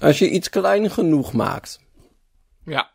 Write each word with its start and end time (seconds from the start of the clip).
Als 0.00 0.18
je 0.18 0.30
iets 0.30 0.48
klein 0.48 0.90
genoeg 0.90 1.32
maakt, 1.32 1.80
Ja. 2.64 2.90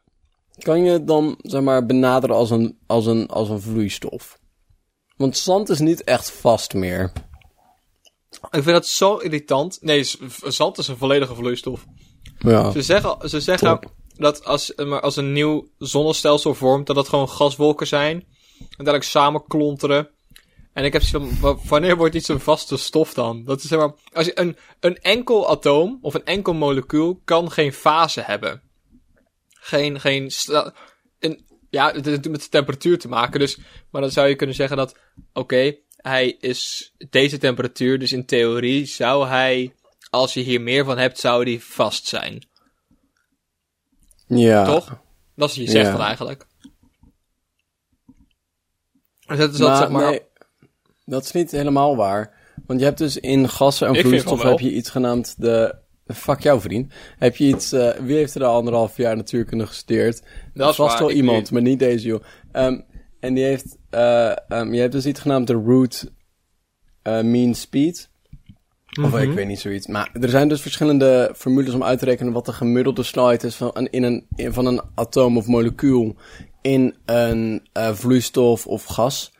kan 0.57 0.83
je 0.83 0.91
het 0.91 1.07
dan, 1.07 1.37
zeg 1.41 1.61
maar, 1.61 1.85
benaderen 1.85 2.35
als 2.35 2.49
een, 2.49 2.77
als 2.87 3.05
een, 3.05 3.27
als 3.27 3.49
een 3.49 3.61
vloeistof? 3.61 4.39
Want 5.17 5.37
zand 5.37 5.69
is 5.69 5.79
niet 5.79 6.03
echt 6.03 6.31
vast 6.31 6.73
meer. 6.73 7.11
Ik 8.29 8.63
vind 8.63 8.65
dat 8.65 8.87
zo 8.87 9.17
irritant. 9.17 9.77
Nee, 9.81 10.03
zand 10.43 10.77
is 10.77 10.87
een 10.87 10.97
volledige 10.97 11.35
vloeistof. 11.35 11.85
Ja. 12.39 12.71
Ze 12.71 12.81
zeggen, 12.81 13.29
ze 13.29 13.41
zeggen 13.41 13.67
Top. 13.79 13.93
dat 14.07 14.45
als, 14.45 14.75
eh, 14.75 14.85
maar 14.85 15.01
als 15.01 15.15
een 15.15 15.33
nieuw 15.33 15.67
zonnestelsel 15.77 16.53
vormt, 16.53 16.87
dat 16.87 16.95
dat 16.95 17.09
gewoon 17.09 17.29
gaswolken 17.29 17.87
zijn. 17.87 18.15
En 18.15 18.25
uiteindelijk 18.59 19.03
samen 19.03 19.47
klonteren. 19.47 20.09
En 20.73 20.83
ik 20.83 20.93
heb 20.93 21.01
zoiets 21.01 21.39
van, 21.39 21.39
wa- 21.55 21.67
wanneer 21.67 21.97
wordt 21.97 22.15
iets 22.15 22.27
een 22.27 22.39
vaste 22.39 22.77
stof 22.77 23.13
dan? 23.13 23.43
Dat 23.43 23.63
is 23.63 23.69
zeg 23.69 23.79
maar, 23.79 23.93
als 24.13 24.25
je 24.25 24.39
een, 24.39 24.57
een 24.79 24.97
enkel 24.97 25.49
atoom 25.49 25.97
of 26.01 26.13
een 26.13 26.25
enkel 26.25 26.53
molecuul 26.53 27.21
kan 27.25 27.51
geen 27.51 27.73
fase 27.73 28.21
hebben. 28.21 28.61
Geen, 29.49 29.99
geen, 29.99 30.31
een, 31.19 31.45
ja, 31.69 31.91
het 31.91 32.05
heeft 32.05 32.29
met 32.29 32.41
de 32.41 32.49
temperatuur 32.49 32.99
te 32.99 33.07
maken, 33.07 33.39
dus, 33.39 33.57
maar 33.91 34.01
dan 34.01 34.11
zou 34.11 34.27
je 34.27 34.35
kunnen 34.35 34.55
zeggen 34.55 34.77
dat, 34.77 34.97
oké, 35.33 35.75
hij 35.97 36.29
is 36.29 36.93
deze 37.09 37.37
temperatuur, 37.37 37.99
dus 37.99 38.11
in 38.11 38.25
theorie 38.25 38.85
zou 38.85 39.27
hij, 39.27 39.75
als 40.09 40.33
je 40.33 40.39
hier 40.41 40.61
meer 40.61 40.85
van 40.85 40.97
hebt, 40.97 41.19
zou 41.19 41.45
die 41.45 41.63
vast 41.63 42.07
zijn. 42.07 42.47
Ja. 44.27 44.65
Toch? 44.65 44.85
Dat 45.35 45.49
is 45.49 45.55
wat 45.57 45.65
je 45.65 45.71
zegt 45.71 45.85
Ja. 45.85 45.91
dan 45.91 46.05
eigenlijk. 46.05 46.45
Dus 49.25 49.37
dat 49.37 49.51
is 49.53 49.57
dat, 49.57 49.69
Maar, 49.69 49.77
zeg 49.77 49.89
maar... 49.89 50.09
nee, 50.09 50.21
dat 51.05 51.23
is 51.23 51.31
niet 51.31 51.51
helemaal 51.51 51.95
waar. 51.95 52.33
Want 52.65 52.79
je 52.79 52.85
hebt 52.85 52.97
dus 52.97 53.17
in 53.17 53.49
gassen 53.49 53.87
en 53.87 53.95
vloeistof 53.95 54.43
heb 54.43 54.59
je 54.59 54.71
iets 54.73 54.89
genaamd 54.89 55.35
de... 55.41 55.75
Fuck 56.07 56.39
jou, 56.39 56.61
vriend. 56.61 56.93
Heb 57.17 57.35
je 57.35 57.45
iets... 57.47 57.71
eh, 57.71 57.89
wie 57.89 58.15
heeft 58.15 58.35
er 58.35 58.43
al 58.43 58.55
anderhalf 58.55 58.97
jaar 58.97 59.15
natuurkunde 59.15 59.67
gestudeerd? 59.67 60.23
Dat 60.53 60.69
is 60.69 60.75
Vast 60.75 60.99
wel 60.99 61.11
iemand, 61.11 61.37
niet. 61.39 61.51
maar 61.51 61.61
niet 61.61 61.79
deze 61.79 62.07
joh. 62.07 62.23
Ehm, 62.51 62.79
en 63.19 63.33
die 63.33 63.43
heeft... 63.43 63.77
eh, 63.89 64.29
ehm, 64.47 64.73
je 64.73 64.79
hebt 64.79 64.91
dus 64.91 65.05
iets 65.05 65.19
genaamd 65.19 65.47
de 65.47 65.53
root 65.53 66.11
eh, 67.01 67.21
mean 67.21 67.53
speed. 67.53 68.09
Of 69.01 69.09
Mhm. 69.11 69.17
ik 69.17 69.31
weet 69.31 69.47
niet 69.47 69.59
zoiets. 69.59 69.87
Maar 69.87 70.09
er 70.21 70.29
zijn 70.29 70.47
dus 70.47 70.61
verschillende 70.61 71.33
formules 71.35 71.73
om 71.73 71.83
uit 71.83 71.99
te 71.99 72.05
rekenen 72.05 72.33
wat 72.33 72.45
de 72.45 72.53
gemiddelde 72.53 73.03
snelheid 73.03 73.43
is 73.43 73.55
van 73.55 73.69
een, 73.73 73.89
in 73.91 74.03
een, 74.03 74.27
in, 74.35 74.53
van 74.53 74.65
een 74.65 74.81
atoom 74.95 75.37
of 75.37 75.47
molecuul 75.47 76.15
in 76.61 76.95
een 77.05 77.67
eh, 77.73 77.93
vloeistof 77.93 78.67
of 78.67 78.83
gas. 78.85 79.31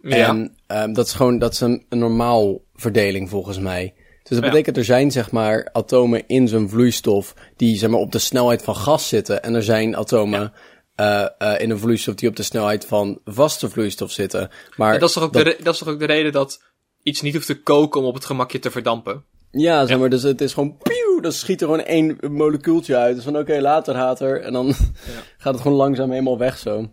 Ja. 0.00 0.28
En 0.28 0.56
ehm, 0.72 0.92
dat 0.92 1.06
is 1.06 1.12
gewoon 1.12 1.38
dat 1.38 1.52
is 1.52 1.60
een, 1.60 1.86
een 1.88 1.98
normaal 1.98 2.60
verdeling 2.74 3.28
volgens 3.28 3.58
mij. 3.58 3.94
Dus 4.22 4.38
dat 4.40 4.50
betekent 4.50 4.76
er 4.76 4.84
zijn 4.84 5.10
zeg 5.10 5.30
maar 5.30 5.68
atomen 5.72 6.26
in 6.26 6.48
zo'n 6.48 6.68
vloeistof 6.68 7.34
die 7.56 7.76
zeg 7.76 7.90
maar 7.90 8.00
op 8.00 8.12
de 8.12 8.18
snelheid 8.18 8.62
van 8.62 8.76
gas 8.76 9.08
zitten. 9.08 9.42
En 9.42 9.54
er 9.54 9.62
zijn 9.62 9.96
atomen 9.96 10.52
eh, 10.94 11.26
eh, 11.38 11.60
in 11.60 11.70
een 11.70 11.78
vloeistof 11.78 12.14
die 12.14 12.28
op 12.28 12.36
de 12.36 12.42
snelheid 12.42 12.86
van 12.86 13.20
vaste 13.24 13.68
vloeistof 13.68 14.10
zitten. 14.10 14.50
Maar 14.76 14.98
dat, 14.98 15.08
is 15.08 15.14
toch 15.14 15.22
ook 15.22 15.32
De, 15.32 15.56
dat 15.62 15.72
is 15.72 15.78
toch 15.78 15.88
ook 15.88 15.98
de 15.98 16.06
reden 16.06 16.32
dat 16.32 16.62
iets 17.02 17.20
niet 17.20 17.34
hoeft 17.34 17.46
te 17.46 17.62
koken 17.62 18.00
om 18.00 18.06
op 18.06 18.14
het 18.14 18.24
gemakje 18.24 18.58
te 18.58 18.70
verdampen? 18.70 19.24
Ja, 19.50 19.86
zeg 19.86 19.98
maar, 19.98 20.10
dus 20.10 20.22
het 20.22 20.40
is 20.40 20.52
gewoon 20.52 20.76
pieuw, 20.76 21.20
dan 21.20 21.32
schiet 21.32 21.60
er 21.60 21.66
gewoon 21.66 21.84
één 21.84 22.18
molecuultje 22.20 22.96
uit. 22.96 23.14
Dus 23.14 23.24
van 23.24 23.38
oké, 23.38 23.60
later 23.60 23.94
gaat 23.94 24.20
er. 24.20 24.40
En 24.40 24.52
dan 24.52 24.74
gaat 25.42 25.52
het 25.52 25.62
gewoon 25.62 25.76
langzaam 25.76 26.10
helemaal 26.10 26.38
weg 26.38 26.58
zo. 26.58 26.90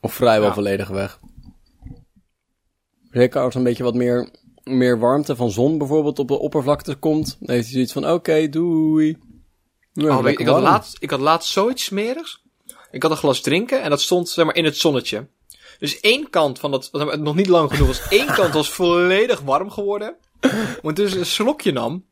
Of 0.00 0.14
vrijwel 0.14 0.52
volledig 0.52 0.88
weg. 0.88 1.20
Zeker 3.10 3.40
als 3.40 3.54
een 3.54 3.62
beetje 3.62 3.82
wat 3.82 3.94
meer, 3.94 4.30
meer 4.62 4.98
warmte 4.98 5.36
van 5.36 5.50
zon 5.50 5.78
bijvoorbeeld 5.78 6.18
op 6.18 6.28
de 6.28 6.38
oppervlakte 6.38 6.94
komt. 6.94 7.36
Dan 7.40 7.54
heeft 7.54 7.64
hij 7.64 7.72
zoiets 7.72 7.92
van 7.92 8.10
oké, 8.10 8.48
doei. 8.48 9.18
Ja, 9.92 10.18
Oh, 10.18 10.28
ik, 10.28 10.46
had 10.46 10.62
laatst, 10.62 10.96
ik 11.00 11.10
had 11.10 11.20
laatst 11.20 11.52
zoiets 11.52 11.84
smerigs. 11.84 12.42
Ik 12.90 13.02
had 13.02 13.10
een 13.10 13.16
glas 13.16 13.40
drinken 13.40 13.82
en 13.82 13.90
dat 13.90 14.00
stond 14.00 14.28
zeg 14.28 14.44
maar 14.44 14.54
in 14.54 14.64
het 14.64 14.76
zonnetje. 14.76 15.28
Dus 15.78 16.00
één 16.00 16.30
kant 16.30 16.58
van 16.58 16.70
dat, 16.70 16.88
zeg 16.92 17.06
maar, 17.06 17.20
nog 17.20 17.34
niet 17.34 17.46
lang 17.46 17.70
genoeg 17.70 17.86
was, 17.86 18.08
één 18.08 18.26
kant 18.26 18.54
was 18.54 18.70
volledig 18.70 19.40
warm 19.40 19.70
geworden. 19.70 20.16
Want 20.82 20.96
dus 20.96 21.14
een 21.14 21.26
slokje 21.26 21.72
nam, 21.72 22.04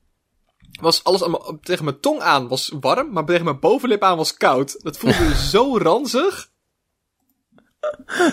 was 0.81 1.05
alles 1.05 1.22
aan 1.25 1.61
tegen 1.62 1.84
mijn 1.84 2.01
tong 2.01 2.21
aan 2.21 2.49
was 2.49 2.75
warm, 2.81 3.12
maar 3.12 3.25
tegen 3.25 3.45
mijn 3.45 3.61
bovenlip 3.61 4.03
aan 4.03 4.17
was 4.17 4.34
koud. 4.37 4.83
Dat 4.83 4.97
voelde 4.97 5.34
zo 5.51 5.78
ranzig. 5.78 6.51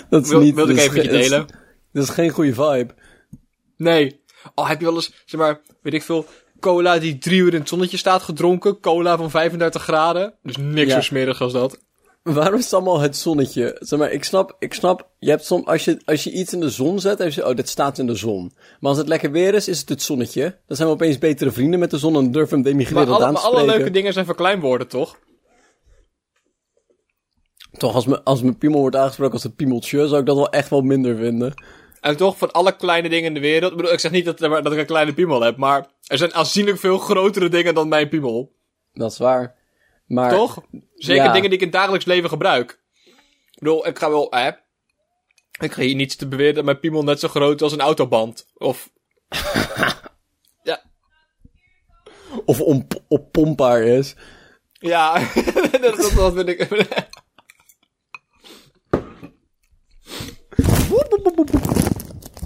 Dat 0.08 0.22
is 0.22 0.28
Wil, 0.28 0.40
niet, 0.40 0.54
wilde 0.54 0.72
ik 0.72 0.78
even 0.78 0.94
met 0.94 1.04
je 1.04 1.10
delen. 1.10 1.46
Dat 1.96 2.04
is, 2.08 2.14
geen 2.14 2.30
goede 2.30 2.54
vibe. 2.54 2.94
Nee. 3.76 4.20
Oh, 4.54 4.68
heb 4.68 4.78
je 4.80 4.86
wel 4.86 4.94
eens, 4.94 5.12
zeg 5.24 5.40
maar, 5.40 5.60
weet 5.82 5.94
ik 5.94 6.02
veel, 6.02 6.26
cola 6.60 6.98
die 6.98 7.18
drie 7.18 7.40
uur 7.40 7.54
in 7.54 7.60
het 7.60 7.68
zonnetje 7.68 7.96
staat 7.96 8.22
gedronken. 8.22 8.80
Cola 8.80 9.16
van 9.16 9.30
35 9.30 9.82
graden. 9.82 10.34
Dus 10.42 10.56
niks 10.56 10.88
Ja. 10.88 10.94
zo 10.94 11.00
smerig 11.00 11.40
als 11.40 11.52
dat. 11.52 11.78
Waarom 12.22 12.58
is 12.58 12.64
het 12.64 12.72
allemaal 12.74 13.00
het 13.00 13.16
zonnetje? 13.16 13.76
Zeg 13.80 13.98
maar, 13.98 14.10
ik 14.12 14.24
snap, 14.24 14.56
ik 14.58 14.74
snap, 14.74 15.08
je 15.18 15.30
hebt 15.30 15.44
soms, 15.44 15.66
als 15.66 15.84
je, 15.84 16.00
als 16.04 16.24
je 16.24 16.32
iets 16.32 16.52
in 16.52 16.60
de 16.60 16.70
zon 16.70 17.00
zet, 17.00 17.18
dan 17.18 17.30
je, 17.34 17.48
oh, 17.48 17.54
dit 17.56 17.68
staat 17.68 17.98
in 17.98 18.06
de 18.06 18.14
zon. 18.14 18.52
Maar 18.80 18.90
als 18.90 18.98
het 18.98 19.08
lekker 19.08 19.30
weer 19.30 19.54
is, 19.54 19.68
is 19.68 19.80
het 19.80 19.88
het 19.88 20.02
zonnetje. 20.02 20.58
Dan 20.66 20.76
zijn 20.76 20.88
we 20.88 20.94
opeens 20.94 21.18
betere 21.18 21.50
vrienden 21.50 21.78
met 21.80 21.90
de 21.90 21.98
zon 21.98 22.16
en 22.16 22.30
durven 22.30 22.62
we 22.62 22.74
Maar 22.74 23.06
alle, 23.06 23.24
aan 23.24 23.32
maar 23.32 23.42
te 23.42 23.46
alle 23.46 23.56
spreken. 23.56 23.76
leuke 23.78 23.90
dingen 23.90 24.12
zijn 24.12 24.24
verkleinwoorden, 24.24 24.88
toch? 24.88 25.18
Toch, 27.78 27.94
als, 27.94 28.06
me, 28.06 28.22
als 28.22 28.42
mijn 28.42 28.58
piemel 28.58 28.80
wordt 28.80 28.96
aangesproken 28.96 29.32
als 29.32 29.42
het 29.42 29.56
piemeltje, 29.56 30.08
zou 30.08 30.20
ik 30.20 30.26
dat 30.26 30.36
wel 30.36 30.50
echt 30.50 30.70
wel 30.70 30.80
minder 30.80 31.16
vinden. 31.16 31.54
En 32.06 32.16
toch, 32.16 32.38
van 32.38 32.52
alle 32.52 32.76
kleine 32.76 33.08
dingen 33.08 33.26
in 33.26 33.34
de 33.34 33.40
wereld. 33.40 33.70
Ik 33.70 33.76
bedoel, 33.76 33.92
ik 33.92 34.00
zeg 34.00 34.10
niet 34.10 34.24
dat, 34.24 34.38
dat 34.38 34.72
ik 34.72 34.78
een 34.78 34.86
kleine 34.86 35.14
piemel 35.14 35.40
heb, 35.40 35.56
maar 35.56 35.86
er 36.04 36.18
zijn 36.18 36.34
aanzienlijk 36.34 36.78
veel 36.78 36.98
grotere 36.98 37.48
dingen 37.48 37.74
dan 37.74 37.88
mijn 37.88 38.08
piemel. 38.08 38.52
Dat 38.92 39.12
is 39.12 39.18
waar. 39.18 39.54
Maar, 40.06 40.30
Toch? 40.30 40.62
Zeker 40.94 41.24
ja. 41.24 41.32
dingen 41.32 41.50
die 41.50 41.58
ik 41.58 41.64
in 41.64 41.70
het 41.70 41.76
dagelijks 41.76 42.04
leven 42.04 42.28
gebruik. 42.28 42.80
Ik 43.50 43.58
bedoel, 43.58 43.86
ik 43.86 43.98
ga 43.98 44.10
wel, 44.10 44.26
hè. 44.30 44.50
Ik 45.58 45.72
ga 45.72 45.82
hier 45.82 45.94
niet 45.94 46.18
te 46.18 46.28
beweren 46.28 46.54
dat 46.54 46.64
mijn 46.64 46.80
piemel 46.80 47.02
net 47.02 47.20
zo 47.20 47.28
groot 47.28 47.54
is 47.54 47.62
als 47.62 47.72
een 47.72 47.80
autoband. 47.80 48.46
Of, 48.54 48.90
ja, 50.62 50.82
Of 52.44 52.62
pompaar 53.30 53.82
is. 53.82 54.14
ja, 54.72 55.18
dat, 55.70 55.96
dat, 55.96 56.12
dat 56.16 56.34
vind 56.34 56.48
ik. 56.48 56.68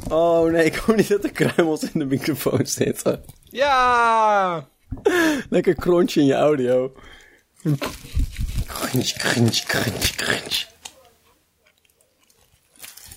Oh 0.09 0.51
nee, 0.51 0.65
ik 0.65 0.75
hoop 0.75 0.97
niet 0.97 1.09
dat 1.09 1.25
er 1.25 1.31
kruimels 1.33 1.83
in 1.83 1.99
de 1.99 2.05
microfoon 2.05 2.67
zitten. 2.67 3.25
ja! 3.45 4.69
Lekker 5.51 5.75
kronsje 5.75 6.21
in 6.21 6.27
je 6.27 6.35
audio. 6.35 6.93
Crunch, 8.67 9.13
crunch, 9.13 9.63
crunch, 9.63 10.15
crunch. 10.17 10.67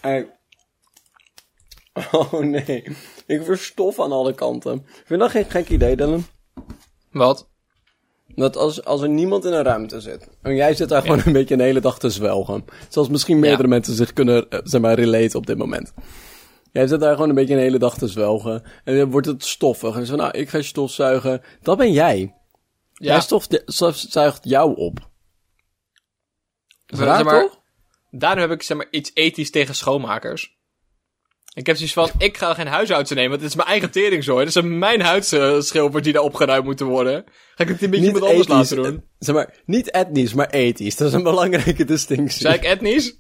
Hey. 0.01 0.31
Oh 2.11 2.33
nee, 2.33 2.97
ik 3.25 3.43
verstof 3.43 3.99
aan 3.99 4.11
alle 4.11 4.33
kanten. 4.33 4.85
Vind 4.85 5.07
je 5.07 5.17
dat 5.17 5.31
geen 5.31 5.49
gek 5.49 5.69
idee, 5.69 5.95
Dylan? 5.95 6.25
Wat? 7.11 7.49
Dat 8.35 8.55
als, 8.57 8.85
als 8.85 9.01
er 9.01 9.09
niemand 9.09 9.45
in 9.45 9.53
een 9.53 9.63
ruimte 9.63 10.01
zit, 10.01 10.29
en 10.41 10.55
jij 10.55 10.73
zit 10.75 10.89
daar 10.89 11.01
gewoon 11.01 11.21
een 11.25 11.33
beetje 11.33 11.53
een 11.53 11.59
hele 11.59 11.79
dag 11.81 11.99
te 11.99 12.09
zwelgen. 12.09 12.66
Zoals 12.89 13.09
misschien 13.09 13.39
meerdere 13.39 13.63
Ja. 13.63 13.67
mensen 13.69 13.94
zich 13.95 14.13
kunnen, 14.13 14.49
eh, 14.49 14.59
zeg 14.63 14.81
maar, 14.81 14.94
relate 14.99 15.38
op 15.38 15.45
dit 15.45 15.57
moment. 15.57 15.94
Jij 16.71 16.88
zit 16.88 16.99
daar 16.99 17.13
gewoon 17.13 17.29
een 17.29 17.35
beetje 17.35 17.53
een 17.53 17.59
hele 17.59 17.77
dag 17.79 17.97
te 17.97 18.07
zwelgen. 18.07 18.63
En 18.83 18.97
dan 18.97 19.11
wordt 19.11 19.27
het 19.27 19.44
stoffig. 19.45 19.95
En 19.95 20.05
zo, 20.05 20.16
nou, 20.16 20.31
ik 20.38 20.49
ga 20.49 20.61
stofzuigen. 20.61 21.41
Dat 21.61 21.77
ben 21.77 21.91
jij. 21.91 22.17
Jij 22.94 23.13
Ja, 23.13 23.19
stof, 23.19 23.47
stofzuigt 23.66 24.39
jou 24.44 24.75
op. 24.75 25.09
zeg 26.85 27.00
Raar, 27.00 27.23
maar, 27.25 27.41
toch? 27.41 27.59
daarom 28.11 28.39
heb 28.41 28.51
ik 28.51 28.61
zeg 28.63 28.77
maar 28.77 28.88
iets 28.91 29.11
ethisch 29.13 29.51
tegen 29.51 29.75
schoonmakers. 29.75 30.57
Ik 31.53 31.65
heb 31.65 31.75
zoiets 31.75 31.94
van, 31.94 32.09
ik 32.17 32.38
ga 32.38 32.53
geen 32.53 32.67
huishoudster 32.67 33.15
nemen, 33.15 33.31
want 33.31 33.41
het 33.41 33.51
is 33.51 33.57
mijn 33.57 33.69
eigen 33.69 33.91
teringzooi. 33.91 34.44
Dat 34.44 34.53
zijn 34.53 34.79
mijn 34.79 35.01
huidschilfers 35.01 36.03
die 36.03 36.13
daar 36.13 36.21
opgeruimd 36.21 36.65
moeten 36.65 36.85
worden. 36.85 37.23
Ga 37.55 37.63
ik 37.63 37.69
het 37.69 37.81
een 37.81 37.89
beetje 37.89 38.05
iemand 38.05 38.25
anders 38.25 38.47
laten 38.47 38.75
doen? 38.83 39.03
Zeg 39.19 39.35
maar, 39.35 39.61
niet 39.65 39.91
etnisch, 39.91 40.33
maar 40.33 40.50
ethisch. 40.50 40.95
Dat 40.95 41.07
is 41.07 41.13
een 41.13 41.23
belangrijke 41.23 41.85
distinctie. 41.85 42.41
Zei 42.41 42.55
ik 42.55 42.63
etnisch? 42.63 43.17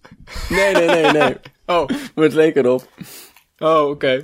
Nee, 0.49 0.73
nee, 0.73 0.87
nee, 0.87 1.11
nee. 1.11 1.35
Oh, 1.65 1.87
maar 1.87 2.23
het 2.23 2.33
leek 2.33 2.55
erop. 2.55 2.89
oh, 3.57 3.89
oké. 3.89 4.23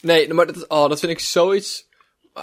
Nee, 0.00 0.32
maar 0.34 0.46
dat, 0.46 0.68
oh, 0.68 0.88
dat 0.88 0.98
vind 0.98 1.12
ik 1.12 1.20
zoiets... 1.20 1.88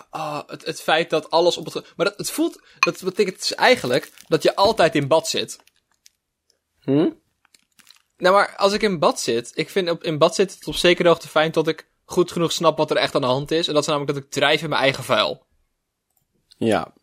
Ah, 0.09 0.41
het, 0.47 0.65
het 0.65 0.81
feit 0.81 1.09
dat 1.09 1.29
alles 1.29 1.57
op 1.57 1.65
het... 1.65 1.93
Maar 1.95 2.05
dat, 2.05 2.17
het 2.17 2.31
voelt... 2.31 2.61
Dat 2.79 3.01
betekent 3.03 3.39
dus 3.39 3.55
eigenlijk 3.55 4.11
dat 4.27 4.43
je 4.43 4.55
altijd 4.55 4.95
in 4.95 5.07
bad 5.07 5.27
zit. 5.27 5.57
Hm? 6.79 7.09
Nou, 8.23 8.35
maar 8.35 8.53
als 8.55 8.73
ik 8.73 8.81
in 8.81 8.99
bad 8.99 9.19
zit... 9.19 9.51
Ik 9.53 9.69
vind 9.69 9.89
op, 9.89 10.03
in 10.03 10.17
bad 10.17 10.35
zitten 10.35 10.57
het 10.57 10.67
op 10.67 10.75
zekere 10.75 11.07
hoogte 11.07 11.27
fijn 11.27 11.51
tot 11.51 11.67
ik 11.67 11.87
goed 12.05 12.31
genoeg 12.31 12.51
snap 12.51 12.77
wat 12.77 12.91
er 12.91 12.97
echt 12.97 13.15
aan 13.15 13.21
de 13.21 13.27
hand 13.27 13.51
is. 13.51 13.67
En 13.67 13.73
dat 13.73 13.81
is 13.81 13.87
namelijk 13.87 14.13
dat 14.13 14.23
ik 14.23 14.31
drijf 14.31 14.61
in 14.61 14.69
mijn 14.69 14.81
eigen 14.81 15.03
vuil. 15.03 15.45
Ja. 16.57 16.93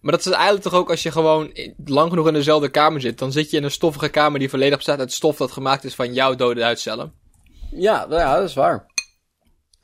Maar 0.00 0.12
dat 0.12 0.26
is 0.26 0.32
eigenlijk 0.32 0.62
toch 0.62 0.74
ook 0.74 0.90
als 0.90 1.02
je 1.02 1.10
gewoon 1.10 1.52
lang 1.84 2.10
genoeg 2.10 2.26
in 2.26 2.32
dezelfde 2.32 2.68
kamer 2.68 3.00
zit. 3.00 3.18
Dan 3.18 3.32
zit 3.32 3.50
je 3.50 3.56
in 3.56 3.64
een 3.64 3.70
stoffige 3.70 4.08
kamer 4.08 4.38
die 4.38 4.50
volledig 4.50 4.76
bestaat 4.76 4.98
uit 4.98 5.12
stof 5.12 5.36
dat 5.36 5.52
gemaakt 5.52 5.84
is 5.84 5.94
van 5.94 6.14
jouw 6.14 6.34
dode 6.34 6.62
huidcellen. 6.62 7.12
Ja, 7.70 8.06
nou 8.06 8.20
ja, 8.20 8.34
dat 8.38 8.48
is 8.48 8.54
waar. 8.54 8.86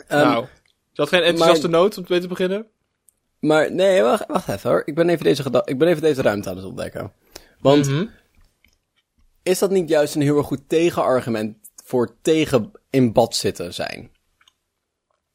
Ehm, 0.06 0.28
nou, 0.28 0.44
is 0.44 0.48
dat 0.92 1.08
geen 1.08 1.22
enthousiaste 1.22 1.68
noot 1.68 1.98
om 1.98 2.04
mee 2.08 2.20
te 2.20 2.28
beginnen? 2.28 2.66
Maar 3.40 3.72
nee, 3.72 4.02
wacht, 4.02 4.24
wacht 4.26 4.48
even 4.48 4.70
hoor. 4.70 4.82
Ik 4.84 4.94
ben 4.94 5.08
even, 5.08 5.24
deze 5.24 5.62
ik 5.64 5.78
ben 5.78 5.88
even 5.88 6.02
deze 6.02 6.22
ruimte 6.22 6.48
aan 6.50 6.56
het 6.56 6.64
ontdekken. 6.64 7.12
Want 7.60 7.88
Mhm. 7.88 8.06
Is 9.44 9.58
dat 9.58 9.70
niet 9.70 9.88
juist 9.88 10.14
een 10.14 10.22
heel 10.22 10.36
erg 10.36 10.46
goed 10.46 10.68
tegenargument 10.68 11.56
voor 11.84 12.16
tegen 12.22 12.70
in 12.90 13.12
bad 13.12 13.36
zitten 13.36 13.74
zijn? 13.74 14.10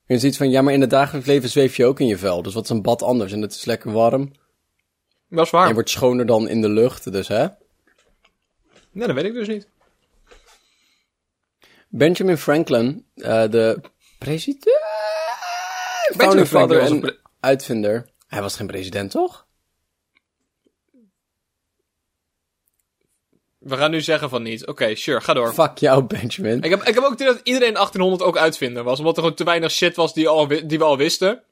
Je 0.06 0.20
ziet 0.20 0.38
van, 0.38 0.50
ja, 0.50 0.62
maar 0.62 0.74
in 0.74 0.82
het 0.82 0.90
dagelijks 0.90 1.28
leven 1.28 1.50
zweef 1.50 1.76
je 1.76 1.86
ook 1.86 2.00
in 2.00 2.08
je 2.08 2.18
vel. 2.18 2.42
Dus 2.42 2.54
wat 2.54 2.64
is 2.64 2.70
een 2.70 2.82
bad 2.82 3.02
anders? 3.02 3.32
En 3.32 3.42
het 3.42 3.54
is 3.54 3.66
lekker 3.66 3.92
warm. 3.92 4.32
Dat 5.30 5.46
is 5.46 5.52
En 5.52 5.58
waar. 5.58 5.68
je 5.68 5.74
wordt 5.74 5.90
schoner 5.90 6.26
dan 6.26 6.48
in 6.48 6.62
de 6.62 6.70
lucht, 6.70 7.12
dus 7.12 7.28
hè? 7.28 7.48
Nee, 8.92 9.08
dat 9.08 9.16
weet 9.16 9.26
ik 9.26 9.34
dus 9.34 9.48
niet. 9.48 9.68
Benjamin 11.90 12.38
Franklin, 12.38 13.06
eh, 13.16 13.50
de 13.50 13.82
president... 14.20 14.64
Benjamin 16.18 16.46
Founding 16.46 16.48
Franklin 16.48 16.80
was 16.80 16.90
en 16.90 16.96
een 16.96 17.02
pre- 17.02 17.18
uitvinder. 17.40 18.10
Hij 18.28 18.42
was 18.42 18.56
geen 18.56 18.68
president, 18.68 19.12
toch? 19.12 19.48
We 23.60 23.78
gaan 23.78 23.92
nu 23.92 24.02
zeggen 24.02 24.30
van 24.30 24.44
niet. 24.44 24.68
Oké, 24.68 24.96
sure, 24.96 25.22
ga 25.22 25.34
door. 25.34 25.54
Fuck 25.54 25.78
jou, 25.78 26.04
Benjamin. 26.04 26.62
Ik 26.62 26.70
heb, 26.70 26.84
ik 26.84 26.94
heb 26.94 27.04
ook 27.04 27.10
het 27.10 27.20
idee 27.20 27.34
dat 27.34 27.42
iedereen 27.44 27.68
in 27.68 27.74
1800 27.74 28.24
ook 28.24 28.38
uitvinder 28.38 28.84
was. 28.84 29.00
Omdat 29.00 29.16
er 29.16 29.22
gewoon 29.22 29.38
te 29.38 29.44
weinig 29.44 29.72
shit 29.72 29.96
was 29.96 30.14
die, 30.14 30.28
al, 30.28 30.48
die 30.48 30.78
we 30.78 30.84
al 30.84 30.98
wisten. 30.98 31.44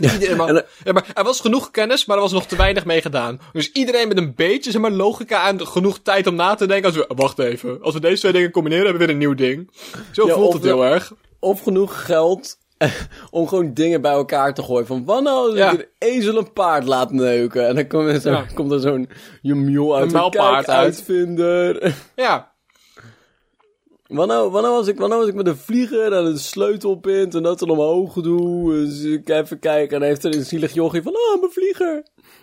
Iedereen, 0.00 0.36
maar, 0.36 0.54
ja, 0.84 0.92
maar 0.92 1.10
er 1.14 1.24
was 1.24 1.40
genoeg 1.40 1.70
kennis, 1.70 2.04
maar 2.04 2.16
er 2.16 2.22
was 2.22 2.32
nog 2.32 2.46
te 2.46 2.56
weinig 2.56 2.84
mee 2.84 3.02
gedaan. 3.02 3.40
Dus 3.52 3.72
iedereen 3.72 4.08
met 4.08 4.16
een 4.16 4.34
beetje 4.34 4.70
zeg 4.70 4.80
maar, 4.80 4.90
logica 4.90 5.48
en 5.48 5.66
genoeg 5.66 5.98
tijd 6.02 6.26
om 6.26 6.34
na 6.34 6.54
te 6.54 6.66
denken. 6.66 6.86
Als 6.86 6.96
we, 6.96 7.14
wacht 7.14 7.38
even, 7.38 7.82
als 7.82 7.94
we 7.94 8.00
deze 8.00 8.20
twee 8.20 8.32
dingen 8.32 8.50
combineren, 8.50 8.84
hebben 8.84 9.00
we 9.00 9.06
weer 9.06 9.14
een 9.14 9.20
nieuw 9.20 9.34
ding. 9.34 9.70
Zo 10.12 10.26
Ja, 10.26 10.34
voelt 10.34 10.52
het 10.52 10.62
heel 10.62 10.84
erg. 10.84 11.12
Of 11.38 11.62
genoeg 11.62 12.04
geld 12.04 12.58
om 13.30 13.48
gewoon 13.48 13.74
dingen 13.74 14.00
bij 14.00 14.12
elkaar 14.12 14.54
te 14.54 14.62
gooien. 14.62 14.86
Van, 14.86 15.04
wat 15.04 15.22
nou 15.22 15.48
als 15.48 15.58
Ja. 15.58 15.72
ik 15.72 15.78
een 15.78 15.86
ezel 15.98 16.36
een 16.36 16.52
paard 16.52 16.84
laat 16.86 17.10
neuken? 17.12 17.66
En 17.68 17.74
dan 17.74 17.86
komt 17.88 18.08
er, 18.08 18.20
zo, 18.20 18.30
Ja. 18.30 18.44
komt 18.54 18.72
er 18.72 18.80
zo'n 18.80 19.08
Jumio 19.42 19.94
uit. 19.94 20.12
Een 20.12 20.38
uit. 20.40 20.68
uitvinder. 20.68 21.94
Ja, 22.16 22.50
Wat 24.06 24.26
nou, 24.26 24.50
wat, 24.50 24.62
nou 24.62 24.74
als 24.74 24.86
ik, 24.86 24.98
wat 24.98 25.08
nou 25.08 25.20
als 25.20 25.30
ik 25.30 25.36
met 25.36 25.46
een 25.46 25.56
vlieger 25.56 26.12
en 26.12 26.24
een 26.26 26.38
sleutelpint 26.38 27.34
en 27.34 27.42
dat 27.42 27.58
dan 27.58 27.70
omhoog 27.70 28.12
doe? 28.14 28.72
Dus 28.72 29.02
ik 29.02 29.28
even 29.28 29.58
kijken 29.58 29.94
en 29.94 30.00
dan 30.00 30.08
heeft 30.08 30.24
er 30.24 30.34
een 30.34 30.44
zielig 30.44 30.72
jochie 30.72 31.02
van, 31.02 31.12
ah, 31.14 31.40
mijn 31.40 31.52
vlieger. 31.52 31.94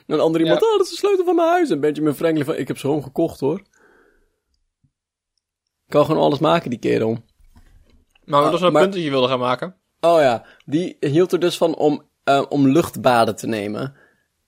En 0.07 0.13
een 0.15 0.19
ander 0.19 0.41
iemand, 0.41 0.59
Ja. 0.61 0.65
ah, 0.67 0.73
dat 0.77 0.85
is 0.85 0.89
de 0.91 0.97
sleutel 0.97 1.25
van 1.25 1.35
mijn 1.35 1.47
huis. 1.49 1.69
En 1.69 1.79
Benjamin 1.79 2.13
Franklin 2.13 2.45
van, 2.45 2.55
ik 2.55 2.67
heb 2.67 2.77
ze 2.77 2.85
gewoon 2.87 3.03
gekocht 3.03 3.39
hoor. 3.39 3.61
Kan 5.87 6.05
gewoon 6.05 6.21
alles 6.23 6.39
maken, 6.39 6.69
die 6.69 6.79
kerel. 6.79 7.17
maar 8.25 8.41
dat 8.43 8.53
is 8.53 8.59
een 8.59 8.65
Ah, 8.67 8.73
maar- 8.73 8.81
punt 8.81 8.93
dat 8.93 9.03
je 9.03 9.09
wilde 9.09 9.27
gaan 9.27 9.39
maken. 9.39 9.75
Oh 10.01 10.19
ja, 10.19 10.45
die 10.65 10.97
hield 10.99 11.31
er 11.31 11.39
dus 11.39 11.57
van 11.57 11.75
om, 11.75 12.03
eh, 12.23 12.43
om 12.49 12.67
luchtbaden 12.67 13.35
te 13.35 13.47
nemen. 13.47 13.93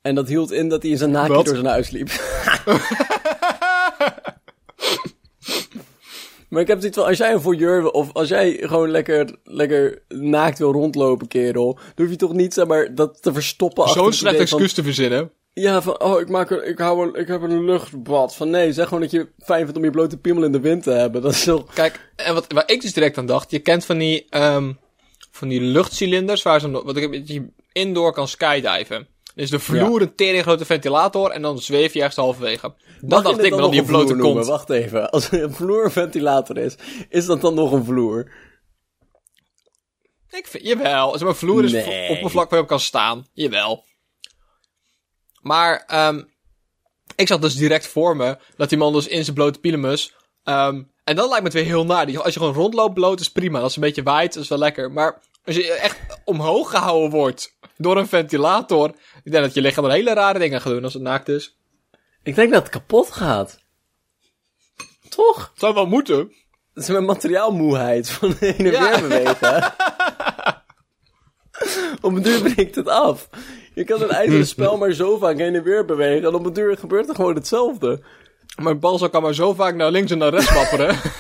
En 0.02 0.16
dat 0.16 0.28
hield 0.28 0.52
in 0.52 0.70
dat 0.70 0.82
hij 0.82 0.92
in 0.92 0.98
zijn 0.98 1.12
naakje 1.12 1.44
door 1.44 1.56
zijn 1.56 1.66
huis 1.66 1.90
liep. 1.90 2.08
maar 6.50 6.62
ik 6.62 6.68
heb 6.68 6.80
zoiets 6.80 6.98
van, 6.98 7.08
als 7.08 7.18
jij 7.18 7.34
een 7.34 7.42
voyeur 7.42 7.82
wil, 7.82 7.90
of 7.90 8.14
als 8.14 8.28
jij 8.30 8.58
gewoon 8.62 8.90
lekker, 8.90 9.36
lekker 9.44 10.02
naakt 10.08 10.58
wil 10.58 10.72
rondlopen, 10.72 11.28
kerel, 11.28 11.74
dan 11.74 12.06
hoef 12.06 12.10
je 12.10 12.16
toch 12.16 12.34
niet, 12.34 12.54
zeg 12.54 12.68
maar, 12.68 12.96
dat 12.96 13.22
te 13.22 13.34
verstoppen 13.34 13.90
Zo'n 13.90 14.14
slecht 14.14 14.40
excuus 14.40 14.74
te 14.74 14.84
verzinnen. 14.84 15.32
ja, 15.54 15.82
van, 15.82 16.02
oh, 16.02 16.20
ik, 16.20 16.30
maak 16.30 16.50
een, 16.50 16.68
ik, 16.68 16.78
hou 16.78 17.08
een, 17.08 17.16
ik 17.22 17.28
heb 17.28 17.42
een 17.42 17.66
luchtbad. 17.66 18.36
Van 18.36 18.50
nee, 18.50 18.74
zeg 18.74 18.88
gewoon 18.88 19.02
dat 19.02 19.12
je 19.12 19.28
fijn 19.38 19.64
vindt 19.64 19.78
om 19.78 19.84
je 19.84 19.92
blote 19.92 20.18
piemel 20.18 20.44
in 20.44 20.52
de 20.52 20.60
wind 20.60 20.84
te 20.84 20.92
hebben. 20.92 21.22
Dat 21.22 21.32
is 21.32 21.44
toch... 21.44 21.74
Kijk, 21.74 22.12
en 22.16 22.34
wat, 22.34 22.46
waar 22.54 22.70
ik 22.72 22.82
dus 22.82 22.94
direct 22.94 23.18
aan 23.18 23.26
dacht, 23.26 23.52
je 23.52 23.60
kent 23.60 23.86
van 23.86 23.98
die, 23.98 24.26
ehm 24.30 24.72
van 25.32 25.48
die 25.48 25.62
luchtcilinders 25.62 26.42
waar 26.42 26.60
ze, 26.60 26.72
wat 26.72 26.98
ik, 26.98 27.12
dat 27.12 27.28
je 27.28 27.48
indoor 27.72 28.14
kan 28.14 28.28
skydiven. 28.28 29.08
Dus 29.36 29.50
de 29.50 29.60
vloer 29.60 30.02
een 30.02 30.16
tering 30.16 30.44
grote 30.44 30.66
ventilator 30.66 31.30
en 31.30 31.42
dan 31.42 31.60
zweef 31.60 31.94
je 31.94 32.00
ergens 32.00 32.16
halverwege. 32.16 32.76
Dat 33.02 33.24
dacht 33.24 33.44
ik, 33.44 33.50
dan 33.50 33.60
nog 33.60 33.72
die 33.72 33.84
blote 33.84 34.14
noemen? 34.16 34.34
kont. 34.34 34.46
Wacht 34.48 34.70
even. 34.70 35.10
Als 35.10 35.32
een 35.32 35.54
vloer 35.54 35.86
een 35.86 35.92
ventilator 35.92 36.58
is, 36.58 36.76
is 37.10 37.26
dat 37.26 37.42
dan 37.42 37.54
nog 37.54 37.72
een 37.72 37.86
vloer? 37.86 38.32
Ik 40.30 40.48
vind, 40.48 40.64
jawel, 40.66 41.12
zeg 41.12 41.22
maar, 41.22 41.36
vloer 41.36 41.64
is 41.64 41.72
Nee. 41.72 42.10
oppervlak 42.10 42.50
waar 42.50 42.58
je 42.58 42.64
op 42.64 42.70
kan 42.70 42.80
staan. 42.80 43.28
Jawel. 43.34 43.86
Maar, 45.42 45.84
ehm 45.88 46.22
ik 47.16 47.28
zag 47.28 47.40
dus 47.40 47.56
direct 47.56 47.88
voor 47.88 48.16
me 48.16 48.38
dat 48.56 48.70
die 48.70 48.78
man 48.78 48.94
dus 48.94 49.08
in 49.08 49.24
zijn 49.24 49.36
blote 49.36 49.60
pilemus, 49.60 50.14
ehm 50.44 50.84
en 51.04 51.16
dan 51.16 51.28
lijkt 51.28 51.40
me 51.44 51.44
het 51.50 51.54
weer 51.54 51.66
heel 51.66 51.86
naar. 51.86 52.22
Als 52.22 52.34
je 52.34 52.40
gewoon 52.40 52.54
rondloopt 52.54 52.94
bloot 52.94 53.20
is 53.20 53.32
prima. 53.32 53.60
Als 53.60 53.76
het 53.76 53.84
een 53.84 53.90
beetje 53.90 54.04
waait, 54.12 54.36
is 54.36 54.48
wel 54.48 54.58
lekker. 54.58 54.92
Maar 54.92 55.22
als 55.46 55.56
je 55.56 55.72
echt 55.74 55.98
omhoog 56.26 56.70
gehouden 56.70 57.10
wordt 57.10 57.58
door 57.78 57.98
een 57.98 58.08
ventilator, 58.08 58.90
ik 59.24 59.32
denk 59.32 59.44
dat 59.44 59.54
je 59.54 59.62
lichaam 59.62 59.86
er 59.86 59.92
hele 59.92 60.14
rare 60.14 60.40
dingen 60.40 60.62
gaat 60.62 60.74
doen 60.74 60.84
als 60.84 60.94
het 60.94 61.04
naakt 61.04 61.30
is. 61.30 61.58
Ik 62.24 62.36
denk 62.36 62.52
dat 62.52 62.62
het 62.62 62.72
kapot 62.72 63.12
gaat. 63.12 63.60
Toch? 65.10 65.38
Het 65.52 65.60
zou 65.60 65.74
wel 65.74 65.86
moeten. 65.86 66.32
Dat 66.74 66.84
is 66.84 66.90
mijn 66.90 67.06
materiaalmoeheid 67.06 68.10
van 68.10 68.36
heen 68.40 68.58
en 68.58 68.72
Ja. 68.72 68.90
weer 68.90 69.02
bewegen. 69.10 69.74
op 72.02 72.14
een 72.14 72.22
duur 72.22 72.42
breekt 72.42 72.76
het 72.76 72.88
af. 72.88 73.30
Je 73.74 73.84
kan 73.84 74.02
een 74.02 74.10
ijzeren 74.10 74.48
spel 74.56 74.78
maar 74.78 74.92
zo 74.92 75.18
vaak 75.18 75.38
heen 75.38 75.56
en 75.56 75.64
weer 75.64 75.86
bewegen. 75.86 76.28
En 76.28 76.36
op 76.36 76.46
een 76.46 76.54
duur 76.54 76.78
gebeurt 76.78 77.10
er 77.10 77.16
gewoon 77.16 77.36
hetzelfde. 77.36 78.04
Mijn 78.56 78.80
balzak 78.80 79.12
kan 79.12 79.22
maar 79.22 79.34
zo 79.34 79.54
vaak 79.54 79.76
naar 79.76 79.92
links 79.92 80.12
en 80.12 80.18
naar 80.18 80.30
rechts 80.34 80.54
wapperen. 80.54 80.96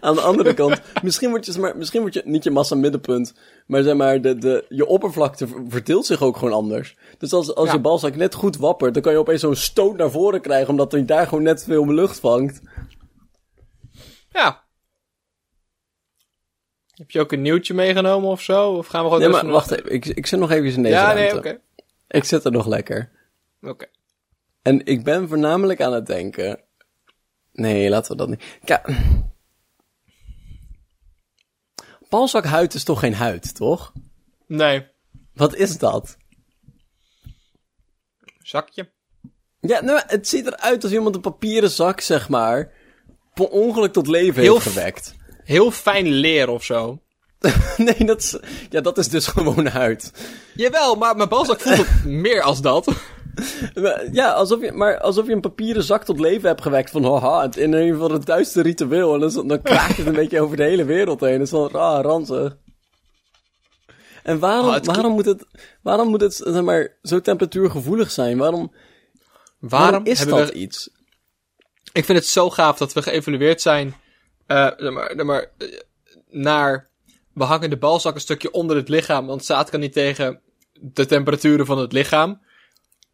Aan 0.00 0.14
de 0.14 0.20
andere 0.20 0.54
kant, 0.54 0.80
misschien 1.02 1.30
word 1.30 1.46
je, 1.46 1.52
zeg 1.52 1.60
maar, 1.60 1.76
misschien 1.76 2.00
word 2.00 2.14
je 2.14 2.22
niet 2.24 2.44
je 2.44 2.50
massa 2.50 2.74
middenpunt, 2.74 3.34
maar 3.66 3.82
zeg 3.82 3.94
maar, 3.94 4.20
de, 4.20 4.38
de, 4.38 4.64
je 4.68 4.86
oppervlakte 4.86 5.46
ver- 5.46 5.62
verdeelt 5.68 6.06
zich 6.06 6.22
ook 6.22 6.36
gewoon 6.36 6.54
anders. 6.54 6.96
Dus 7.18 7.32
als, 7.32 7.54
als 7.54 7.66
Ja. 7.68 7.74
je 7.74 7.80
balzak 7.80 8.16
net 8.16 8.34
goed 8.34 8.56
wappert, 8.56 8.94
dan 8.94 9.02
kan 9.02 9.12
je 9.12 9.18
opeens 9.18 9.40
zo'n 9.40 9.54
stoot 9.56 9.96
naar 9.96 10.10
voren 10.10 10.40
krijgen, 10.40 10.68
omdat 10.70 10.92
hij 10.92 11.04
daar 11.04 11.26
gewoon 11.26 11.42
net 11.44 11.64
veel 11.64 11.86
lucht 11.92 12.18
vangt. 12.20 12.60
ja. 14.28 14.62
Heb 16.94 17.10
je 17.10 17.20
ook 17.20 17.32
een 17.32 17.42
nieuwtje 17.42 17.74
meegenomen 17.74 18.30
of 18.30 18.40
zo? 18.40 18.70
Of 18.70 18.86
gaan 18.86 19.00
we 19.04 19.10
gewoon 19.10 19.18
Nee, 19.22 19.28
dus 19.32 19.36
maar 19.42 19.50
nog- 19.50 19.54
wacht 19.68 19.70
even, 19.70 19.92
ik, 19.92 20.06
ik 20.06 20.26
zit 20.26 20.38
nog 20.38 20.50
even 20.50 20.72
in 20.74 20.82
deze 20.82 20.94
Ja, 20.94 21.12
ruimte. 21.12 21.22
nee, 21.34 21.38
oké. 21.38 21.60
Ik 22.08 22.24
zit 22.24 22.44
er 22.44 22.52
nog 22.52 22.66
lekker. 22.66 23.10
Oké. 23.62 23.86
En 24.64 24.86
ik 24.86 25.04
ben 25.04 25.28
voornamelijk 25.28 25.80
aan 25.80 25.92
het 25.92 26.06
denken... 26.06 26.60
Nee, 27.52 27.88
laten 27.88 28.10
we 28.10 28.16
dat 28.16 28.28
niet... 28.28 28.44
Kijk... 28.64 28.88
Balzakhuid 32.08 32.74
is 32.74 32.84
toch 32.84 33.00
geen 33.00 33.14
huid, 33.14 33.54
toch? 33.54 33.92
Nee. 34.46 34.86
Wat 35.34 35.54
is 35.54 35.78
dat? 35.78 36.16
Zakje. 38.38 38.92
Ja, 39.60 39.80
nou, 39.80 40.00
het 40.06 40.28
ziet 40.28 40.46
eruit 40.46 40.82
als 40.82 40.92
iemand 40.92 41.14
een 41.14 41.20
papieren 41.20 41.70
zak, 41.70 42.00
zeg 42.00 42.28
maar, 42.28 42.72
per 43.34 43.48
ongeluk 43.48 43.92
tot 43.92 44.06
leven 44.06 44.42
Heel 44.42 44.54
heeft 44.54 44.66
gewekt. 44.66 45.14
Heel 45.44 45.70
fijn 45.70 46.06
leer 46.06 46.48
of 46.48 46.64
zo. 46.64 47.02
nee, 47.76 48.04
dat 48.04 48.20
is, 48.20 48.38
ja, 48.70 48.80
dat 48.80 48.98
is 48.98 49.08
dus 49.08 49.26
gewoon 49.36 49.66
huid. 49.66 50.12
Jawel, 50.54 50.94
maar 50.94 51.16
mijn 51.16 51.28
balzak 51.28 51.60
voelt 51.60 52.04
meer 52.22 52.42
als 52.42 52.60
dat. 52.60 53.13
Ja, 54.12 54.32
alsof 54.32 54.60
je, 54.60 54.72
maar 54.72 55.00
alsof 55.00 55.26
je 55.26 55.32
een 55.32 55.40
papieren 55.40 55.82
zak 55.82 56.04
tot 56.04 56.20
leven 56.20 56.48
hebt 56.48 56.62
gewekt 56.62 56.90
van, 56.90 57.04
haha, 57.04 57.42
het 57.42 57.56
in 57.56 57.72
een 57.72 57.96
van 57.96 58.12
het 58.12 58.26
duister 58.26 58.62
ritueel. 58.62 59.14
En 59.14 59.20
dan, 59.20 59.48
dan 59.48 59.62
kraakt 59.62 59.96
het 59.96 60.06
een 60.06 60.12
beetje 60.12 60.40
over 60.40 60.56
de 60.56 60.62
hele 60.62 60.84
wereld 60.84 61.20
heen. 61.20 61.40
Is 61.40 61.50
wel 61.50 61.70
raar, 61.70 62.02
ranzig. 62.02 62.56
En 64.22 64.38
waarom, 64.38 64.74
Oh, 64.74 64.80
waarom 64.82 65.12
moet 65.12 65.24
het, 65.24 65.46
waarom 65.82 66.08
moet 66.08 66.20
het, 66.20 66.34
zeg 66.34 66.62
maar, 66.62 66.96
zo 67.02 67.20
temperatuurgevoelig 67.20 68.10
zijn? 68.10 68.38
Waarom, 68.38 68.72
waarom, 69.58 69.90
Waarom 69.90 70.04
is 70.04 70.26
dat 70.26 70.48
we... 70.48 70.54
iets? 70.54 70.90
Ik 71.92 72.04
vind 72.04 72.18
het 72.18 72.26
zo 72.26 72.50
gaaf 72.50 72.78
dat 72.78 72.92
we 72.92 73.02
geëvalueerd 73.02 73.60
zijn 73.60 73.94
eh, 74.46 74.70
zeg 74.76 74.90
maar, 74.90 75.24
maar, 75.24 75.50
eh, 75.58 75.68
naar... 76.30 76.92
We 77.32 77.44
hangen 77.44 77.70
de 77.70 77.76
balzak 77.76 78.14
een 78.14 78.20
stukje 78.20 78.50
onder 78.50 78.76
het 78.76 78.88
lichaam, 78.88 79.26
want 79.26 79.44
zaad 79.44 79.70
kan 79.70 79.80
niet 79.80 79.92
tegen 79.92 80.40
de 80.72 81.06
temperaturen 81.06 81.66
van 81.66 81.78
het 81.78 81.92
lichaam. 81.92 82.40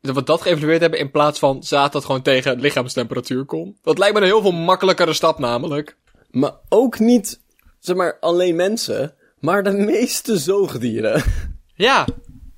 Dat 0.01 0.15
we 0.15 0.23
dat 0.23 0.41
geëvalueerd 0.43 0.81
hebben 0.81 0.99
in 0.99 1.11
plaats 1.11 1.39
van 1.39 1.63
zaad 1.63 1.93
dat 1.93 2.05
gewoon 2.05 2.23
tegen 2.23 2.61
lichaamstemperatuur 2.61 3.45
kon. 3.45 3.79
Dat 3.83 3.99
lijkt 3.99 4.15
me 4.15 4.21
een 4.21 4.27
heel 4.27 4.41
veel 4.43 4.53
makkelijkere 4.53 5.13
stap 5.13 5.39
namelijk. 5.39 5.97
Maar 6.31 6.53
ook 6.69 6.99
niet, 6.99 7.41
zeg 7.79 7.97
maar, 7.97 8.19
alleen 8.21 8.57
mensen, 8.57 9.15
maar 9.39 9.63
de 9.63 9.71
meeste 9.73 10.39
zoogdieren. 10.39 11.23
Ja. 11.75 12.07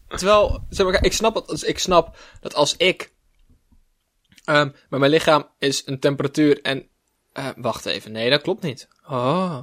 Terwijl, 0.09 0.65
zeg 0.69 0.87
maar, 0.87 1.05
ik 1.05 1.13
snap, 1.13 1.47
het, 1.47 1.67
ik 1.69 1.79
snap 1.79 2.17
dat 2.41 2.55
als 2.55 2.77
ik. 2.77 3.13
ehm 4.45 4.71
maar 4.89 4.99
mijn 5.01 5.11
lichaam 5.13 5.49
is 5.59 5.83
een 5.87 5.99
temperatuur 5.99 6.61
en. 6.63 6.87
eh 7.33 7.49
wacht 7.57 7.87
even, 7.87 8.13
nee, 8.13 8.31
dat 8.31 8.43
klopt 8.43 8.63
niet. 8.63 8.89
Oh. 9.09 9.59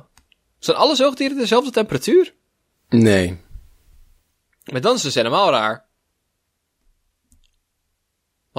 Zijn 0.60 0.78
alle 0.78 0.96
zoogdieren 0.96 1.38
dezelfde 1.38 1.72
temperatuur? 1.72 2.34
Nee. 2.90 3.42
Maar 4.72 4.82
dan 4.82 4.96
is 4.96 5.04
het 5.04 5.14
dus 5.14 5.24
helemaal 5.24 5.52
raar. 5.52 5.86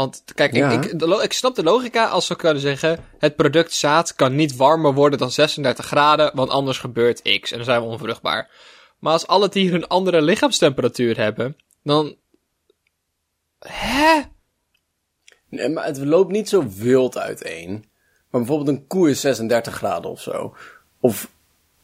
Want, 0.00 0.22
kijk, 0.34 0.54
Ja. 0.54 0.70
ik, 0.70 0.84
ik, 1.22 1.32
snap 1.32 1.54
de 1.54 1.62
logica 1.62 2.06
als 2.06 2.28
we 2.28 2.36
kunnen 2.36 2.62
zeggen... 2.62 3.04
het 3.18 3.36
product 3.36 3.72
zaad 3.72 4.14
kan 4.14 4.34
niet 4.34 4.56
warmer 4.56 4.94
worden 4.94 5.18
dan 5.18 5.30
36 5.30 5.86
graden... 5.86 6.30
want 6.34 6.50
anders 6.50 6.78
gebeurt 6.78 7.38
X 7.40 7.50
en 7.50 7.56
dan 7.56 7.66
zijn 7.66 7.80
we 7.80 7.86
onvruchtbaar. 7.86 8.50
Maar 8.98 9.12
als 9.12 9.26
alle 9.26 9.48
dieren 9.48 9.82
een 9.82 9.88
andere 9.88 10.22
lichaamstemperatuur 10.22 11.16
hebben, 11.16 11.56
dan... 11.82 12.16
Hè? 13.58 14.20
Nee, 15.48 15.68
maar 15.68 15.84
het 15.84 15.98
loopt 15.98 16.30
niet 16.32 16.48
zo 16.48 16.68
wild 16.76 17.18
uiteen. 17.18 17.70
Maar 18.30 18.40
bijvoorbeeld 18.40 18.68
een 18.76 18.86
koe 18.86 19.10
is 19.10 19.20
36 19.20 19.74
graden 19.74 20.10
of 20.10 20.20
zo. 20.20 20.56
Of 21.00 21.30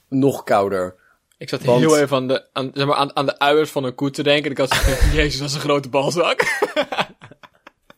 nog 0.09 0.45
kouder. 0.45 0.95
Ik 1.39 1.49
zat 1.49 1.65
Want- 1.65 1.81
heel 1.81 1.99
even 1.99 2.17
aan 2.17 2.29
de, 2.29 2.47
aan, 2.53 2.71
zeg 2.75 2.87
maar, 2.87 2.97
aan, 2.97 3.17
aan 3.17 3.27
de 3.27 3.39
uiers 3.39 3.71
van 3.71 3.85
een 3.85 3.95
koe 3.95 4.11
te 4.11 4.23
denken. 4.23 4.45
En 4.45 4.51
ik 4.51 4.59
had 4.59 4.71
zoiets 4.71 5.13
jezus, 5.23 5.39
dat 5.39 5.49
is 5.49 5.55
een 5.55 5.61
grote 5.61 5.89
balzak. 5.89 6.41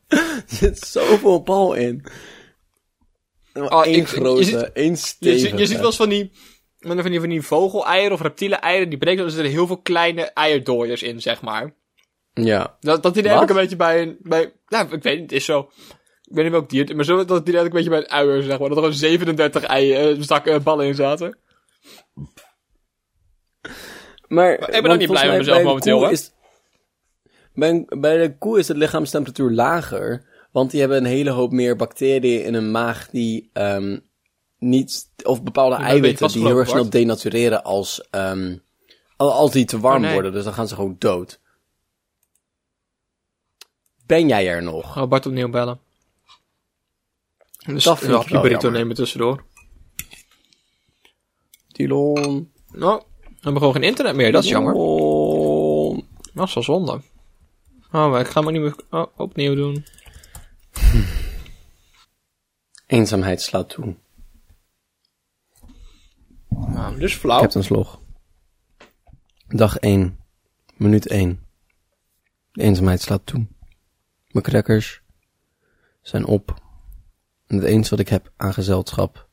Er 0.16 0.42
zit 0.46 0.78
zoveel 0.78 1.42
bal 1.42 1.74
in. 1.74 2.04
Oh, 3.54 3.84
één 3.86 3.94
ik- 3.94 4.08
je 4.08 4.16
grote, 4.20 4.44
ziet- 4.44 4.72
één 4.72 4.90
Je, 4.90 4.96
stevige. 4.96 5.38
ziet- 5.48 5.58
je 5.58 5.66
ziet 5.66 5.76
wel 5.76 5.86
eens 5.86 5.96
van 5.96 6.08
die, 6.08 6.30
van 6.78 6.96
die, 7.10 7.20
van 7.20 7.28
die 7.28 7.42
vogeleieren 7.42 8.12
of 8.12 8.20
reptiele 8.20 8.54
eieren. 8.54 8.88
Die 8.88 8.98
breken, 8.98 9.20
dan 9.20 9.30
zitten 9.30 9.46
er 9.48 9.52
heel 9.56 9.66
veel 9.66 9.80
kleine 9.80 10.22
eierdooiers 10.22 11.02
in, 11.02 11.20
zeg 11.20 11.40
maar. 11.42 11.74
Ja. 12.34 12.76
Dat, 12.80 13.02
dat 13.02 13.16
idee 13.16 13.32
heb 13.32 13.42
ik 13.42 13.48
een 13.48 13.54
beetje 13.54 13.76
bij 13.76 14.02
een... 14.02 14.16
Bij, 14.20 14.52
nou, 14.68 14.92
ik 14.94 15.02
weet 15.02 15.14
niet, 15.14 15.22
het 15.30 15.32
is 15.32 15.44
zo... 15.44 15.70
Ik 16.22 16.34
weet 16.34 16.44
niet 16.44 16.52
welk 16.52 16.70
dier, 16.70 16.84
het- 16.86 16.96
maar 16.96 17.04
zo, 17.04 17.24
dat 17.24 17.40
idee 17.40 17.54
had 17.56 17.64
ik 17.66 17.70
een 17.70 17.76
beetje 17.84 17.90
bij 17.90 17.98
een 17.98 18.10
uier, 18.10 18.42
zeg 18.42 18.58
maar. 18.58 18.68
Dat 18.68 18.76
er 18.76 18.82
gewoon 18.82 18.92
37 18.98 19.62
eieren, 19.64 20.16
eh, 20.16 20.22
zakken 20.22 20.52
eh, 20.54 20.60
ballen 20.60 20.86
in 20.86 20.94
zaten. 20.94 21.38
Maar, 24.28 24.52
ik 24.74 24.82
ben 24.82 24.90
ook 24.90 24.98
niet 24.98 25.10
blij 25.10 25.28
met 25.28 25.36
mezelf 25.38 25.62
momenteel, 25.62 25.98
hoor. 25.98 26.10
Is, 26.10 26.32
bij, 27.58 27.68
een- 27.70 28.00
bij 28.00 28.16
de 28.26 28.38
koe 28.38 28.58
is 28.58 28.66
de 28.66 28.74
lichaamstemperatuur 28.76 29.50
lager. 29.50 30.26
Want 30.52 30.70
die 30.70 30.80
hebben 30.80 30.98
een 30.98 31.04
hele 31.04 31.30
hoop 31.30 31.52
meer 31.52 31.76
bacteriën 31.76 32.44
in 32.44 32.54
hun 32.54 32.70
maag 32.70 33.08
die 33.10 33.50
ehm, 33.52 33.98
niet... 34.58 35.10
Of 35.22 35.42
bepaalde 35.42 35.76
eiwitten 35.76 36.28
die 36.28 36.46
heel 36.46 36.56
erg 36.58 36.68
snel 36.68 36.90
denatureren 36.90 37.64
als, 37.64 38.08
ehm, 38.10 38.56
al- 39.16 39.32
als 39.32 39.50
die 39.50 39.64
te 39.64 39.80
warm 39.80 39.96
Oh, 39.96 40.02
nee. 40.02 40.12
worden. 40.12 40.32
Dus 40.32 40.44
dan 40.44 40.52
gaan 40.52 40.68
ze 40.68 40.74
gewoon 40.74 40.96
dood. 40.98 41.40
Ben 44.06 44.28
jij 44.28 44.48
er 44.48 44.62
nog? 44.62 44.92
Ga 44.92 45.06
Bart 45.06 45.26
opnieuw 45.26 45.48
bellen. 45.50 45.80
Dus 47.66 47.84
Dat 47.84 48.02
een 48.02 48.10
hapje 48.10 48.40
burrito 48.40 48.70
nemen 48.70 48.94
tussendoor. 48.96 49.44
Tilon. 51.72 52.52
Nou, 52.72 53.02
we 53.24 53.34
hebben 53.40 53.58
gewoon 53.58 53.72
geen 53.74 53.82
internet 53.82 54.14
meer, 54.14 54.32
dat 54.32 54.44
is 54.44 54.50
jammer. 54.50 54.74
Dat 56.34 56.48
is 56.48 56.54
wel 56.54 56.62
zonde. 56.62 57.00
Oh, 57.92 58.10
maar 58.10 58.20
ik 58.20 58.26
ga 58.26 58.40
hem 58.40 58.48
ook 58.48 58.52
niet 58.52 58.62
meer 58.62 58.76
oh, 58.90 59.06
opnieuw 59.16 59.54
doen. 59.54 59.84
Eenzaamheid 62.86 63.42
slaat 63.42 63.68
toe. 63.68 63.96
Nou, 66.48 66.98
dus 66.98 67.14
flauw. 67.14 67.40
Captain's 67.40 67.68
log. 67.68 68.00
Dag 69.48 69.76
1. 69.76 70.18
Minuut 70.76 71.06
1. 71.06 71.46
De 72.52 72.62
eenzaamheid 72.62 73.00
slaat 73.00 73.26
toe. 73.26 73.46
Mijn 74.28 74.44
crackers 74.44 75.02
zijn 76.02 76.24
op. 76.24 76.62
En 77.46 77.56
het 77.56 77.64
enige 77.64 77.90
wat 77.90 77.98
ik 77.98 78.08
heb 78.08 78.32
aan 78.36 78.52
gezelschap 78.52 79.28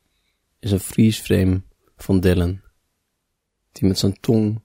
is 0.60 0.72
een 0.72 0.80
freeze-frame 0.80 1.62
van 1.98 2.20
Dylan. 2.20 2.62
Die 3.72 3.88
met 3.88 4.00
zijn 4.00 4.20
tong, 4.20 4.62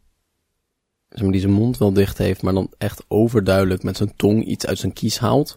zeg 1.11 1.31
die 1.31 1.41
zijn 1.41 1.53
mond 1.53 1.79
wel 1.79 1.93
dicht 1.93 2.19
heeft, 2.19 2.43
maar 2.43 2.53
dan 2.53 2.73
echt 2.79 3.05
overduidelijk 3.09 3.83
met 3.83 3.97
zijn 3.97 4.17
tong 4.17 4.45
iets 4.45 4.67
uit 4.67 4.79
zijn 4.79 4.93
kies 4.93 5.19
haalt. 5.19 5.57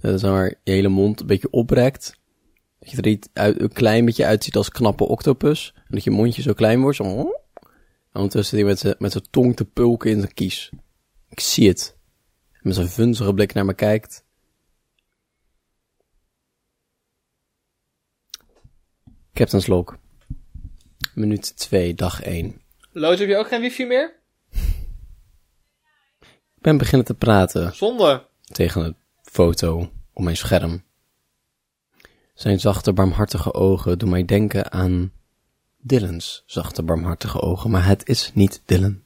Dat 0.00 0.14
is 0.14 0.22
maar 0.22 0.54
je 0.64 0.72
hele 0.72 0.88
mond 0.88 1.20
een 1.20 1.26
beetje 1.26 1.50
oprekt. 1.50 2.18
Dat 2.78 2.90
je 2.90 2.96
er 2.96 3.06
iets 3.06 3.28
een 3.32 3.72
klein 3.72 4.04
beetje 4.04 4.24
uitziet 4.24 4.56
als 4.56 4.68
knappe 4.68 5.04
octopus. 5.04 5.72
En 5.74 5.94
dat 5.94 6.04
je 6.04 6.10
mondje 6.10 6.42
zo 6.42 6.52
klein 6.52 6.80
wordt. 6.80 6.96
Zo. 6.96 7.04
En 7.04 7.30
ondertussen 8.12 8.56
die 8.56 8.66
met 8.66 8.78
zijn 8.78 8.94
met 8.98 9.12
zijn 9.12 9.26
tong 9.30 9.56
te 9.56 9.64
pulken 9.64 10.10
in 10.10 10.20
zijn 10.20 10.34
kies. 10.34 10.70
Ik 11.28 11.40
zie 11.40 11.68
het. 11.68 11.96
Met 12.60 12.74
zijn 12.74 12.88
vunzige 12.88 13.34
blik 13.34 13.54
naar 13.54 13.64
me 13.64 13.74
kijkt. 13.74 14.24
Captain's 19.32 19.66
log. 19.66 19.96
Minuut 21.14 21.56
2, 21.56 21.94
dag 21.94 22.22
1. 22.22 22.60
Loos, 22.92 23.18
heb 23.18 23.28
je 23.28 23.36
ook 23.36 23.48
geen 23.48 23.60
wifi 23.60 23.84
meer? 23.84 24.19
Ik 26.60 26.66
ben 26.66 26.78
beginnen 26.78 27.06
te 27.06 27.14
praten 27.14 27.74
Zonde. 27.74 28.26
tegen 28.52 28.84
een 28.84 28.96
foto 29.22 29.90
op 30.12 30.22
mijn 30.22 30.36
scherm. 30.36 30.82
Zijn 32.34 32.60
zachte, 32.60 32.92
barmhartige 32.92 33.54
ogen 33.54 33.98
doen 33.98 34.10
mij 34.10 34.24
denken 34.24 34.72
aan 34.72 35.12
Dylan's 35.78 36.42
zachte, 36.46 36.82
barmhartige 36.82 37.40
ogen. 37.40 37.70
Maar 37.70 37.86
het 37.86 38.08
is 38.08 38.30
niet 38.34 38.62
Dylan. 38.64 39.02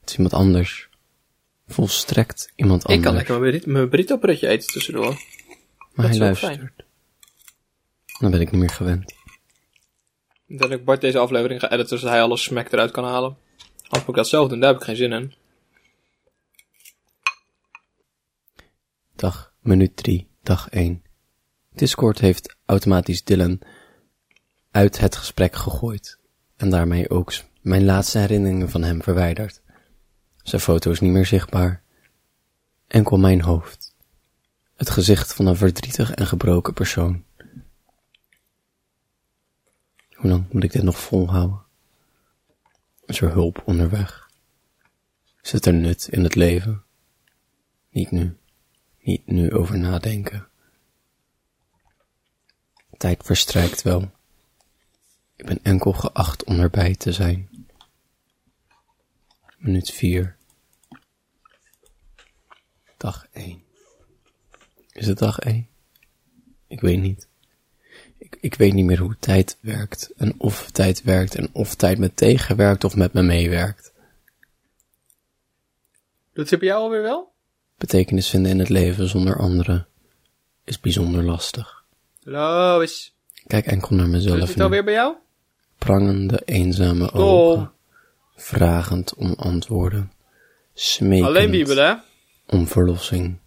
Het 0.00 0.10
is 0.10 0.14
iemand 0.14 0.34
anders. 0.34 0.88
Volstrekt 1.66 2.52
iemand 2.56 2.84
anders. 2.84 2.98
Ik 2.98 3.04
kan 3.04 3.14
lekker 3.14 3.40
mijn 3.40 3.50
burrito- 3.50 3.70
mijn 3.70 3.88
burrito 3.88 4.18
eten 4.20 4.72
tussendoor. 4.72 5.20
maar 5.92 6.06
hij 6.06 6.08
is 6.08 6.14
ook 6.14 6.20
luistert. 6.20 6.84
Dan 8.20 8.30
ben 8.30 8.40
ik 8.40 8.50
niet 8.50 8.60
meer 8.60 8.70
gewend. 8.70 9.14
Dat 10.46 10.70
ik 10.70 10.84
Bart 10.84 11.00
deze 11.00 11.18
aflevering 11.18 11.60
ga 11.60 11.70
editen, 11.70 11.98
zodat 11.98 12.14
hij 12.14 12.22
alle 12.22 12.36
smack 12.36 12.72
eruit 12.72 12.90
kan 12.90 13.04
halen. 13.04 13.36
Moet 13.90 14.08
ik 14.08 14.14
dat 14.14 14.28
zelf 14.28 14.48
doen, 14.48 14.60
daar 14.60 14.70
heb 14.70 14.78
ik 14.80 14.86
geen 14.86 14.96
zin 14.96 15.12
in. 15.12 15.34
Dag, 19.16 19.54
minuut 19.60 19.96
3, 19.96 20.28
dag 20.42 20.68
1. 20.68 21.02
Discord 21.72 22.18
heeft 22.18 22.56
automatisch 22.64 23.24
Dylan 23.24 23.60
uit 24.70 24.98
het 24.98 25.16
gesprek 25.16 25.54
gegooid. 25.54 26.18
En 26.56 26.70
daarmee 26.70 27.10
ook 27.10 27.32
mijn 27.60 27.84
laatste 27.84 28.18
herinneringen 28.18 28.70
van 28.70 28.82
hem 28.82 29.02
verwijderd. 29.02 29.62
Zijn 30.42 30.60
foto 30.60 30.90
is 30.90 31.00
niet 31.00 31.12
meer 31.12 31.26
zichtbaar. 31.26 31.82
Enkel 32.86 33.16
mijn 33.16 33.42
hoofd. 33.42 33.94
Het 34.76 34.90
gezicht 34.90 35.34
van 35.34 35.46
een 35.46 35.56
verdrietig 35.56 36.14
en 36.14 36.26
gebroken 36.26 36.74
persoon. 36.74 37.24
Hoe 40.10 40.30
lang 40.30 40.52
moet 40.52 40.64
ik 40.64 40.72
dit 40.72 40.82
nog 40.82 40.98
volhouden? 40.98 41.62
Is 43.06 43.20
er 43.20 43.32
hulp 43.32 43.62
onderweg? 43.64 44.30
Zit 45.40 45.66
er 45.66 45.74
nut 45.74 46.08
in 46.10 46.22
het 46.22 46.34
leven? 46.34 46.84
Niet 47.90 48.10
nu. 48.10 48.36
Niet 49.04 49.26
nu 49.26 49.52
over 49.52 49.78
nadenken. 49.78 50.48
Tijd 52.96 53.22
verstrijkt 53.24 53.82
wel. 53.82 54.10
Ik 55.36 55.46
ben 55.46 55.58
enkel 55.62 55.92
geacht 55.92 56.44
om 56.44 56.60
erbij 56.60 56.94
te 56.94 57.12
zijn. 57.12 57.68
Minuut 59.58 59.90
4. 59.90 60.36
Dag 62.96 63.26
1. 63.32 63.62
Is 64.92 65.06
het 65.06 65.18
dag 65.18 65.38
1? 65.38 65.68
Ik 66.66 66.80
weet 66.80 67.00
niet. 67.00 67.28
Ik, 68.18 68.36
ik 68.40 68.54
weet 68.54 68.72
niet 68.72 68.84
meer 68.84 68.98
hoe 68.98 69.18
tijd 69.18 69.58
werkt. 69.60 70.12
En 70.16 70.40
of 70.40 70.70
tijd 70.70 71.02
werkt. 71.02 71.34
En 71.34 71.48
of 71.52 71.74
tijd 71.74 71.98
me 71.98 72.14
tegenwerkt 72.14 72.84
of 72.84 72.96
met 72.96 73.12
me 73.12 73.22
meewerkt. 73.22 73.92
Doet 76.32 76.50
het 76.50 76.58
bij 76.58 76.68
jou 76.68 76.82
alweer 76.82 77.02
wel? 77.02 77.33
Betekenis 77.76 78.30
vinden 78.30 78.50
in 78.50 78.58
het 78.58 78.68
leven 78.68 79.08
zonder 79.08 79.38
anderen 79.38 79.86
is 80.64 80.80
bijzonder 80.80 81.22
lastig. 81.22 81.84
Lois. 82.22 83.14
Ik 83.34 83.42
Kijk 83.48 83.66
enkel 83.66 83.96
naar 83.96 84.08
mezelf 84.08 84.48
het 84.48 84.56
nu. 84.56 84.62
alweer 84.62 84.84
bij 84.84 84.92
jou? 84.94 85.16
Prangende, 85.78 86.42
eenzame 86.44 87.12
ogen. 87.12 87.72
Vragend 88.36 89.14
om 89.14 89.32
antwoorden. 89.32 90.12
Smekend 90.74 91.26
Alleen 91.28 91.50
Bibel, 91.50 91.76
hè? 91.76 91.94
om 92.46 92.66
verlossing. 92.66 93.38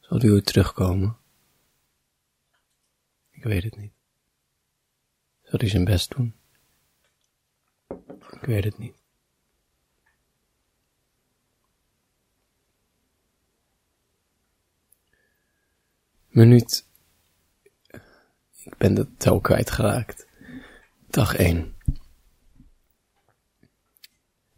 Zal 0.00 0.18
die 0.18 0.30
ooit 0.30 0.46
terugkomen? 0.46 1.16
Ik 3.30 3.42
weet 3.44 3.62
het 3.62 3.76
niet. 3.76 3.92
Zal 5.42 5.58
hij 5.58 5.68
zijn 5.68 5.84
best 5.84 6.16
doen? 6.16 6.34
Ik 8.30 8.40
weet 8.46 8.64
het 8.64 8.78
niet. 8.78 8.94
Minuut. 16.38 16.84
Ik 18.64 18.76
ben 18.76 18.94
de 18.94 19.06
tel 19.16 19.40
kwijtgeraakt. 19.40 20.26
Dag 21.10 21.36
1. 21.36 21.74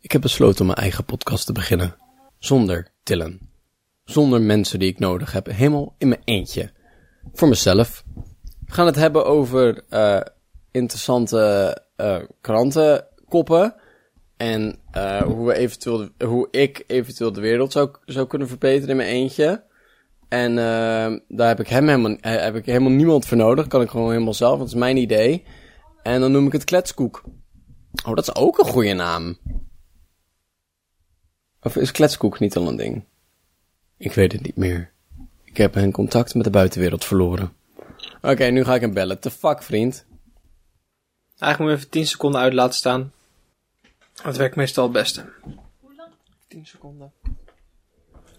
Ik 0.01 0.13
heb 0.13 0.21
besloten 0.21 0.61
om 0.61 0.67
mijn 0.67 0.79
eigen 0.79 1.05
podcast 1.05 1.47
te 1.47 1.53
beginnen. 1.53 1.97
Zonder 2.39 2.93
Dylan. 3.03 3.39
Zonder 4.05 4.41
mensen 4.41 4.79
die 4.79 4.89
ik 4.89 4.99
nodig 4.99 5.33
heb. 5.33 5.47
Helemaal 5.47 5.95
in 5.99 6.09
mijn 6.09 6.21
eentje. 6.25 6.73
Voor 7.33 7.49
mezelf. 7.49 8.05
We 8.67 8.73
gaan 8.73 8.87
het 8.87 8.97
hebben 8.97 9.27
over 9.27 9.85
eh, 9.89 10.21
interessante 10.71 11.77
eh, 11.97 12.23
krantenkoppen. 12.41 13.75
En 14.37 14.79
eh, 14.91 15.23
hoe, 15.23 15.47
we 15.47 15.55
eventueel 15.55 16.09
hoe 16.25 16.49
ik 16.51 16.85
eventueel 16.87 17.33
de 17.33 17.41
wereld 17.41 17.73
zou, 17.73 17.91
zou 18.05 18.27
kunnen 18.27 18.49
verbeteren 18.49 18.89
in 18.89 18.97
mijn 18.97 19.09
eentje. 19.09 19.69
En 20.31 20.59
eh, 20.59 21.19
daar 21.29 21.49
heb 21.49 21.61
ik, 21.61 21.69
hem 21.69 21.89
helemaal, 21.89 22.17
eh, 22.17 22.43
heb 22.43 22.55
ik 22.55 22.67
helemaal 22.67 22.91
niemand 22.91 23.27
voor 23.27 23.37
nodig. 23.37 23.67
Kan 23.67 23.83
ik 23.83 23.91
gewoon 23.91 24.11
helemaal 24.11 24.35
zelf, 24.35 24.51
want 24.51 24.63
het 24.63 24.73
is 24.73 24.79
mijn 24.79 24.97
idee. 24.97 25.45
En 26.03 26.21
dan 26.21 26.33
noem 26.33 26.47
ik 26.47 26.53
het 26.53 26.65
kletskoek. 26.65 27.23
Oh, 28.05 28.15
dat 28.15 28.29
is 28.29 28.35
ook 28.35 28.59
een 28.59 28.65
goede 28.65 28.93
naam. 28.93 29.39
Of 31.63 31.77
is 31.77 31.93
kletskoek 31.93 32.39
niet 32.39 32.57
al 32.57 32.69
een 32.69 32.77
ding? 32.77 33.05
Ik 33.97 34.13
weet 34.13 34.33
het 34.33 34.43
niet 34.43 34.57
meer. 34.57 34.93
Ik 35.45 35.57
heb 35.57 35.75
mijn 35.75 35.93
contact 35.93 36.35
met 36.35 36.45
de 36.45 36.51
buitenwereld 36.51 37.05
verloren. 37.05 37.53
Oké, 38.23 38.45
nu 38.45 38.65
ga 38.65 38.75
ik 38.75 38.81
hem 38.81 38.95
bellen. 38.95 39.21
Te 39.21 39.31
fuck, 39.31 39.63
vriend. 39.63 40.05
Eigenlijk 41.39 41.59
moet 41.59 41.71
je 41.71 41.77
even 41.77 41.91
10 41.91 42.07
seconden 42.07 42.41
uit 42.41 42.53
laten 42.53 42.75
staan. 42.75 43.13
Dat 44.23 44.37
werkt 44.37 44.57
meestal 44.57 44.85
het 44.85 44.93
beste. 44.93 45.33
Hoe 45.81 45.95
lang? 45.97 46.13
10 46.49 46.67
seconden. 46.67 47.13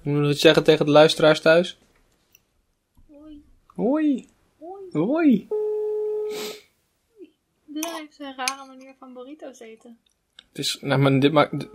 Moet 0.03 0.24
je 0.24 0.27
het 0.27 0.39
zeggen 0.39 0.63
tegen 0.63 0.86
de 0.86 0.91
luisteraars 0.91 1.41
thuis? 1.41 1.77
Hoi. 3.08 3.43
Hoi. 3.65 4.27
Hoi. 4.60 4.89
Hoi. 4.91 5.48
Dit 7.65 7.86
heeft 7.86 8.20
een 8.20 8.36
rare 8.36 8.65
manier 8.67 8.93
van 9.00 9.13
burritos 9.13 9.60
eten. 9.60 10.00
Het 10.36 10.58
is, 10.58 10.77
nou, 10.81 11.01
maar 11.01 11.20
dit 11.20 11.31
maakt... 11.31 11.51
Wat 11.51 11.63
is 11.63 11.70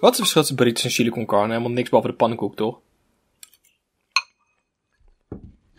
het 0.00 0.16
verschil 0.16 0.40
tussen 0.40 0.56
burritos 0.56 0.84
en 0.84 0.90
chili 0.90 1.10
con 1.10 1.26
carne? 1.26 1.48
Helemaal 1.48 1.70
niks 1.70 1.88
behalve 1.88 2.10
de 2.10 2.16
pannenkoek, 2.16 2.56
toch? 2.56 2.80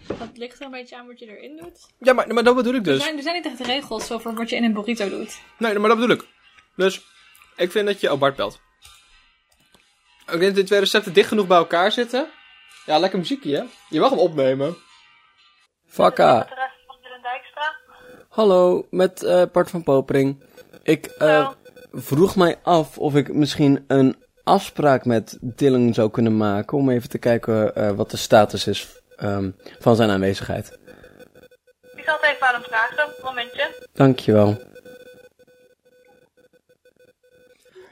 Dat 0.07 0.37
ligt 0.37 0.59
er 0.59 0.65
een 0.65 0.71
beetje 0.71 0.97
aan 0.97 1.07
wat 1.07 1.19
je 1.19 1.37
erin 1.37 1.57
doet. 1.57 1.87
Ja, 1.99 2.13
maar, 2.13 2.33
maar 2.33 2.43
dat 2.43 2.55
bedoel 2.55 2.73
ik 2.73 2.79
Er, 2.79 2.93
dus. 2.93 3.03
zijn, 3.03 3.17
er 3.17 3.23
zijn 3.23 3.35
niet 3.35 3.45
echt 3.45 3.59
regels 3.59 4.11
over 4.11 4.33
wat 4.33 4.49
je 4.49 4.55
in 4.55 4.63
een 4.63 4.73
burrito 4.73 5.09
doet. 5.09 5.39
Nee, 5.57 5.79
maar 5.79 5.89
dat 5.89 5.99
bedoel 5.99 6.15
ik. 6.15 6.27
Dus, 6.75 7.01
ik 7.55 7.71
vind 7.71 7.87
dat 7.87 8.01
je... 8.01 8.11
Oh, 8.11 8.19
Bart 8.19 8.35
belt. 8.35 8.61
Ik 10.31 10.39
denk 10.39 10.45
dat 10.45 10.55
die 10.55 10.63
twee 10.63 10.79
recepten 10.79 11.13
dicht 11.13 11.27
genoeg 11.27 11.47
bij 11.47 11.57
elkaar 11.57 11.91
zitten. 11.91 12.27
Ja, 12.85 12.97
lekker 12.97 13.19
muziekje, 13.19 13.55
hè? 13.55 13.63
Je 13.89 13.99
mag 13.99 14.09
hem 14.09 14.19
opnemen. 14.19 14.77
Fakka. 15.87 16.39
de 16.39 16.55
rest 16.55 16.85
van 16.85 16.95
Dylan 17.01 17.21
Dijkstra. 17.21 17.75
Hallo, 18.29 18.87
met 18.89 19.23
eh 19.23 19.43
Bart 19.51 19.69
van 19.69 19.83
Popering. 19.83 20.43
Ik 20.83 21.05
eh, 21.05 21.49
vroeg 21.91 22.35
mij 22.35 22.59
af 22.63 22.97
of 22.97 23.15
ik 23.15 23.33
misschien 23.33 23.83
een 23.87 24.23
afspraak 24.43 25.05
met 25.05 25.37
Dylan 25.41 25.93
zou 25.93 26.09
kunnen 26.11 26.37
maken. 26.37 26.77
Om 26.77 26.89
even 26.89 27.09
te 27.09 27.17
kijken 27.17 27.75
eh, 27.75 27.91
wat 27.91 28.11
de 28.11 28.17
status 28.17 28.67
is 28.67 28.87
ehm, 29.15 29.51
van 29.79 29.95
zijn 29.95 30.09
aanwezigheid. 30.09 30.79
Ik 31.95 32.03
zal 32.05 32.15
het 32.21 32.31
even 32.35 32.47
aan 32.47 32.53
hem 32.53 32.63
vragen. 32.63 33.13
Momentje. 33.23 33.87
Dankjewel. 33.93 34.57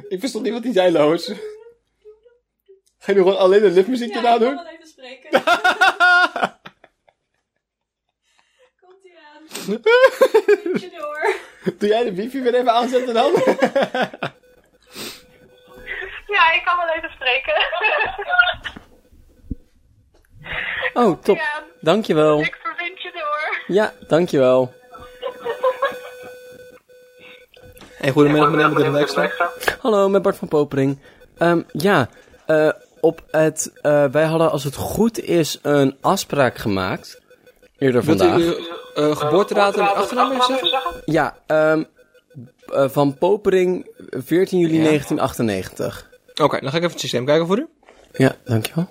Ik 0.08 0.20
verstond 0.20 0.44
niet 0.44 0.53
wat 0.53 0.63
hij 0.63 0.74
zei, 0.74 0.91
Loos. 0.91 1.32
Ga 3.08 3.14
je 3.14 3.20
nu 3.20 3.26
gewoon 3.26 3.38
alleen 3.42 3.64
een 3.66 3.74
liftmuziekje 3.74 4.22
Ja, 4.22 4.34
ik 4.34 4.40
nadoen? 4.40 4.56
kan 4.56 4.64
wel 4.64 4.74
even 4.74 4.88
spreken. 4.88 5.30
Komt 8.82 9.04
ie 9.04 9.14
aan. 9.18 9.44
Door. 10.98 11.36
Doe 11.78 11.90
jij 11.90 12.04
de 12.04 12.14
wifi 12.14 12.42
weer 12.42 12.54
even 12.56 12.72
aanzetten 12.74 13.14
dan? 13.14 13.32
Ja, 16.28 16.52
ik 16.54 16.62
kan 16.66 16.78
wel 16.78 16.96
even 16.96 17.10
spreken. 17.10 17.54
Oh, 20.94 21.22
top. 21.22 21.36
Ja, 21.38 21.64
Dankjewel. 21.82 22.40
ik 22.40 22.58
verbind 22.64 23.02
je 23.02 23.12
door. 23.14 23.76
Ja, 23.76 23.94
dankjewel. 24.08 24.74
Hey, 27.98 28.12
goedemiddag 28.12 28.50
meneer 28.50 28.70
met 28.92 28.94
Dijkstra. 28.94 29.32
Hallo, 29.82 30.10
met 30.10 30.22
Bart 30.22 30.38
van 30.38 30.48
Popering. 30.48 31.00
Ehm, 31.38 31.62
ja, 31.72 32.10
eh, 32.46 32.70
op 33.01 33.24
het, 33.32 33.72
eh, 33.82 34.06
wij 34.06 34.25
hadden 34.25 34.51
als 34.51 34.63
het 34.63 34.75
goed 34.75 35.20
is 35.20 35.60
een 35.62 35.98
afspraak 36.01 36.58
gemaakt. 36.58 37.22
Eerder 37.77 38.04
Wilt 38.04 38.18
vandaag. 38.20 38.39
u 38.39 38.44
uw 38.44 38.56
eh, 38.96 39.16
geboortedatum 39.16 39.82
en 39.82 39.96
achternaam 39.96 40.32
even 40.32 40.44
zeggen? 40.46 40.82
Ja, 41.06 41.38
ehm, 41.48 41.84
eh, 42.66 42.89
van 42.89 43.18
Popering 43.18 43.88
14 44.10 44.60
juli 44.60 44.78
1998. 44.82 46.10
Oké, 46.41 46.60
dan 46.60 46.69
ga 46.69 46.76
ik 46.78 46.82
even 46.82 46.91
het 46.91 47.00
systeem 47.00 47.26
kijken 47.26 47.48
voor 47.48 47.58
u. 47.58 47.67
Ja, 48.13 48.36
dankjewel. 48.43 48.88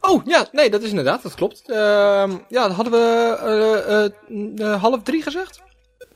Oh, 0.00 0.24
ja, 0.26 0.46
nee, 0.52 0.70
dat 0.70 0.82
is 0.82 0.88
inderdaad, 0.88 1.22
dat 1.22 1.34
klopt. 1.34 1.62
Ehm, 1.70 2.30
ja, 2.48 2.66
dat 2.66 2.72
hadden 2.76 2.92
we 2.92 3.36
eh, 3.40 4.04
eh, 4.04 4.72
eh, 4.72 4.82
half 4.82 5.02
drie 5.02 5.22
gezegd. 5.22 5.60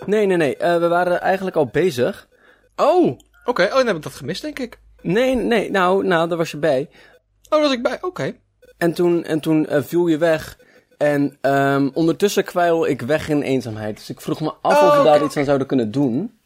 Nee, 0.07 0.27
nee, 0.27 0.37
nee. 0.37 0.57
eh, 0.57 0.79
we 0.79 0.88
waren 0.88 1.20
eigenlijk 1.20 1.57
al 1.57 1.66
bezig. 1.66 2.29
Oh, 2.77 3.18
oké. 3.44 3.62
Oh, 3.64 3.74
dan 3.74 3.87
heb 3.87 3.96
ik 3.96 4.03
dat 4.03 4.14
gemist, 4.14 4.42
denk 4.42 4.59
ik. 4.59 4.79
Nee, 5.07 5.35
nee. 5.35 5.71
Nou, 5.71 6.07
nou, 6.07 6.29
daar 6.29 6.38
was 6.38 6.51
je 6.51 6.57
bij. 6.57 6.88
Oh, 6.90 7.51
daar 7.51 7.61
was 7.61 7.73
ik 7.73 7.83
bij. 7.83 7.99
Oké. 8.01 8.35
En 8.79 8.92
toen, 8.92 9.25
en 9.25 9.40
toen 9.40 9.66
eh, 9.66 9.83
viel 9.83 10.07
je 10.07 10.19
weg. 10.19 10.59
En 10.99 11.38
ehm, 11.40 11.88
ondertussen 11.92 12.45
kwijl 12.45 12.87
ik 12.87 13.01
weg 13.01 13.29
in 13.29 13.42
eenzaamheid. 13.42 13.97
Dus 13.97 14.11
ik 14.11 14.21
vroeg 14.21 14.40
me 14.40 14.53
af 14.62 14.81
Oh, 14.81 14.87
of 14.87 14.92
we 14.92 15.01
oké, 15.01 15.09
daar 15.09 15.25
iets 15.25 15.37
aan 15.37 15.45
zouden 15.45 15.66
kunnen 15.66 15.90
doen. 15.90 16.38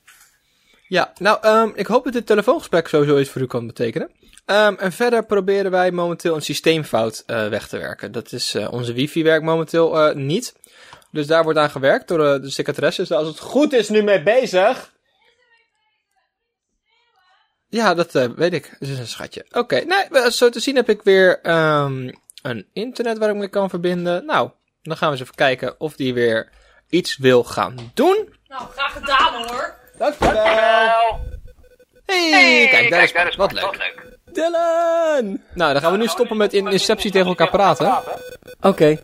Ja, 0.88 1.12
nou, 1.18 1.38
ehm, 1.40 1.70
ik 1.74 1.86
hoop 1.86 2.04
dat 2.04 2.12
dit 2.12 2.26
telefoongesprek 2.26 2.88
sowieso 2.88 3.18
iets 3.18 3.30
voor 3.30 3.42
u 3.42 3.46
kan 3.46 3.66
betekenen. 3.66 4.10
Ehm, 4.44 4.74
en 4.78 4.92
verder 4.92 5.24
proberen 5.24 5.70
wij 5.70 5.90
momenteel 5.90 6.34
een 6.34 6.42
systeemfout 6.42 7.22
eh, 7.26 7.48
weg 7.48 7.68
te 7.68 7.78
werken. 7.78 8.12
Dat 8.12 8.32
is, 8.32 8.54
eh, 8.54 8.72
onze 8.72 8.92
wifi 8.92 9.22
werkt 9.22 9.44
momenteel 9.44 10.12
niet. 10.14 10.54
Dus 11.10 11.26
daar 11.26 11.42
wordt 11.42 11.58
aan 11.58 11.70
gewerkt 11.70 12.08
door 12.08 12.40
de 12.40 12.50
secretaresse. 12.50 13.00
Dus 13.00 13.12
als 13.12 13.28
het 13.28 13.38
goed 13.38 13.72
is, 13.72 13.88
nu 13.88 14.02
mee 14.02 14.22
bezig. 14.22 14.92
Ja, 17.70 17.94
dat 17.94 18.14
eh, 18.14 18.28
weet 18.36 18.52
ik. 18.52 18.76
Het 18.78 18.88
is 18.88 18.98
een 18.98 19.06
schatje. 19.06 19.46
Oké, 19.52 19.74
nee, 19.80 20.04
eh, 20.22 20.26
zo 20.26 20.48
te 20.48 20.60
zien 20.60 20.76
heb 20.76 20.88
ik 20.88 21.02
weer 21.02 21.40
ehm, 21.42 22.10
een 22.42 22.66
internet 22.72 23.18
waar 23.18 23.28
ik 23.30 23.36
mee 23.36 23.48
kan 23.48 23.70
verbinden. 23.70 24.24
Nou, 24.24 24.50
dan 24.82 24.96
gaan 24.96 25.08
we 25.08 25.14
eens 25.14 25.22
even 25.22 25.34
kijken 25.34 25.80
of 25.80 25.96
die 25.96 26.14
weer 26.14 26.48
iets 26.88 27.16
wil 27.16 27.44
gaan 27.44 27.74
doen. 27.94 28.28
Nou, 28.48 28.62
graag 28.72 28.92
gedaan 28.92 29.34
hoor. 29.46 29.74
Dankjewel. 29.98 31.20
Hey, 32.06 32.68
kijk, 32.70 32.90
daar 32.90 33.28
is, 33.28 33.36
wat 33.36 33.52
leuk. 33.52 34.08
Dylan! 34.32 35.42
Nou, 35.54 35.72
dan 35.72 35.82
gaan 35.82 35.92
we 35.92 35.98
nu 35.98 36.06
stoppen 36.06 36.36
met 36.36 36.52
in 36.52 36.66
inceptie 36.68 37.10
tegen 37.10 37.26
elkaar 37.28 37.50
praten. 37.50 37.98
Oké, 38.60 38.96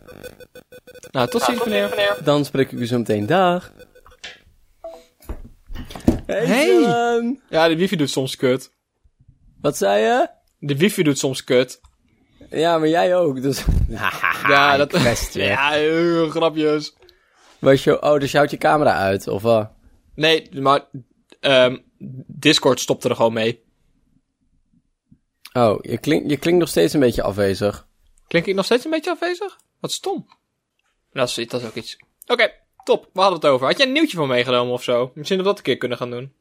Nou, 1.11 1.29
tot 1.29 1.43
ziens 1.43 1.65
meneer. 1.65 2.17
dan 2.25 2.45
spreek 2.45 2.73
ik 2.73 2.79
u 2.79 2.87
zo 2.87 2.99
meteen. 2.99 3.27
Dag. 3.27 3.73
Hey, 6.27 6.47
Hey. 6.47 6.67
Dylan! 6.67 7.41
Ja, 7.49 7.69
de 7.69 7.77
wifi 7.77 7.97
doet 7.97 8.11
soms 8.11 8.37
kut. 8.37 8.73
Wat 9.61 9.77
zei 9.77 10.03
je? 10.03 10.29
De 10.59 10.77
wifi 10.77 11.03
doet 11.03 11.19
soms 11.19 11.45
kut. 11.45 11.81
Ja, 12.51 12.79
maar 12.79 12.89
jij 12.89 13.17
ook, 13.17 13.43
dus... 13.43 13.65
ja, 14.49 14.77
dat... 14.77 14.91
best 14.91 15.35
weer. 15.35 15.47
ja, 15.47 15.77
eh, 15.77 16.31
grapjes. 16.31 16.95
Was 17.59 17.85
je... 17.85 18.03
Oh, 18.03 18.19
dus 18.19 18.31
je 18.31 18.37
houdt 18.37 18.53
je 18.53 18.59
camera 18.59 18.95
uit, 18.97 19.29
of 19.29 19.43
wat? 19.43 19.71
Nee, 20.15 20.49
maar... 20.61 20.85
ehm, 21.41 21.77
Discord 22.27 22.81
stopte 22.81 23.09
er 23.09 23.17
gewoon 23.17 23.33
mee. 23.33 23.65
Oh, 25.53 25.79
je, 25.81 25.99
klink, 25.99 26.31
je 26.31 26.37
klinkt 26.37 26.61
nog 26.61 26.69
steeds 26.69 26.93
een 26.93 27.01
beetje 27.01 27.23
afwezig. 27.23 27.87
Klink 28.29 28.47
ik 28.47 28.55
nog 28.55 28.65
steeds 28.65 28.85
een 28.85 28.91
beetje 28.91 29.11
afwezig? 29.11 29.59
Wat 29.81 29.93
stom. 29.93 30.27
Dat 31.13 31.29
is, 31.29 31.49
dat 31.49 31.61
is 31.61 31.67
ook 31.67 31.75
iets. 31.75 31.97
Oké, 32.27 32.51
top. 32.87 33.09
We 33.13 33.21
hadden 33.21 33.39
het 33.41 33.49
over. 33.49 33.67
Had 33.67 33.77
jij 33.79 33.87
een 33.87 33.93
nieuwtje 33.93 34.17
voor 34.17 34.27
meegenomen 34.27 34.73
of 34.73 34.83
zo? 34.83 35.11
Misschien 35.15 35.37
dat 35.37 35.47
we 35.47 35.53
dat 35.53 35.59
een 35.59 35.65
keer 35.65 35.77
kunnen 35.77 35.99
gaan 35.99 36.11
doen. 36.11 36.33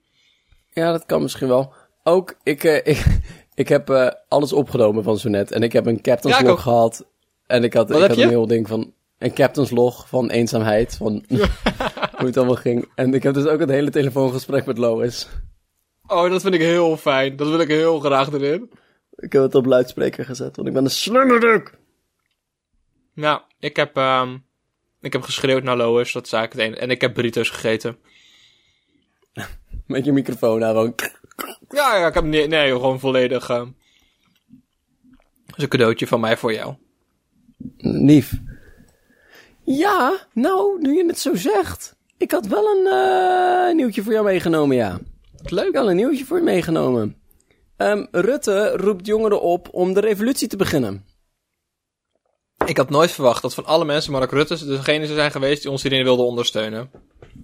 Ja, 0.73 0.91
dat 0.91 1.05
kan 1.05 1.21
misschien 1.21 1.47
wel. 1.47 1.73
Ook, 2.03 2.36
ik, 2.43 2.63
eh, 2.63 2.75
ik, 2.93 3.05
ik 3.53 3.67
heb 3.67 3.89
eh, 3.89 4.08
alles 4.27 4.53
opgenomen 4.53 5.03
van 5.03 5.17
zo 5.17 5.29
net. 5.29 5.51
En 5.51 5.63
ik 5.63 5.73
heb 5.73 5.86
een 5.86 6.01
captain's 6.01 6.38
Ja, 6.38 6.43
log 6.43 6.51
ook. 6.51 6.60
gehad. 6.60 7.05
En 7.47 7.63
ik 7.63 7.73
had, 7.73 7.89
Wat 7.89 8.01
ik 8.01 8.08
had 8.08 8.17
je? 8.17 8.23
een 8.23 8.29
heel 8.29 8.47
ding 8.47 8.67
van... 8.67 8.93
Een 9.17 9.34
captain's 9.34 9.69
log 9.71 10.08
van 10.10 10.29
eenzaamheid. 10.29 10.95
Van 10.97 11.23
hoe 12.17 12.25
het 12.25 12.38
allemaal 12.38 12.55
ging. 12.55 12.91
En 12.95 13.13
ik 13.13 13.23
heb 13.23 13.34
dus 13.34 13.45
ook 13.45 13.60
het 13.60 13.69
hele 13.69 13.89
telefoongesprek 13.89 14.65
met 14.65 14.77
Lois. 14.77 15.27
Oh, 16.08 16.29
dat 16.29 16.41
vind 16.41 16.53
ik 16.53 16.62
heel 16.62 16.97
fijn. 16.97 17.36
Dat 17.36 17.47
wil 17.47 17.60
ik 17.60 17.67
heel 17.67 17.99
graag 17.99 18.31
erin. 18.31 18.71
Ik 19.15 19.34
heb 19.34 19.41
het 19.41 19.55
op 19.55 19.65
luidspreker 19.65 20.25
gezet, 20.25 20.55
want 20.55 20.67
ik 20.67 20.73
ben 20.73 20.84
een 20.84 20.89
slimmerduk. 20.89 21.77
Nou, 23.13 23.41
ik 23.60 23.75
heb, 23.75 23.97
ehm, 23.97 24.38
ik 25.05 25.13
heb 25.13 25.21
geschreeuwd 25.21 25.63
naar 25.63 25.77
Lois. 25.77 26.13
Dat 26.13 26.25
is 26.25 26.33
eigenlijk 26.33 26.61
het 26.61 26.71
enige. 26.71 26.85
En 26.85 26.95
ik 26.95 27.01
heb 27.01 27.13
burritos 27.13 27.49
gegeten. 27.49 27.97
Met 29.87 30.05
je 30.05 30.11
microfoon 30.11 30.63
aan, 30.63 30.75
gewoon... 30.75 30.95
Ja, 31.69 31.97
ja, 31.97 32.07
ik 32.07 32.13
heb 32.13 32.23
nee, 32.23 32.47
nee 32.47 32.71
gewoon 32.71 32.99
volledig. 32.99 33.49
ehm 33.49 33.67
dat 35.45 35.57
is 35.57 35.63
een 35.63 35.69
cadeautje 35.69 36.07
van 36.07 36.19
mij 36.19 36.37
voor 36.37 36.53
jou. 36.53 36.75
Lief. 37.77 38.33
Ja, 39.63 40.27
nou, 40.33 40.81
nu 40.81 40.95
je 40.95 41.05
het 41.05 41.19
zo 41.19 41.35
zegt. 41.35 41.95
Ik 42.17 42.31
had 42.31 42.47
wel 42.47 42.65
een 42.65 42.87
eh, 42.87 43.75
nieuwtje 43.75 44.03
voor 44.03 44.13
jou 44.13 44.25
meegenomen, 44.25 44.75
ja. 44.75 44.99
Leuk. 45.43 45.67
Ik 45.67 45.75
had 45.75 45.87
een 45.87 45.95
nieuwtje 45.95 46.25
voor 46.25 46.37
je 46.37 46.43
meegenomen. 46.43 47.15
Ehm, 47.77 48.05
Rutte 48.11 48.69
roept 48.75 49.05
jongeren 49.05 49.41
op 49.41 49.67
om 49.71 49.93
de 49.93 49.99
revolutie 49.99 50.47
te 50.47 50.57
beginnen. 50.57 51.04
Ik 52.65 52.78
had 52.78 52.89
nooit 52.89 53.12
verwacht 53.12 53.41
dat 53.41 53.54
van 53.54 53.65
alle 53.65 53.86
mensen 53.86 54.12
Mark 54.12 54.32
Rutte 54.32 54.65
degene 54.65 55.06
zijn 55.06 55.32
geweest 55.32 55.62
die 55.62 55.71
ons 55.71 55.84
hierin 55.84 56.04
wilde 56.04 56.23
ondersteunen. 56.23 56.91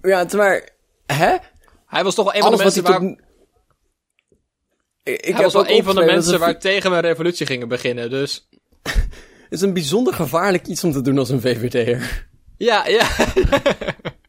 Ja, 0.02 0.26
maar... 0.36 0.68
Hè? 1.06 1.36
Hij 1.86 2.04
was 2.04 2.14
toch 2.14 2.24
wel 2.24 2.34
een 2.34 2.42
van 2.42 2.50
de 2.50 2.62
mensen 2.62 2.82
waar... 2.82 3.00
tot... 3.00 3.20
Ik, 5.02 5.20
ik 5.20 5.34
Hij 5.34 5.42
was 5.42 5.52
wel 5.52 5.68
een 5.68 5.84
van 5.84 5.94
de 5.94 6.04
mensen 6.04 6.38
waar 6.38 6.58
tegen 6.58 6.90
we 6.90 6.96
een 6.96 7.02
revolutie 7.02 7.46
gingen 7.46 7.68
beginnen, 7.68 8.10
dus... 8.10 8.48
Het 9.42 9.60
is 9.60 9.66
een 9.66 9.72
bijzonder 9.72 10.14
gevaarlijk 10.14 10.66
iets 10.66 10.84
om 10.84 10.92
te 10.92 11.00
doen 11.00 11.18
als 11.18 11.28
een 11.30 11.40
VVD'er. 11.40 12.28
Ja, 12.56 12.86
ja. 12.86 13.06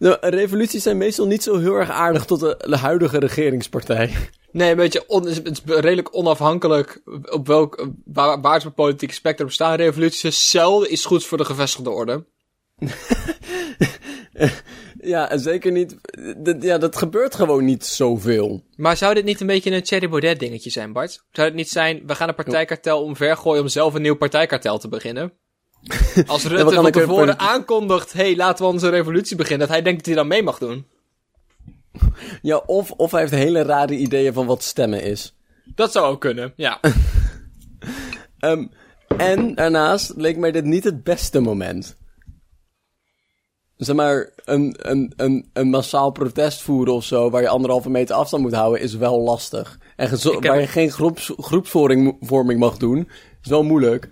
Nou, 0.00 0.16
revoluties 0.20 0.82
zijn 0.82 0.96
meestal 0.96 1.26
niet 1.26 1.42
zo 1.42 1.58
heel 1.58 1.74
erg 1.74 1.90
aardig 1.90 2.24
tot 2.24 2.40
de, 2.40 2.64
de 2.66 2.76
huidige 2.76 3.18
regeringspartij. 3.18 4.10
Nee, 4.52 4.70
een 4.70 4.76
beetje 4.76 5.04
on, 5.06 5.26
het 5.26 5.50
is 5.50 5.60
redelijk 5.64 6.16
onafhankelijk 6.16 7.02
op 7.30 7.46
welk, 7.46 7.88
waar, 8.04 8.40
waar 8.40 8.62
het 8.62 8.74
politieke 8.74 9.14
spectrum 9.14 9.48
staan. 9.50 9.74
Revoluties 9.76 10.24
is 10.24 10.50
zelden 10.50 10.92
iets 10.92 11.04
goeds 11.04 11.26
voor 11.26 11.38
de 11.38 11.44
gevestigde 11.44 11.90
orde. 11.90 12.24
Ja, 15.02 15.30
en 15.30 15.40
zeker 15.40 15.72
niet... 15.72 15.96
dat- 16.36 16.62
Ja, 16.62 16.78
dat 16.78 16.96
gebeurt 16.96 17.34
gewoon 17.34 17.64
niet 17.64 17.84
zoveel. 17.86 18.64
Maar 18.76 18.96
zou 18.96 19.14
dit 19.14 19.24
niet 19.24 19.40
een 19.40 19.46
beetje 19.46 19.70
een 19.70 19.82
Thierry 19.82 20.08
Baudet 20.08 20.38
dingetje 20.38 20.70
zijn, 20.70 20.92
Bart? 20.92 21.24
Zou 21.32 21.46
het 21.46 21.56
niet 21.56 21.68
zijn, 21.68 22.02
we 22.06 22.14
gaan 22.14 22.28
een 22.28 22.34
partijkartel 22.34 23.02
omvergooien 23.02 23.62
om 23.62 23.68
zelf 23.68 23.94
een 23.94 24.02
nieuw 24.02 24.16
partijkartel 24.16 24.78
te 24.78 24.88
beginnen? 24.88 25.32
Als 26.26 26.44
Rutte 26.44 26.74
van 26.74 26.90
tevoren 26.90 27.38
aankondigt, 27.38 28.12
hey, 28.12 28.36
laten 28.36 28.64
we 28.64 28.70
onze 28.72 28.88
revolutie 28.88 29.36
beginnen, 29.36 29.66
dat 29.66 29.76
hij 29.76 29.82
denkt 29.84 29.98
dat 29.98 30.06
hij 30.06 30.14
dan 30.14 30.26
mee 30.28 30.42
mag 30.42 30.58
doen. 30.58 30.86
Ja, 32.42 32.56
of, 32.56 32.90
of 32.90 33.10
hij 33.10 33.20
heeft 33.20 33.32
hele 33.32 33.62
rare 33.62 33.96
ideeën 33.96 34.32
van 34.32 34.46
wat 34.46 34.62
stemmen 34.62 35.02
is. 35.02 35.36
Dat 35.74 35.92
zou 35.92 36.06
ook 36.06 36.20
kunnen, 36.20 36.52
ja. 36.56 36.80
Ehm, 38.38 38.66
en 39.16 39.54
daarnaast 39.54 40.12
leek 40.16 40.36
mij 40.36 40.50
dit 40.52 40.64
niet 40.64 40.84
het 40.84 41.04
beste 41.04 41.40
moment. 41.40 41.96
Zeg 43.76 43.96
maar, 43.96 44.30
een, 44.44 44.76
een, 44.78 45.12
een, 45.16 45.50
een 45.52 45.68
massaal 45.68 46.10
protest 46.10 46.62
voeren 46.62 46.94
of 46.94 47.04
zo, 47.04 47.30
waar 47.30 47.42
je 47.42 47.48
anderhalve 47.48 47.90
meter 47.90 48.14
afstand 48.14 48.42
moet 48.42 48.54
houden, 48.54 48.80
is 48.80 48.94
wel 48.94 49.20
lastig. 49.20 49.78
En 49.96 50.10
heb- 50.10 50.42
waar 50.42 50.60
je 50.60 50.66
geen 50.66 50.90
groeps, 50.90 51.32
groepsvorming 51.36 52.16
vorming 52.20 52.60
mag 52.60 52.76
doen, 52.76 53.08
is 53.42 53.48
wel 53.48 53.62
moeilijk. 53.62 54.10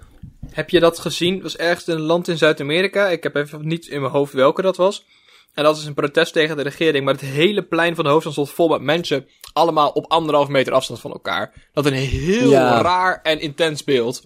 Heb 0.59 0.71
je 0.71 0.81
dat 0.81 0.99
gezien? 0.99 1.35
Het 1.35 1.43
was 1.43 1.57
ergens 1.57 1.87
in 1.87 1.95
een 1.95 2.01
land 2.01 2.29
in 2.29 2.39
Zuid-Amerika. 2.39 3.09
Ik 3.09 3.23
heb 3.23 3.35
even 3.35 3.67
niet 3.67 3.87
in 3.87 4.01
mijn 4.01 4.13
hoofd 4.13 4.33
welke 4.33 4.63
dat 4.63 4.77
was. 4.77 5.07
En 5.55 5.65
dat 5.65 5.77
is 5.77 5.85
een 5.85 5.95
protest 5.95 6.33
tegen 6.33 6.57
de 6.57 6.63
regering. 6.63 7.05
Maar 7.05 7.15
het 7.15 7.23
hele 7.23 7.63
plein 7.63 7.95
van 7.95 8.05
de 8.05 8.11
hoofdstad 8.11 8.33
stond 8.33 8.51
vol 8.51 8.69
met 8.69 8.81
mensen. 8.81 9.27
Allemaal 9.53 9.91
op 9.91 10.11
anderhalf 10.11 10.49
meter 10.49 10.73
afstand 10.73 11.01
van 11.01 11.13
elkaar. 11.13 11.69
Dat 11.73 11.87
een 11.87 11.93
heel 11.93 12.51
Ja. 12.51 12.81
raar 12.81 13.21
en 13.23 13.41
intens 13.41 13.85
beeld. 13.85 14.23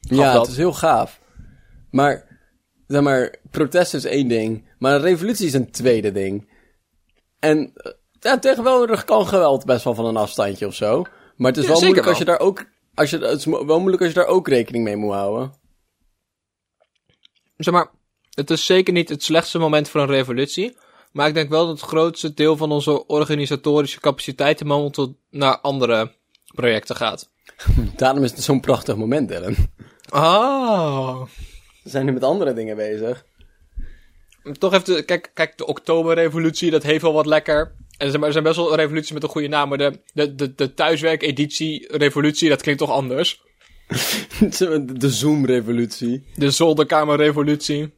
Ja, 0.00 0.32
dat. 0.32 0.42
het 0.42 0.50
is 0.50 0.56
heel 0.56 0.72
gaaf. 0.72 1.20
Maar, 1.90 2.38
zeg 2.86 3.02
maar, 3.02 3.34
protest 3.50 3.94
is 3.94 4.04
één 4.04 4.28
ding, 4.28 4.68
maar 4.78 4.94
een 4.94 5.00
revolutie 5.00 5.46
is 5.46 5.54
een 5.54 5.70
tweede 5.70 6.12
ding. 6.12 6.50
En, 7.38 7.70
eh, 7.74 7.92
ja, 8.20 8.38
tegenwoordig 8.38 9.04
kan 9.04 9.26
geweld 9.26 9.64
best 9.64 9.84
wel 9.84 9.94
van 9.94 10.06
een 10.06 10.16
afstandje 10.16 10.66
of 10.66 10.74
zo. 10.74 11.04
Maar 11.36 11.50
het 11.50 11.60
is 11.60 11.66
Ja, 11.66 11.72
wel 11.72 11.80
moeilijk 11.80 12.06
als 12.06 12.18
je 12.18 12.24
daar 12.24 12.40
ook, 12.40 12.64
als 12.96 13.10
je, 13.10 13.18
het 13.18 13.38
is 13.38 13.44
wel 13.44 13.78
moeilijk 13.78 14.02
als 14.02 14.12
je 14.12 14.18
daar 14.18 14.26
ook 14.26 14.48
rekening 14.48 14.84
mee 14.84 14.96
moet 14.96 15.12
houden. 15.12 15.52
Zeg 17.56 17.74
maar, 17.74 17.90
het 18.30 18.50
is 18.50 18.66
zeker 18.66 18.92
niet 18.92 19.08
het 19.08 19.22
slechtste 19.22 19.58
moment 19.58 19.88
voor 19.88 20.00
een 20.00 20.06
revolutie. 20.06 20.76
Maar 21.12 21.28
ik 21.28 21.34
denk 21.34 21.50
wel 21.50 21.66
dat 21.66 21.80
het 21.80 21.88
grootste 21.88 22.34
deel 22.34 22.56
van 22.56 22.72
onze 22.72 23.06
organisatorische 23.06 24.00
capaciteiten 24.00 24.66
momenteel 24.66 25.16
naar 25.30 25.58
andere 25.58 26.12
projecten 26.54 26.96
gaat. 26.96 27.30
Daarom 27.96 28.24
is 28.24 28.30
het 28.30 28.42
zo'n 28.42 28.60
prachtig 28.60 28.96
moment, 28.96 29.28
Dylan. 29.28 29.56
Oh. 30.08 31.22
We 31.82 31.90
zijn 31.90 32.06
nu 32.06 32.12
met 32.12 32.24
andere 32.24 32.52
dingen 32.52 32.76
bezig. 32.76 33.24
Toch 34.58 34.72
even, 34.72 35.04
kijk, 35.04 35.30
kijk, 35.34 35.58
de 35.58 35.66
Oktoberrevolutie, 35.66 36.70
dat 36.70 36.82
heeft 36.82 37.02
wel 37.02 37.12
wat 37.12 37.26
lekker. 37.26 37.74
En 37.98 38.22
er 38.22 38.32
zijn- 38.32 38.44
best 38.44 38.56
wel 38.56 38.76
revoluties 38.76 39.12
met 39.12 39.22
een 39.22 39.28
goede 39.28 39.48
naam, 39.48 39.68
maar 39.68 39.78
de, 39.78 40.00
de, 40.12 40.34
de, 40.34 40.54
de 40.54 40.74
thuiswerk-editie-revolutie, 40.74 42.48
dat 42.48 42.62
klinkt 42.62 42.80
toch 42.80 42.90
anders? 42.90 43.42
De 44.98 45.10
Zoom-revolutie. 45.10 46.24
De 46.34 46.50
zolderkamerrevolutie. 46.50 47.94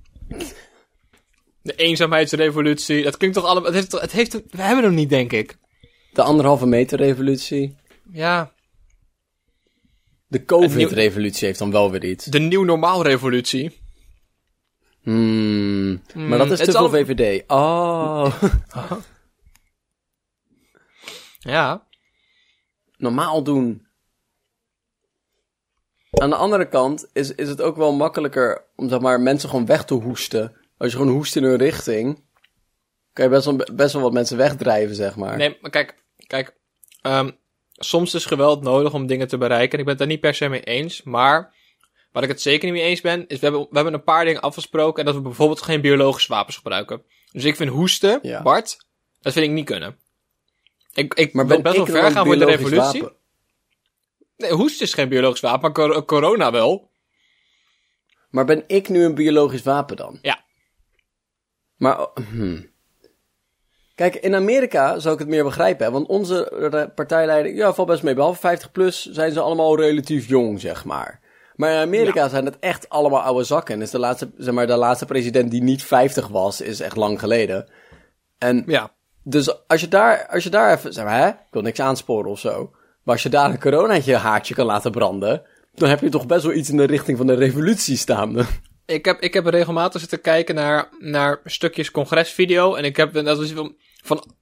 De 1.63 1.75
eenzaamheidsrevolutie, 1.75 3.03
dat 3.03 3.17
klinkt 3.17 3.37
toch 3.37 3.45
allemaal, 3.47 3.73
het 3.73 3.75
heeft, 3.75 3.93
het 4.01 4.13
heeft, 4.13 4.33
we 4.33 4.63
hebben 4.63 4.85
hem 4.85 4.95
niet, 4.95 5.09
denk 5.09 5.33
ik. 5.33 5.57
De 6.13 6.23
anderhalve 6.23 6.67
meter 6.67 6.99
revolutie. 6.99 7.75
Ja, 8.13 8.53
De 10.27 10.45
COVID-revolutie 10.45 11.47
heeft 11.47 11.59
dan 11.59 11.71
wel 11.71 11.91
weer 11.91 12.05
iets. 12.05 12.25
de 12.25 12.39
nieuw 12.39 12.65
normaal 12.65 13.03
revolutie. 13.03 13.81
Hmm, 15.03 16.03
maar 16.15 16.39
dat 16.39 16.51
is 16.51 16.59
te 16.59 16.65
is 16.65 16.71
veel 16.71 16.81
al- 16.81 16.91
VVD. 16.91 17.45
Oh. 17.47 18.43
Ja. 21.49 21.87
normaal 22.97 23.43
doen. 23.43 23.87
Aan 26.11 26.31
de 26.31 26.37
andere 26.37 26.69
kant 26.69 27.11
is, 27.13 27.35
is 27.35 27.49
het 27.49 27.63
ook 27.63 27.77
wel 27.77 27.93
makkelijker 27.93 28.65
om 28.77 28.89
zeg 28.89 29.01
maar, 29.01 29.21
mensen 29.21 29.49
gewoon 29.49 29.67
weg 29.67 29.85
te 29.85 29.95
hoesten. 29.95 30.57
Als 30.79 30.91
je 30.93 30.97
gewoon 30.99 31.13
hoest 31.13 31.37
in 31.37 31.43
hun 31.43 31.57
richting, 31.57 32.25
kan 33.13 33.25
je 33.25 33.31
best 33.31 33.45
wel, 33.45 33.57
best 33.75 33.93
wel 33.93 34.03
wat 34.03 34.13
mensen 34.13 34.37
wegdrijven, 34.37 34.95
zeg 34.97 35.17
maar. 35.17 35.37
Nee, 35.37 35.59
maar 35.61 35.71
kijk, 35.71 35.95
kijk, 36.27 36.57
ehm, 37.03 37.31
soms 37.73 38.15
is 38.15 38.25
geweld 38.27 38.63
nodig 38.63 38.95
om 38.95 39.07
dingen 39.07 39.29
te 39.29 39.39
bereiken. 39.39 39.73
En 39.73 39.79
ik 39.79 39.85
ben 39.85 39.95
het 39.95 39.99
daar 39.99 40.09
niet 40.13 40.21
per 40.21 40.35
se 40.35 40.49
mee 40.49 40.63
eens. 40.63 41.03
Maar 41.03 41.55
waar 42.13 42.23
ik 42.23 42.29
het 42.29 42.43
zeker 42.43 42.65
niet 42.65 42.81
mee 42.81 42.89
eens 42.89 43.01
ben, 43.01 43.27
is 43.27 43.39
we 43.39 43.47
hebben, 43.47 43.61
we 43.61 43.75
hebben 43.75 43.95
een 43.95 44.03
paar 44.03 44.25
dingen 44.25 44.41
afgesproken. 44.41 44.99
En 44.99 45.05
dat 45.05 45.15
we 45.15 45.21
bijvoorbeeld 45.21 45.63
geen 45.63 45.81
biologische 45.81 46.33
wapens 46.33 46.57
gebruiken. 46.57 47.03
Dus 47.33 47.45
ik 47.45 47.57
vind 47.57 47.71
hoesten, 47.71 48.19
Ja. 48.23 48.43
Bart, 48.43 48.87
dat 49.21 49.33
vind 49.33 49.47
ik 49.47 49.53
niet 49.53 49.65
kunnen. 49.67 49.97
Ik, 50.99 51.15
ik 51.15 51.33
maar 51.33 51.47
ben 51.47 51.63
best 51.63 51.77
wel 51.77 51.87
ver 51.87 52.11
gaan 52.11 52.25
voor 52.27 52.39
de 52.39 52.45
revolutie. 52.45 53.01
wapen? 53.03 53.17
Nee, 54.37 54.53
hoesten 54.53 54.87
is 54.87 54.95
geen 54.95 55.09
biologisch 55.09 55.41
wapen, 55.41 55.61
maar 55.61 55.73
cor- 55.73 56.05
corona 56.05 56.51
wel. 56.51 56.91
Maar 58.31 58.45
ben 58.45 58.65
ik 58.67 58.89
nu 58.89 59.05
een 59.05 59.15
biologisch 59.15 59.63
wapen 59.63 59.97
dan? 59.97 60.19
Ja. 60.23 60.45
Maar, 61.77 62.01
oh, 62.01 62.17
hmm. 62.31 62.71
Kijk, 63.95 64.15
in 64.15 64.35
Amerika 64.35 64.99
zou 64.99 65.15
ik 65.15 65.21
het 65.21 65.29
meer 65.29 65.45
begrijpen, 65.45 65.87
hè, 65.87 65.93
want 65.93 66.07
onze 66.09 66.91
partijleider, 66.95 67.55
ja, 67.55 67.75
valt 67.75 67.89
best 67.89 68.03
mee. 68.03 68.15
Behalve 68.15 68.41
50 68.41 68.73
plus 68.73 69.05
zijn 69.11 69.33
ze 69.33 69.41
allemaal 69.41 69.77
relatief 69.77 70.29
jong, 70.29 70.61
zeg 70.61 70.85
maar. 70.85 71.21
Maar 71.55 71.71
in 71.73 71.79
Amerika 71.81 72.29
zijn 72.29 72.45
het 72.45 72.59
echt 72.59 72.89
allemaal 72.89 73.21
oude 73.21 73.45
zakken. 73.45 73.75
En 73.75 73.83
is 73.83 73.91
de 73.91 73.99
laatste, 73.99 74.31
zeg 74.37 74.55
maar, 74.55 74.67
de 74.67 74.77
laatste 74.77 75.07
president 75.07 75.51
die 75.51 75.63
niet 75.63 75.85
50 75.85 76.29
was, 76.29 76.61
is 76.61 76.81
echt 76.81 76.97
lang 76.97 77.19
geleden. 77.19 77.69
En 78.39 78.63
Ja. 78.67 78.97
Dus 79.29 79.67
als 79.67 79.81
je 79.81 79.89
daar, 79.89 80.27
als 80.27 80.45
je 80.45 80.51
daar 80.51 80.77
even, 80.77 80.93
zeg 80.93 81.05
maar, 81.05 81.19
hè, 81.19 81.29
ik 81.29 81.47
wil 81.51 81.63
niks 81.63 81.81
aansporen 81.81 82.31
of 82.31 82.41
zo. 82.41 82.71
Maar 83.03 83.15
als 83.15 83.23
je 83.23 83.29
daar 83.29 83.51
een 83.51 83.61
coronaatje 83.61 84.17
haartje 84.17 84.55
kan 84.55 84.67
laten 84.67 84.91
branden, 84.91 85.43
dan 85.75 85.89
heb 85.89 86.01
je 86.01 86.09
toch 86.09 86.27
best 86.27 86.43
wel 86.43 86.53
iets 86.53 86.71
in 86.71 86.77
de 86.77 86.85
richting 86.85 87.17
van 87.17 87.27
de 87.27 87.35
revolutie 87.35 87.97
staande. 87.97 88.45
Ik 88.87 89.05
heb, 89.05 89.21
ik 89.21 89.35
heb 89.35 89.47
regelmatig 89.47 90.01
zitten 90.01 90.21
kijken 90.21 90.55
naar, 90.55 90.89
naar 90.99 91.41
stukjes 91.45 91.91
congresvideo. 91.91 92.75
En 92.75 92.85
ik 92.85 92.97
heb, 92.97 93.13
dat 93.13 93.41
is 93.41 93.53
van, 93.53 93.77
van, 94.05 94.35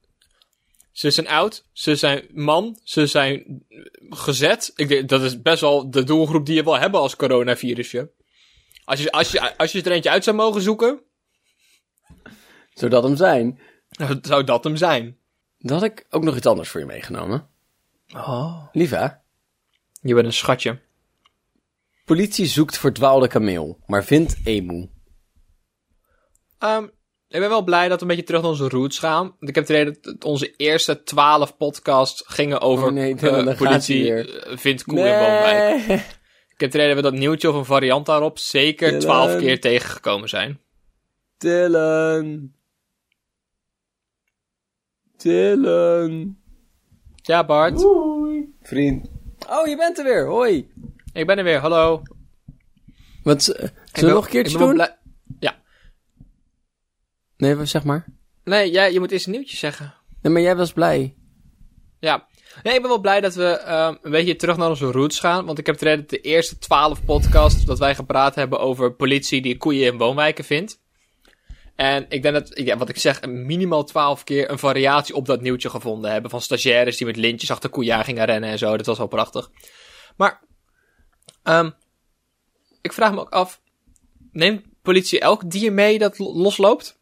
ze 0.91 1.11
zijn 1.11 1.27
oud, 1.27 1.63
ze 1.73 1.95
zijn 1.95 2.27
man, 2.33 2.79
ze 2.83 3.05
zijn 3.05 3.63
gezet. 4.09 4.71
Ik 4.75 4.87
denk, 4.87 5.09
dat 5.09 5.21
is 5.21 5.41
best 5.41 5.61
wel 5.61 5.89
de 5.89 6.03
doelgroep 6.03 6.45
die 6.45 6.55
je 6.55 6.63
wil 6.63 6.79
hebben 6.79 6.99
als 6.99 7.15
coronavirusje. 7.15 8.11
Als 8.85 9.03
je, 9.03 9.11
als 9.11 9.31
je, 9.31 9.57
als 9.57 9.71
je 9.71 9.83
er 9.83 9.91
eentje 9.91 10.09
uit 10.09 10.23
zou 10.23 10.35
mogen 10.35 10.61
zoeken, 10.61 11.01
Zodat 12.77 13.03
hem 13.03 13.15
zijn. 13.15 13.59
Dan 13.97 14.19
zou 14.21 14.43
dat 14.43 14.63
hem 14.63 14.75
zijn. 14.75 15.17
Dan 15.59 15.77
had 15.77 15.85
ik 15.85 16.05
ook 16.09 16.23
nog 16.23 16.35
iets 16.35 16.45
anders 16.45 16.69
voor 16.69 16.79
je 16.79 16.85
meegenomen. 16.85 17.47
Oh. 18.13 18.67
Lief 18.71 18.89
hè? 18.89 19.07
Je 20.01 20.13
bent 20.13 20.25
een 20.25 20.33
schatje. 20.33 20.79
Politie 22.05 22.45
zoekt 22.45 22.77
verdwaalde 22.77 23.27
kameel, 23.27 23.79
maar 23.85 24.03
vindt 24.03 24.35
emu. 24.43 24.89
Ehm, 26.59 26.83
ik 27.27 27.39
ben 27.39 27.49
wel 27.49 27.63
blij 27.63 27.87
dat 27.87 27.97
we 27.97 28.01
een 28.01 28.07
beetje 28.07 28.23
terug 28.23 28.41
naar 28.41 28.49
onze 28.49 28.69
roots 28.69 28.99
gaan. 28.99 29.35
Ik 29.39 29.55
heb 29.55 29.67
het 29.67 29.69
idee 29.69 29.97
dat 30.01 30.23
onze 30.23 30.55
eerste 30.55 31.03
twaalf 31.03 31.57
podcasts 31.57 32.23
gingen 32.25 32.61
over 32.61 32.87
Oh 32.87 32.93
nee, 32.93 33.15
eh, 33.15 33.57
politie 33.57 34.13
eh, 34.13 34.57
vindt 34.57 34.83
koe 34.83 34.97
in 34.97 35.19
woonwijk. 35.19 35.81
Ik 36.57 36.63
heb 36.63 36.71
het 36.71 36.81
idee 36.81 36.87
dat 36.87 37.03
we 37.03 37.11
dat 37.11 37.19
nieuwtje 37.19 37.49
of 37.49 37.55
een 37.55 37.65
variant 37.65 38.05
daarop 38.05 38.39
zeker 38.39 38.99
twaalf 38.99 39.37
keer 39.37 39.59
tegengekomen 39.59 40.29
zijn. 40.29 40.59
Dylan. 41.37 42.55
Dylan. 45.17 46.37
Ja, 47.15 47.45
Bart. 47.45 47.85
Vriend. 48.61 49.09
Oh, 49.49 49.67
je 49.67 49.75
bent 49.77 49.97
er 49.97 50.03
weer. 50.03 50.25
Hoi. 50.27 50.71
Ik 51.13 51.25
ben 51.27 51.37
er 51.37 51.43
weer. 51.43 51.59
Hallo. 51.59 52.01
Wat, 53.23 53.47
Ik 53.47 53.71
zullen 53.93 54.09
we 54.09 54.15
nog 54.15 54.25
een 54.25 54.31
keertje 54.31 54.57
doen? 54.57 54.87
Ja. 55.39 55.55
Nee, 57.37 57.65
zeg 57.65 57.83
maar. 57.83 58.05
Nee, 58.43 58.71
jij, 58.71 58.93
je 58.93 58.99
moet 58.99 59.11
eerst 59.11 59.25
een 59.25 59.31
nieuwtje 59.31 59.57
zeggen. 59.57 59.93
Nee, 60.21 60.33
maar 60.33 60.41
jij 60.41 60.55
was 60.55 60.73
blij. 60.73 61.15
Ja. 61.99 62.27
Nee, 62.63 62.73
ik 62.73 62.81
ben 62.81 62.89
wel 62.89 62.99
blij 62.99 63.21
dat 63.21 63.35
we 63.35 63.45
ehm, 63.45 63.95
een 64.01 64.11
beetje 64.11 64.35
terug 64.35 64.57
naar 64.57 64.69
onze 64.69 64.91
roots 64.91 65.19
gaan. 65.19 65.45
Want 65.45 65.57
ik 65.59 65.65
heb 65.65 65.79
het 65.79 66.09
de 66.09 66.21
eerste 66.21 66.57
twaalf 66.57 67.05
podcasts 67.05 67.65
dat 67.65 67.79
wij 67.79 67.95
gepraat 67.95 68.35
hebben 68.35 68.59
over 68.59 68.93
politie 68.93 69.41
die 69.41 69.57
koeien 69.57 69.91
in 69.91 69.97
woonwijken 69.97 70.43
vindt. 70.43 70.79
En 71.77 72.05
ik 72.09 72.21
denk 72.21 72.33
dat, 72.33 72.51
ja, 72.53 72.77
wat 72.77 72.89
ik 72.89 72.97
zeg, 72.97 73.25
minimaal 73.25 73.83
twaalf 73.83 74.23
keer 74.23 74.51
een 74.51 74.59
variatie 74.59 75.15
op 75.15 75.25
dat 75.25 75.41
nieuwtje 75.41 75.69
gevonden 75.69 76.11
hebben. 76.11 76.31
Van 76.31 76.41
stagiaires 76.41 76.97
die 76.97 77.05
met 77.07 77.15
lintjes 77.15 77.51
achter 77.51 77.69
koeien 77.69 78.03
gingen 78.03 78.25
rennen 78.25 78.49
en 78.49 78.57
zo. 78.57 78.77
Dat 78.77 78.85
was 78.85 78.97
wel 78.97 79.07
prachtig. 79.07 79.49
Maar, 80.15 80.41
ehm 81.43 81.69
ik 82.81 82.93
vraag 82.93 83.13
me 83.13 83.19
ook 83.19 83.29
af, 83.29 83.61
neemt 84.31 84.65
politie 84.81 85.19
elk 85.19 85.51
dier 85.51 85.73
mee 85.73 85.99
dat 85.99 86.19
lo- 86.19 86.33
losloopt? 86.33 86.99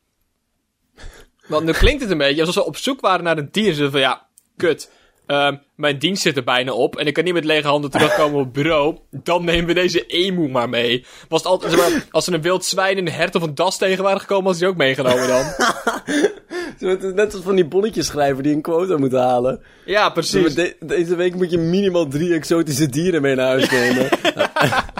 Want 1.48 1.66
nu 1.66 1.72
klinkt 1.72 2.02
het 2.02 2.12
een 2.12 2.18
beetje 2.18 2.40
alsof 2.40 2.54
ze 2.56 2.66
op 2.66 2.78
zoek 2.78 3.02
waren 3.02 3.24
naar 3.24 3.38
een 3.38 3.52
dier. 3.52 3.74
Ze 3.74 3.92
van, 3.92 4.00
ja, 4.00 4.28
kut. 4.56 4.92
Ehm, 5.26 5.56
mijn 5.76 6.00
dienst 6.00 6.22
zit 6.22 6.38
er 6.38 6.44
bijna 6.44 6.72
op 6.74 6.96
en 6.98 7.08
ik 7.08 7.14
kan 7.14 7.24
niet 7.24 7.34
met 7.34 7.46
lege 7.46 7.68
handen 7.68 7.92
terugkomen 7.92 8.40
op 8.40 8.44
het 8.44 8.54
bureau. 8.54 8.98
Dan 9.12 9.46
nemen 9.46 9.66
we 9.66 9.74
deze 9.74 10.06
emu 10.06 10.50
maar 10.50 10.70
mee. 10.70 11.06
Was 11.30 11.42
het 11.44 11.52
altijd, 11.52 11.72
zeg 11.74 11.90
maar, 11.90 12.06
als 12.12 12.26
ze 12.26 12.34
een 12.34 12.42
wild 12.42 12.66
zwijn, 12.66 12.98
een 12.98 13.10
hert 13.10 13.36
of 13.36 13.42
een 13.42 13.56
das 13.56 13.78
tegen 13.78 14.04
waren 14.04 14.20
gekomen, 14.20 14.44
was 14.46 14.58
die 14.58 14.68
ook 14.68 14.78
meegenomen 14.78 15.28
dan. 15.28 15.46
Net 17.16 17.34
als 17.34 17.44
van 17.44 17.56
die 17.56 17.68
bonnetjes 17.68 18.06
schrijven 18.06 18.44
die 18.44 18.54
een 18.54 18.62
quota 18.62 18.98
moeten 18.98 19.20
halen. 19.22 19.62
Ja, 19.86 20.10
precies. 20.10 20.56
de- 20.56 20.76
deze 20.80 21.16
week 21.16 21.36
moet 21.36 21.52
je 21.52 21.58
minimaal 21.58 22.08
drie 22.08 22.34
exotische 22.34 22.90
dieren 22.90 23.22
mee 23.22 23.36
naar 23.36 23.48
huis 23.48 23.70
nemen. 23.70 24.10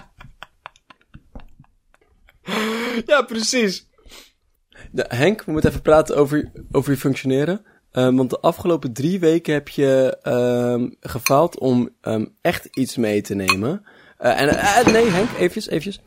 Ja, 3.06 3.22
precies. 3.22 3.88
Ja, 4.94 5.06
Henk, 5.08 5.44
we 5.44 5.52
moeten 5.52 5.70
even 5.70 5.82
praten 5.82 6.16
over, 6.18 6.52
over 6.72 6.92
je 6.92 6.98
functioneren. 6.98 7.66
Ehm, 7.96 8.16
want 8.16 8.30
de 8.30 8.40
afgelopen 8.40 8.94
drie 8.94 9.20
weken 9.20 9.54
heb 9.54 9.70
je 9.70 10.18
ehm 10.22 10.90
gefaald 11.00 11.60
om 11.60 11.90
ehm, 12.02 12.26
echt 12.42 12.68
iets 12.72 12.96
mee 12.96 13.22
te 13.22 13.36
nemen. 13.36 13.86
Eh, 14.18 14.42
en 14.42 14.50
eh, 14.50 14.86
nee, 14.86 15.10
Henk, 15.10 15.30
eventjes, 15.30 15.68
eventjes. 15.68 16.02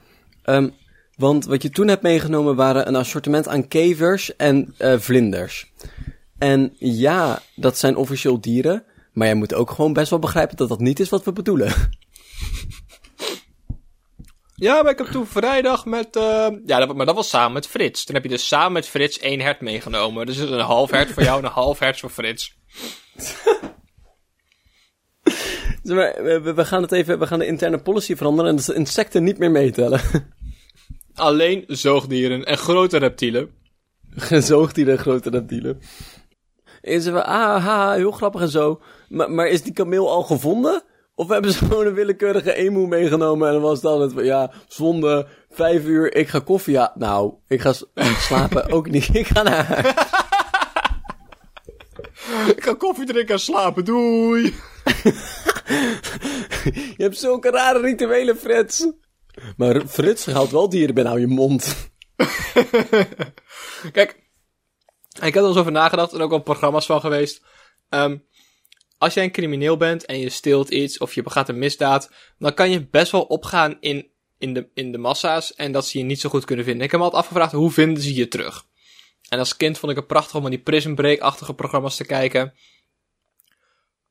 Want 1.17 1.45
wat 1.45 1.63
je 1.63 1.71
toen 1.71 1.89
hebt 1.89 2.03
meegenomen 2.03 2.57
waren 2.57 2.89
een 2.89 2.97
assortiment 2.97 3.49
aan 3.49 3.69
kevers 3.69 4.37
en 4.37 4.75
eh, 4.77 4.99
vlinders. 4.99 5.73
En 6.39 6.73
ja, 6.79 7.43
dat 7.57 7.79
zijn 7.79 7.97
officieel 7.97 8.41
dieren. 8.41 8.85
Maar 9.13 9.27
jij 9.27 9.37
moet 9.37 9.55
ook 9.55 9.71
gewoon 9.71 9.93
best 9.93 10.11
wel 10.11 10.19
begrijpen 10.19 10.57
dat 10.57 10.69
dat 10.69 10.81
niet 10.81 11.01
is 11.01 11.09
wat 11.09 11.25
we 11.25 11.33
bedoelen. 11.33 11.73
Ja, 14.61 14.83
maar 14.83 14.93
ik 14.93 14.99
heb 14.99 15.07
toen 15.07 15.27
vrijdag 15.27 15.87
met... 15.87 16.17
eh, 16.17 16.47
Ja, 16.65 16.79
dat, 16.79 16.97
maar 16.97 17.07
dat 17.07 17.15
was 17.15 17.29
samen 17.29 17.53
met 17.53 17.67
Frits. 17.67 18.05
Toen 18.05 18.15
heb 18.15 18.25
je 18.25 18.31
dus 18.31 18.49
samen 18.49 18.73
met 18.73 18.89
Frits 18.89 19.19
één 19.19 19.41
hert 19.41 19.61
meegenomen. 19.61 20.27
Dus 20.27 20.37
een 20.39 20.61
half 20.61 20.91
hert 20.91 21.11
voor 21.13 21.23
jou 21.23 21.39
en 21.39 21.45
een 21.45 21.51
half 21.51 21.79
hert 21.79 22.01
voor 22.01 22.11
Frits. 22.11 22.57
Zeg 25.83 25.97
maar, 25.97 26.23
we, 26.25 26.41
we- 26.41 26.55
we 26.55 26.65
gaan 26.65 26.83
het 26.83 26.93
even, 26.93 27.19
we 27.19 27.27
gaan 27.27 27.39
de 27.39 27.47
interne 27.47 27.79
policy 27.79 28.17
veranderen 28.17 28.51
en 28.53 28.59
ze 28.63 28.75
insecten 28.75 29.23
niet 29.25 29.39
meer 29.39 29.51
meetellen. 29.51 30.01
Alleen 31.15 31.65
zoogdieren 31.67 32.45
en 32.45 32.57
grote 32.59 32.97
reptielen. 32.99 33.51
Zoogdieren 34.31 34.93
en 34.95 35.01
grote 35.01 35.31
reptielen. 35.31 35.81
En 36.83 37.03
ze 37.03 37.11
van, 37.11 37.25
ah, 37.27 37.65
haha, 37.65 37.93
heel 37.95 38.11
grappig 38.11 38.41
en 38.41 38.49
zo. 38.49 38.81
Maar, 39.09 39.31
maar 39.31 39.49
is 39.49 39.63
die 39.63 39.73
kameel 39.73 40.11
al 40.11 40.23
gevonden? 40.23 40.83
Of 41.19 41.29
hebben 41.29 41.53
ze 41.53 41.59
gewoon 41.59 41.87
een 41.87 41.95
willekeurige 41.95 42.55
emu 42.55 42.87
meegenomen 42.87 43.47
en 43.47 43.53
dan 43.53 43.63
was 43.63 43.81
dan 43.81 44.01
het 44.01 44.13
ja, 44.17 44.51
zonde, 44.69 45.27
vijf 45.51 45.85
uur, 45.85 46.15
ik 46.15 46.29
ga 46.29 46.39
koffie, 46.39 46.73
ja, 46.73 46.93
nou, 46.95 47.35
ik 47.47 47.61
ga 47.61 47.73
slapen, 48.19 48.71
ook 48.71 48.91
niet, 48.91 49.15
ik 49.23 49.27
ga 49.27 49.43
naar 49.43 49.65
huis. 49.65 49.87
Ik 52.57 52.63
ga 52.63 52.75
koffie 52.75 53.07
drinken 53.07 53.35
en 53.35 53.41
slapen, 53.41 53.85
doei! 53.85 54.43
Je 56.97 57.03
hebt 57.03 57.19
zulke 57.19 57.51
rare 57.51 57.81
rituelen, 57.81 58.37
Frits. 58.37 58.93
Maar 59.57 59.87
Frits 59.87 60.27
houdt 60.27 60.51
wel 60.51 60.69
dieren 60.69 60.95
binnen, 60.95 61.13
hou 61.13 61.27
je 61.27 61.35
mond. 61.35 61.91
Kijk, 63.97 64.23
ik 65.23 65.35
heb 65.35 65.35
er 65.35 65.49
eens 65.49 65.57
over 65.57 65.73
nagedacht 65.73 66.13
en 66.13 66.21
ook 66.21 66.33
al 66.33 66.43
programma's 66.43 66.87
van 66.87 67.01
geweest. 67.01 67.43
Ehm, 67.89 68.17
als 68.99 69.15
jij 69.15 69.25
een 69.25 69.33
crimineel 69.33 69.77
bent 69.77 70.07
en 70.07 70.19
je 70.19 70.29
steelt 70.29 70.69
iets 70.69 70.99
of 70.99 71.15
je 71.15 71.23
begaat 71.23 71.49
een 71.49 71.59
misdaad, 71.59 72.11
dan 72.39 72.55
kan 72.55 72.71
je 72.71 72.89
best 72.89 73.13
wel 73.13 73.23
opgaan 73.23 73.77
in, 73.81 74.11
in, 74.39 74.55
de, 74.55 74.69
in 74.75 74.93
de 74.93 74.99
massa's 74.99 75.55
en 75.55 75.73
dat 75.73 75.87
ze 75.87 75.99
je 75.99 76.05
niet 76.05 76.21
zo 76.21 76.29
goed 76.29 76.45
kunnen 76.45 76.65
vinden. 76.65 76.85
Ik 76.85 76.91
heb 76.91 77.01
me 77.01 77.07
altijd 77.07 77.23
afgevraagd, 77.23 77.53
hoe 77.53 77.71
vinden 77.71 78.03
ze 78.03 78.15
je 78.15 78.29
terug? 78.29 78.67
En 79.29 79.39
als 79.39 79.57
kind 79.57 79.79
vond 79.79 79.93
ik 79.93 79.99
het 79.99 80.07
prachtig 80.07 80.35
om 80.35 80.45
aan 80.45 80.51
die 80.51 80.59
Prison 80.59 80.95
Break-achtige 80.95 81.55
programma's 81.55 81.97
te 81.97 82.05
kijken. 82.05 82.55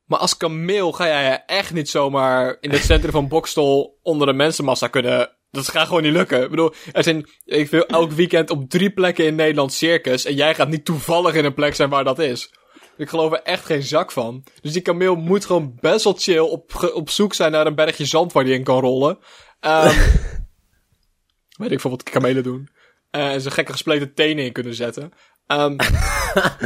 Maar 0.05 0.19
als 0.19 0.37
kameel 0.37 0.91
ga 0.91 1.05
jij 1.05 1.43
echt 1.45 1.73
niet 1.73 1.89
zomaar 1.89 2.57
in 2.61 2.71
het 2.71 2.83
centrum 2.83 3.11
van 3.11 3.27
Bokstol 3.27 3.99
onder 4.01 4.27
een 4.27 4.35
mensenmassa 4.35 4.87
kunnen... 4.87 5.35
Dat 5.51 5.69
gaat 5.69 5.87
gewoon 5.87 6.03
niet 6.03 6.11
lukken. 6.11 6.43
Ik 6.43 6.49
bedoel, 6.49 6.73
er 6.91 7.03
zijn 7.03 7.29
ik 7.45 7.69
wil 7.69 7.85
elk 7.85 8.11
weekend 8.11 8.49
op 8.49 8.69
drie 8.69 8.89
plekken 8.89 9.25
in 9.25 9.35
Nederland 9.35 9.73
circus. 9.73 10.25
En 10.25 10.35
jij 10.35 10.55
gaat 10.55 10.69
niet 10.69 10.85
toevallig 10.85 11.33
in 11.33 11.45
een 11.45 11.53
plek 11.53 11.75
zijn 11.75 11.89
waar 11.89 12.03
dat 12.03 12.19
is. 12.19 12.49
Ik 12.97 13.09
geloof 13.09 13.31
er 13.31 13.41
echt 13.41 13.65
geen 13.65 13.83
zak 13.83 14.11
van. 14.11 14.43
Dus 14.61 14.73
die 14.73 14.81
kameel 14.81 15.15
moet 15.15 15.45
gewoon 15.45 15.77
best 15.79 16.03
wel 16.03 16.15
chill 16.17 16.39
op, 16.39 16.91
op 16.93 17.09
zoek 17.09 17.33
zijn 17.33 17.51
naar 17.51 17.67
een 17.67 17.75
bergje 17.75 18.05
zand 18.05 18.33
waar 18.33 18.43
die 18.43 18.53
in 18.53 18.63
kan 18.63 18.79
rollen. 18.79 19.19
Ehm 19.59 19.95
weet 21.57 21.71
ik 21.71 21.79
veel 21.79 21.89
wat 21.89 22.03
kamelen 22.03 22.43
doen. 22.43 22.69
Eh, 23.09 23.33
en 23.33 23.41
zijn 23.41 23.53
gekke 23.53 23.71
gespleten 23.71 24.13
tenen 24.13 24.45
in 24.45 24.51
kunnen 24.51 24.73
zetten. 24.73 25.11
Ehm, 25.47 25.77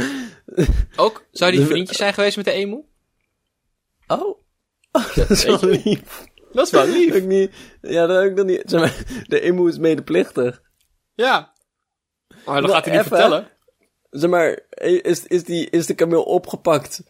ook, 0.96 1.26
zou 1.30 1.52
die 1.52 1.66
vriendjes 1.66 1.96
zijn 1.96 2.14
geweest 2.14 2.36
met 2.36 2.44
de 2.44 2.52
emu? 2.52 2.84
Oh. 4.06 4.38
dat 5.14 5.30
is 5.30 5.44
wel 5.44 5.58
lief. 5.62 6.24
Dat 6.52 6.66
is 6.66 6.72
wel 6.72 6.86
lief. 6.86 7.24
Niet, 7.24 7.52
ja, 7.80 8.06
dat 8.06 8.22
heb 8.22 8.30
ik 8.30 8.36
nog 8.36 8.46
niet. 8.46 8.62
Zeg 8.64 8.80
maar, 8.80 9.24
de 9.26 9.40
emu 9.40 9.68
is 9.68 9.78
medeplichtig. 9.78 10.62
Ja. 11.14 11.52
Maar 12.44 12.60
dat 12.60 12.64
Wel, 12.64 12.74
gaat 12.74 12.84
hij 12.84 12.96
niet 12.96 13.06
vertellen. 13.06 13.50
Zeg 14.12 14.30
maar, 14.30 14.60
is, 15.02 15.26
is, 15.26 15.44
die, 15.44 15.70
is 15.70 15.86
de 15.86 15.94
kameel 15.94 16.22
opgepakt 16.22 17.02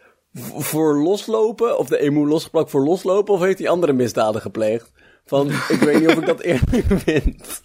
voor 0.56 1.02
loslopen? 1.02 1.78
Of 1.78 1.88
de 1.88 1.98
emu 1.98 2.26
losgepakt 2.26 2.70
voor 2.70 2.84
loslopen? 2.84 3.34
Of 3.34 3.40
heeft 3.40 3.58
hij 3.58 3.68
andere 3.68 3.92
misdaden 3.92 4.40
gepleegd? 4.40 4.92
Van, 5.24 5.50
ik 5.50 5.80
weet 5.80 6.00
niet 6.00 6.08
of 6.08 6.18
ik 6.18 6.26
dat 6.26 6.40
eerlijk 6.50 7.00
vind. 7.00 7.62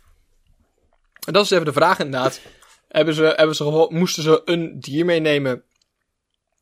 En 1.26 1.34
dat 1.34 1.44
is 1.44 1.52
even 1.52 1.66
de 1.66 1.74
vraag 1.74 2.00
inderdaad. 2.00 2.42
Hebben 2.88 3.14
ze, 3.14 3.34
hebben 3.36 3.56
ze 3.56 3.64
gewoon, 3.64 3.94
moesten 3.94 4.24
ze 4.24 4.42
een 4.46 4.80
dier 4.80 5.06
meenemen? 5.06 5.64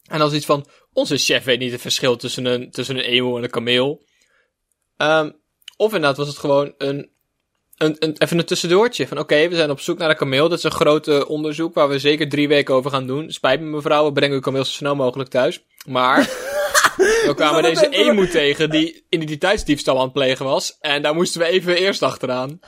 En 0.03 0.19
dan 0.19 0.27
is 0.27 0.35
iets 0.35 0.45
van, 0.45 0.67
onze 0.93 1.17
chef 1.17 1.43
weet 1.43 1.59
niet 1.59 1.71
het 1.71 1.81
verschil 1.81 2.15
tussen 2.15 2.45
een, 2.45 2.71
tussen 2.71 2.97
een 2.97 3.03
emu 3.03 3.35
en 3.38 3.43
een 3.43 3.49
kameel. 3.49 4.05
Ehm, 4.97 5.31
of 5.77 5.93
inderdaad 5.93 6.17
was 6.17 6.27
het 6.27 6.38
gewoon 6.38 6.73
een, 6.77 7.09
een, 7.77 7.95
een, 7.99 8.15
even 8.17 8.38
een 8.38 8.45
tussendoortje. 8.45 9.07
Van 9.07 9.19
oké, 9.19 9.47
we 9.49 9.55
zijn 9.55 9.69
op 9.69 9.79
zoek 9.79 9.97
naar 9.97 10.09
een 10.09 10.15
kameel. 10.15 10.49
Dat 10.49 10.57
is 10.57 10.63
een 10.63 10.71
groot 10.71 11.25
onderzoek 11.25 11.73
waar 11.73 11.89
we 11.89 11.99
zeker 11.99 12.29
drie 12.29 12.47
weken 12.47 12.73
over 12.75 12.91
gaan 12.91 13.07
doen. 13.07 13.31
Spijt 13.31 13.59
me 13.59 13.65
mevrouw, 13.65 14.05
we 14.05 14.11
brengen 14.11 14.35
uw 14.35 14.41
kameel 14.41 14.65
zo 14.65 14.71
snel 14.71 14.95
mogelijk 14.95 15.29
thuis. 15.29 15.65
Maar, 15.88 16.19
we 17.27 17.33
kwamen 17.35 17.63
deze 17.63 17.89
emu 17.89 18.27
tegen 18.27 18.69
die 18.69 19.05
identiteitsdiefstal 19.09 19.97
aan 19.97 20.03
het 20.03 20.13
plegen 20.13 20.45
was. 20.45 20.77
En 20.79 21.01
daar 21.01 21.15
moesten 21.15 21.41
we 21.41 21.47
even 21.47 21.75
eerst 21.75 22.03
achteraan. 22.03 22.59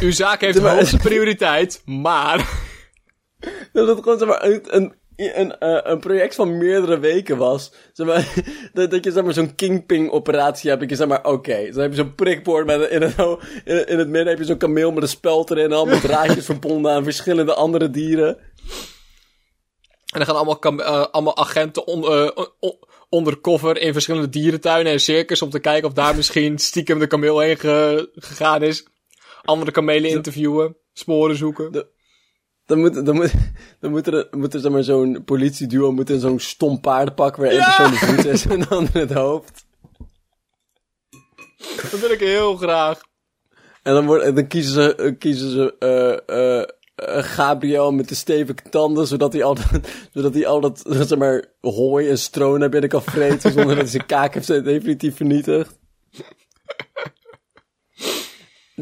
Uw 0.00 0.12
zaak 0.12 0.40
heeft 0.40 0.60
Maar- 0.62 0.74
hoogste 0.74 0.96
prioriteit, 0.96 1.82
maar... 1.84 2.36
dat 3.72 3.88
het 3.88 3.98
gewoon 3.98 4.18
zeg 4.18 4.28
maar, 4.28 4.44
een, 4.44 4.94
een, 5.30 5.58
eh, 5.58 5.78
een 5.82 5.98
project 6.00 6.34
van 6.34 6.58
meerdere 6.58 6.98
weken 6.98 7.36
was. 7.36 7.72
Zeg 7.92 8.06
maar, 8.06 8.34
dat, 8.74 8.90
dat 8.90 9.04
je 9.04 9.12
zeg 9.12 9.24
maar, 9.24 9.32
zo'n 9.32 9.54
kingping-operatie 9.54 10.68
hebt. 10.68 10.80
Dat 10.80 10.90
je 10.90 10.96
zeg 10.96 11.08
maar, 11.08 11.24
oké, 11.24 11.70
dan 11.70 11.80
heb 11.82 11.90
je 11.90 11.96
zo'n 11.96 12.14
prikbord 12.14 12.66
met 12.66 12.90
in 12.90 13.02
het, 13.02 13.18
in, 13.64 13.86
in 13.86 13.98
het 13.98 14.08
midden 14.08 14.26
heb 14.26 14.38
je 14.38 14.44
zo'n 14.44 14.56
kameel 14.56 14.92
met 14.92 15.02
een 15.02 15.08
speld 15.08 15.50
erin. 15.50 15.64
En 15.64 15.72
allemaal 15.72 16.00
draadjes 16.10 16.44
verbonden 16.44 16.92
aan 16.92 17.04
verschillende 17.04 17.54
andere 17.54 17.90
dieren. 17.90 18.38
En 20.12 20.18
dan 20.18 20.26
gaan 20.26 20.36
allemaal, 20.36 20.58
eh, 20.60 21.06
allemaal 21.10 21.36
agenten 21.36 21.86
on, 21.86 22.04
on- 22.60 22.78
undercover 23.10 23.78
in 23.78 23.92
verschillende 23.92 24.28
dierentuinen 24.28 24.92
en 24.92 25.00
circus 25.00 25.42
om 25.42 25.50
te 25.50 25.58
kijken 25.58 25.88
of 25.88 25.94
daar 25.94 26.16
misschien 26.16 26.58
stiekem 26.58 26.98
de 26.98 27.06
kameel 27.06 27.38
heen 27.38 27.58
ge- 27.58 28.10
gegaan 28.14 28.62
is. 28.62 28.86
Andere 29.42 29.70
kamelen 29.70 30.10
interviewen, 30.10 30.76
sporen 30.92 31.36
zoeken. 31.36 31.86
Dan 32.66 32.78
moet, 32.78 33.06
dan 33.06 33.14
moet, 33.14 33.32
dan 33.80 33.90
moet 33.90 34.06
er, 34.06 34.28
moet 34.30 34.54
er 34.54 34.60
zeg 34.60 34.72
maar, 34.72 34.82
zo'n 34.82 35.22
politieduo 35.24 35.92
moet 35.92 36.10
in 36.10 36.20
zo'n 36.20 36.40
stom 36.40 36.80
paardenpak 36.80 37.36
waar 37.36 37.48
één 37.48 37.58
Ja! 37.58 37.64
persoon 37.64 37.90
de 37.90 37.96
voet 37.96 38.24
is 38.24 38.46
en 38.46 38.60
de 38.60 38.68
andere 38.68 38.98
het 38.98 39.12
hoofd. 39.12 39.64
Dat 41.90 42.00
wil 42.00 42.10
ik 42.10 42.20
heel 42.20 42.56
graag. 42.56 43.00
En 43.82 43.94
dan, 43.94 44.06
wordt, 44.06 44.24
en 44.24 44.34
dan 44.34 44.46
kiezen 44.46 44.72
ze, 44.72 44.94
eh, 44.94 45.18
kiezen 45.18 45.50
ze 45.50 45.74
eh, 45.78 46.58
eh, 46.58 46.68
eh, 46.94 47.24
Gabriel 47.24 47.92
met 47.92 48.08
de 48.08 48.14
stevige 48.14 48.68
tanden, 48.70 49.06
zodat 49.06 49.32
hij 49.32 49.44
al 49.44 49.54
dat, 49.54 49.88
zodat 50.12 50.34
hij 50.34 50.46
al 50.46 50.60
dat 50.60 50.84
zeg 51.08 51.18
maar, 51.18 51.44
hooi 51.60 52.08
en 52.08 52.18
stro 52.18 52.56
naar 52.56 52.68
binnen 52.68 52.90
kan 52.90 53.02
vreten, 53.02 53.52
zonder 53.52 53.66
dat 53.66 53.76
hij 53.76 53.86
zijn 53.86 54.06
kaak 54.06 54.34
heeft 54.34 54.46
definitief 54.46 55.16
vernietigd. 55.16 55.78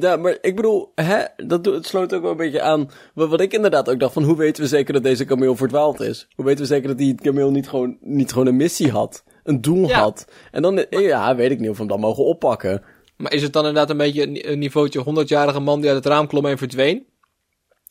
Ja, 0.01 0.17
maar 0.17 0.39
ik 0.41 0.57
bedoel, 0.57 0.93
hè, 0.95 1.25
dat 1.37 1.65
doet- 1.65 1.75
het 1.75 1.87
sloot 1.87 2.15
ook 2.15 2.23
wel 2.23 2.31
een 2.31 2.37
beetje 2.37 2.61
aan 2.63 2.91
wat, 3.15 3.29
wat 3.29 3.41
ik 3.41 3.53
inderdaad 3.53 3.91
ook 3.91 4.01
dacht 4.01 4.13
van 4.13 4.23
hoe 4.23 4.37
weten 4.37 4.63
we 4.63 4.69
zeker 4.69 4.93
dat 4.93 5.03
deze 5.03 5.25
kameel 5.25 5.57
verdwaald 5.57 6.01
is? 6.01 6.29
Hoe 6.35 6.45
weten 6.45 6.61
we 6.61 6.67
zeker 6.67 6.89
dat 6.89 6.99
die 6.99 7.15
kameel 7.15 7.51
niet 7.51 7.69
gewoon, 7.69 7.97
niet 8.01 8.33
gewoon 8.33 8.47
een 8.47 8.57
missie 8.57 8.91
had? 8.91 9.25
Een 9.45 9.61
doel 9.61 9.89
Ja. 9.89 10.01
had? 10.01 10.25
En 10.51 10.63
dan, 10.63 10.87
ja, 10.91 11.35
weet 11.37 11.51
ik 11.51 11.59
niet 11.61 11.69
of 11.69 11.75
we 11.75 11.83
hem 11.83 11.91
dan 11.91 12.01
mogen 12.01 12.25
oppakken. 12.25 12.83
Maar 13.17 13.33
is 13.33 13.43
het 13.43 13.53
dan 13.53 13.67
inderdaad 13.67 13.91
een 13.91 13.97
beetje 13.97 14.23
een, 14.23 14.51
een 14.51 14.59
niveautje 14.59 15.05
100-jarige 15.05 15.61
man 15.61 15.81
die 15.81 15.89
uit 15.91 16.05
het 16.05 16.13
raam 16.13 16.27
klom 16.27 16.47
en 16.47 16.59
verdween? 16.59 17.07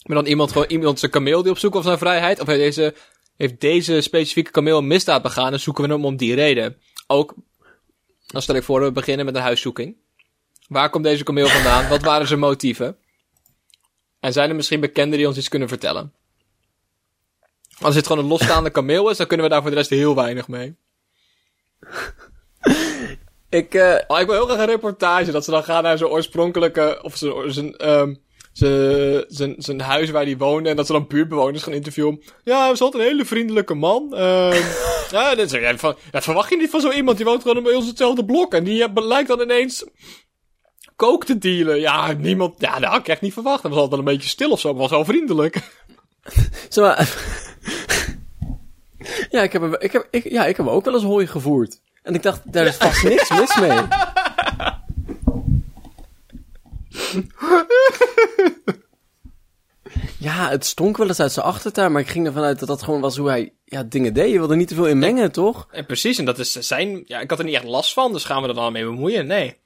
Maar 0.04 0.15
dan 0.15 0.26
iemand 0.26 0.52
gewoon 0.52 0.67
iemand 0.67 1.00
zijn 1.00 1.12
kameel 1.12 1.41
die 1.41 1.52
op 1.52 1.58
zoek 1.58 1.74
was 1.74 1.86
naar 1.86 1.98
vrijheid? 1.98 2.39
Of 2.41 2.48
heeft 2.48 2.60
deze, 2.60 2.93
heeft 3.38 3.62
deze 3.62 4.02
specifieke 4.02 4.52
kameel 4.52 4.78
een 4.78 4.88
misdaad 4.88 5.22
begaan 5.22 5.54
en 5.54 5.60
zoeken 5.60 5.84
we 5.88 5.93
hem 5.93 6.06
om 6.06 6.15
die 6.17 6.36
reden? 6.36 6.78
Ook, 7.08 7.36
dan 8.28 8.41
stel 8.41 8.56
ik 8.56 8.63
voor 8.63 8.82
we 8.82 8.91
beginnen 8.91 9.26
met 9.26 9.36
een 9.36 9.41
huiszoeking. 9.41 9.95
Waar 10.69 10.89
komt 10.89 11.03
deze 11.03 11.23
kameel 11.23 11.47
vandaan? 11.47 11.89
Wat 11.89 12.01
waren 12.01 12.27
zijn 12.27 12.39
motieven? 12.39 12.97
En 14.19 14.34
zijn 14.34 14.49
er 14.49 14.55
misschien 14.55 14.79
bekenden 14.79 15.17
die 15.17 15.27
ons 15.27 15.38
iets 15.38 15.49
kunnen 15.49 15.67
vertellen? 15.67 16.13
Als 17.82 17.95
het 17.95 18.08
gewoon 18.08 18.23
een 18.23 18.29
losstaande 18.29 18.69
kameel 18.69 19.10
is, 19.10 19.17
dan 19.17 19.27
kunnen 19.27 19.45
we 19.45 19.51
daar 19.51 19.62
voor 19.62 19.69
de 19.71 19.75
rest 19.77 19.89
heel 19.89 20.15
weinig 20.15 20.47
mee. 20.47 20.75
Ik, 23.49 23.73
eh, 23.73 23.95
Oh, 24.08 24.19
ik 24.19 24.25
wil 24.25 24.36
heel 24.36 24.45
graag 24.45 24.60
een 24.60 24.65
reportage 24.65 25.32
dat 25.32 25.43
ze 25.43 25.51
dan 25.51 25.63
gaan 25.63 25.84
naar 25.84 25.97
zijn 25.97 26.10
oorspronkelijke, 26.10 26.99
of 27.01 27.15
zijn, 27.15 27.53
zijn, 27.53 27.75
ehm, 27.75 28.15
zijn, 28.53 29.25
zijn, 29.27 29.55
zijn 29.58 29.82
huis 29.82 30.10
waar 30.10 30.23
hij 30.23 30.38
woonde. 30.38 30.69
En 30.69 30.75
dat 30.75 30.86
ze 30.86 30.91
dan 30.91 31.08
buurtbewoners 31.08 31.63
gaan 31.63 31.73
interviewen. 31.73 32.21
Ja, 32.43 32.60
hij 32.60 32.69
was 32.69 32.82
altijd 32.82 33.03
een 33.03 33.10
hele 33.10 33.25
vriendelijke 33.25 33.73
man. 33.73 34.13
Ehm 34.15 34.62
ja, 35.12 35.36
dat, 35.36 35.51
is- 35.53 35.60
ja, 35.60 35.77
van, 35.77 35.95
dat 36.12 36.23
verwacht 36.23 36.49
je 36.49 36.58
niet 36.58 36.69
van 36.69 36.82
zo 36.82 36.91
iemand. 36.91 37.17
Die 37.17 37.25
woont 37.25 37.41
gewoon 37.41 37.63
bij 37.63 37.73
ons 37.75 37.88
hetzelfde 37.88 38.25
blok. 38.25 38.53
En 38.53 38.63
die 38.63 38.84
eh, 38.84 38.89
lijkt 38.93 39.27
dan 39.27 39.41
ineens 39.41 39.86
kook 40.99 41.25
te 41.25 41.38
dealen. 41.38 41.79
Ja, 41.79 42.12
niemand, 42.12 42.55
ja, 42.57 42.79
dat 42.79 42.89
had 42.89 42.99
ik 42.99 43.07
echt 43.07 43.21
niet 43.21 43.33
verwacht. 43.33 43.62
Hij 43.62 43.71
was 43.71 43.79
altijd 43.79 43.99
een 43.99 44.05
beetje 44.05 44.29
stil 44.29 44.51
of 44.51 44.59
zo, 44.59 44.71
maar 44.71 44.81
was 44.81 44.89
wel 44.89 45.05
vriendelijk. 45.05 45.55
zeg 46.69 46.83
maar... 46.83 47.15
ja, 49.35 49.41
ik 49.41 49.51
heb, 49.51 49.62
hem- 49.62 49.75
ik 49.79 49.91
heb, 49.91 50.07
ik, 50.12 50.29
ja, 50.29 50.45
ik 50.45 50.57
heb 50.57 50.67
ook 50.67 50.85
wel 50.85 50.93
eens 50.93 51.03
hooi 51.03 51.27
gevoerd. 51.27 51.81
En 52.03 52.13
ik 52.15 52.23
dacht, 52.23 52.53
daar 52.53 52.65
is 52.65 52.75
vast 52.75 53.03
niks 53.03 53.29
mis 53.29 53.59
mee. 53.59 53.79
Ja, 60.19 60.49
het 60.49 60.65
stonk 60.65 60.97
wel 60.97 61.07
eens 61.07 61.19
uit 61.19 61.31
zijn 61.31 61.45
achtertuin, 61.45 61.91
maar 61.91 62.01
ik 62.01 62.07
ging 62.07 62.25
ervan 62.25 62.43
uit 62.43 62.59
dat 62.59 62.67
dat 62.67 62.83
gewoon 62.83 63.01
was 63.01 63.17
hoe 63.17 63.29
hij 63.29 63.53
ja, 63.65 63.83
dingen 63.83 64.13
deed. 64.13 64.31
Je 64.31 64.38
wilde 64.38 64.55
niet 64.55 64.67
te 64.67 64.75
veel 64.75 64.88
in 64.88 64.99
mengen, 64.99 65.31
toch? 65.31 65.67
En 65.71 65.85
precies, 65.85 66.17
en 66.17 66.25
dat 66.25 66.39
is 66.39 66.51
zijn, 66.51 67.03
ja, 67.05 67.19
ik 67.19 67.29
had 67.29 67.39
er 67.39 67.45
niet 67.45 67.55
echt 67.55 67.63
last 67.63 67.93
van. 67.93 68.13
Dus 68.13 68.23
gaan 68.23 68.41
we 68.41 68.47
er 68.47 68.53
dan 68.53 68.71
mee 68.71 68.83
bemoeien? 68.83 69.27
Nee. 69.27 69.57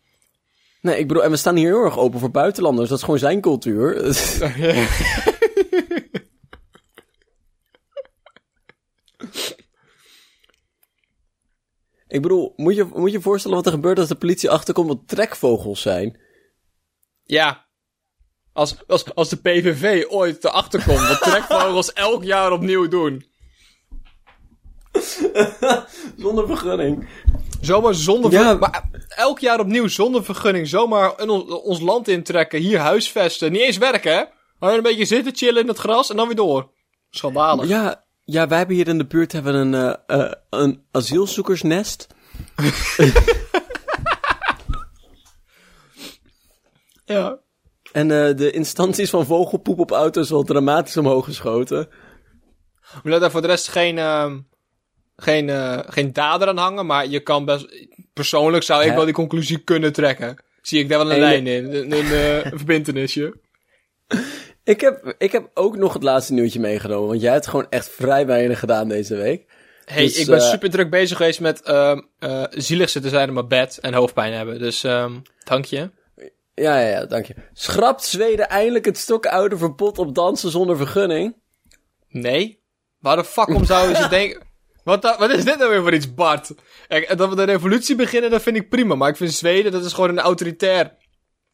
Nee, 0.84 0.98
ik 0.98 1.08
bedoel, 1.08 1.24
en 1.24 1.30
we 1.30 1.38
staan 1.38 1.56
hier 1.56 1.68
heel 1.68 1.84
erg 1.84 1.98
open 1.98 2.20
voor 2.20 2.32
buitenlanders. 2.32 2.90
Dat 2.90 2.98
is 2.98 3.04
gewoon 3.04 3.20
zijn 3.20 3.42
cultuur. 3.42 3.98
ik 12.08 12.22
bedoel, 12.22 12.54
moet 12.56 12.76
je 12.76 12.84
moet 12.94 13.12
je 13.12 13.22
voorstellen 13.22 13.58
wat 13.58 13.66
er 13.66 13.72
gebeurt 13.72 14.00
als 14.00 14.08
de 14.08 14.16
politie 14.16 14.50
achterkomt 14.50 14.88
wat 14.88 15.08
trekvogels 15.08 15.82
zijn? 15.82 16.20
Ja. 17.24 17.68
Als, 18.54 18.88
als, 18.88 19.16
als 19.16 19.30
de 19.30 19.38
PVV 19.38 20.06
ooit 20.10 20.44
erachter 20.44 20.84
komt 20.84 21.08
wat 21.08 21.22
trekvogels 21.22 21.94
elk 22.10 22.24
jaar 22.24 22.52
opnieuw 22.52 22.88
doen. 22.88 23.26
Zonder 26.24 26.48
vergunning. 26.48 27.08
Zomaar 27.66 27.94
zonder 27.94 28.32
Ja. 28.32 28.54
Maar 28.54 28.90
elk 29.10 29.40
jaar 29.40 29.60
opnieuw 29.60 29.88
zonder 29.88 30.24
vergunning. 30.24 30.68
Zomaar 30.68 31.14
in 31.22 31.30
ons, 31.30 31.52
ons 31.52 31.80
land 31.80 32.08
intrekken. 32.08 32.60
Hier 32.60 32.80
huisvesten. 32.80 33.52
Niet 33.52 33.62
eens 33.62 33.78
werken, 33.78 34.14
hè? 34.14 34.24
Gewoon 34.60 34.76
een 34.76 34.84
beetje 34.84 35.06
zitten, 35.06 35.36
chillen 35.36 35.62
in 35.62 35.68
het 35.68 35.78
gras 35.78 36.10
en 36.10 36.16
dan 36.16 36.28
weer 36.28 36.36
door. 36.36 36.70
Schandalig. 37.10 37.68
Ja, 37.68 38.04
ja, 38.26 38.48
wij 38.48 38.58
hebben 38.58 38.76
hier 38.76 38.88
in 38.88 38.98
de 38.98 39.06
buurt 39.06 39.32
hebben 39.32 39.56
een, 39.56 39.74
eh, 39.74 40.22
eh, 40.22 40.32
een 40.50 40.84
asielzoekersnest. 40.92 42.08
Ja. 47.06 47.40
En 47.92 48.12
eh, 48.12 48.36
de 48.36 48.52
instanties 48.52 49.10
van 49.10 49.26
vogelpoep 49.26 49.80
op 49.80 49.92
auto's 49.92 50.30
wel 50.30 50.44
dramatisch 50.44 50.98
omhoog 50.98 51.26
geschoten. 51.26 51.88
We 53.04 53.10
laten 53.10 53.22
daar 53.22 53.32
voor 53.32 53.42
de 53.42 53.48
rest 53.48 53.68
geen, 53.68 53.98
ehm, 53.98 54.40
geen, 55.16 55.50
eh, 55.50 55.80
geen 55.88 56.14
dader 56.14 56.48
aan 56.48 56.58
hangen. 56.58 56.86
Maar 56.86 57.08
je 57.08 57.20
kan 57.20 57.46
best... 57.46 57.88
Persoonlijk 58.14 58.64
zou 58.64 58.84
ik 58.84 58.90
Hè? 58.90 58.96
wel 58.96 59.06
die 59.06 59.14
conclusie 59.14 59.58
kunnen 59.58 59.94
trekken. 59.94 60.38
Zie 60.62 60.80
ik 60.80 60.90
daar 60.90 60.98
wel 60.98 61.12
een 61.12 61.20
lijn 61.20 61.48
in. 61.48 61.74
Een, 61.74 61.92
een, 61.92 62.12
eh, 62.12 62.52
verbintenisje. 62.60 63.34
Ik 64.64 64.82
heb, 64.82 65.16
ik 65.18 65.32
heb 65.32 65.50
ook 65.54 65.78
nog 65.78 65.94
het 65.94 66.04
laatste 66.04 66.34
nieuwtje 66.34 66.60
meegenomen, 66.60 67.08
want 67.08 67.22
jij 67.22 67.32
hebt 67.32 67.48
gewoon 67.48 67.68
echt 67.70 67.90
vrij 67.90 68.26
weinig 68.26 68.60
gedaan 68.60 68.88
deze 68.88 69.16
week. 69.16 69.46
Hey, 69.86 70.04
Dus, 70.04 70.18
ik 70.18 70.26
ben 70.26 70.38
eh, 70.38 70.50
super 70.50 70.70
druk 70.70 70.90
bezig 70.90 71.18
geweest 71.18 71.40
met 71.40 71.62
ehm 71.62 72.02
eh 72.20 72.44
zielig 72.50 72.90
zitten 72.90 73.12
zijn 73.12 73.28
in 73.28 73.34
mijn 73.34 73.48
bed 73.48 73.78
en 73.82 73.94
hoofdpijn 73.94 74.34
hebben. 74.34 74.60
Dus 74.60 74.84
ehm 74.84 75.12
dank 75.44 75.66
je. 75.66 75.90
Ja, 76.56 76.80
ja, 76.80 76.88
ja, 76.90 77.06
dank 77.06 77.26
je. 77.26 77.34
Schrapt 77.54 78.04
Zweden 78.04 78.50
eindelijk 78.50 78.86
het 78.86 78.98
stokoude 78.98 79.58
verbod 79.58 79.98
op 79.98 80.16
dansen 80.16 80.52
zonder 80.52 80.78
vergunning? 80.78 81.36
Nee? 82.10 82.60
Waar 83.00 83.16
de 83.16 83.24
fuck 83.24 83.48
om 83.48 83.66
zouden 83.66 83.96
ze 83.96 84.08
denken... 84.18 84.42
Wat, 84.84 85.18
wat 85.18 85.30
is 85.30 85.46
dit 85.46 85.58
nou 85.58 85.70
weer 85.70 85.82
voor 85.82 85.94
iets, 85.94 86.14
Bart? 86.14 86.54
Kijk, 86.88 87.18
dat 87.18 87.30
we 87.30 87.36
de 87.36 87.44
revolutie 87.44 87.96
beginnen, 87.96 88.30
dat 88.32 88.42
vind 88.42 88.56
ik 88.56 88.70
prima. 88.70 88.96
Maar 88.96 89.10
ik 89.10 89.18
vind 89.18 89.34
Zweden, 89.34 89.72
dat 89.72 89.86
is 89.86 89.94
gewoon 89.94 90.10
een 90.10 90.20
autoritair... 90.20 91.02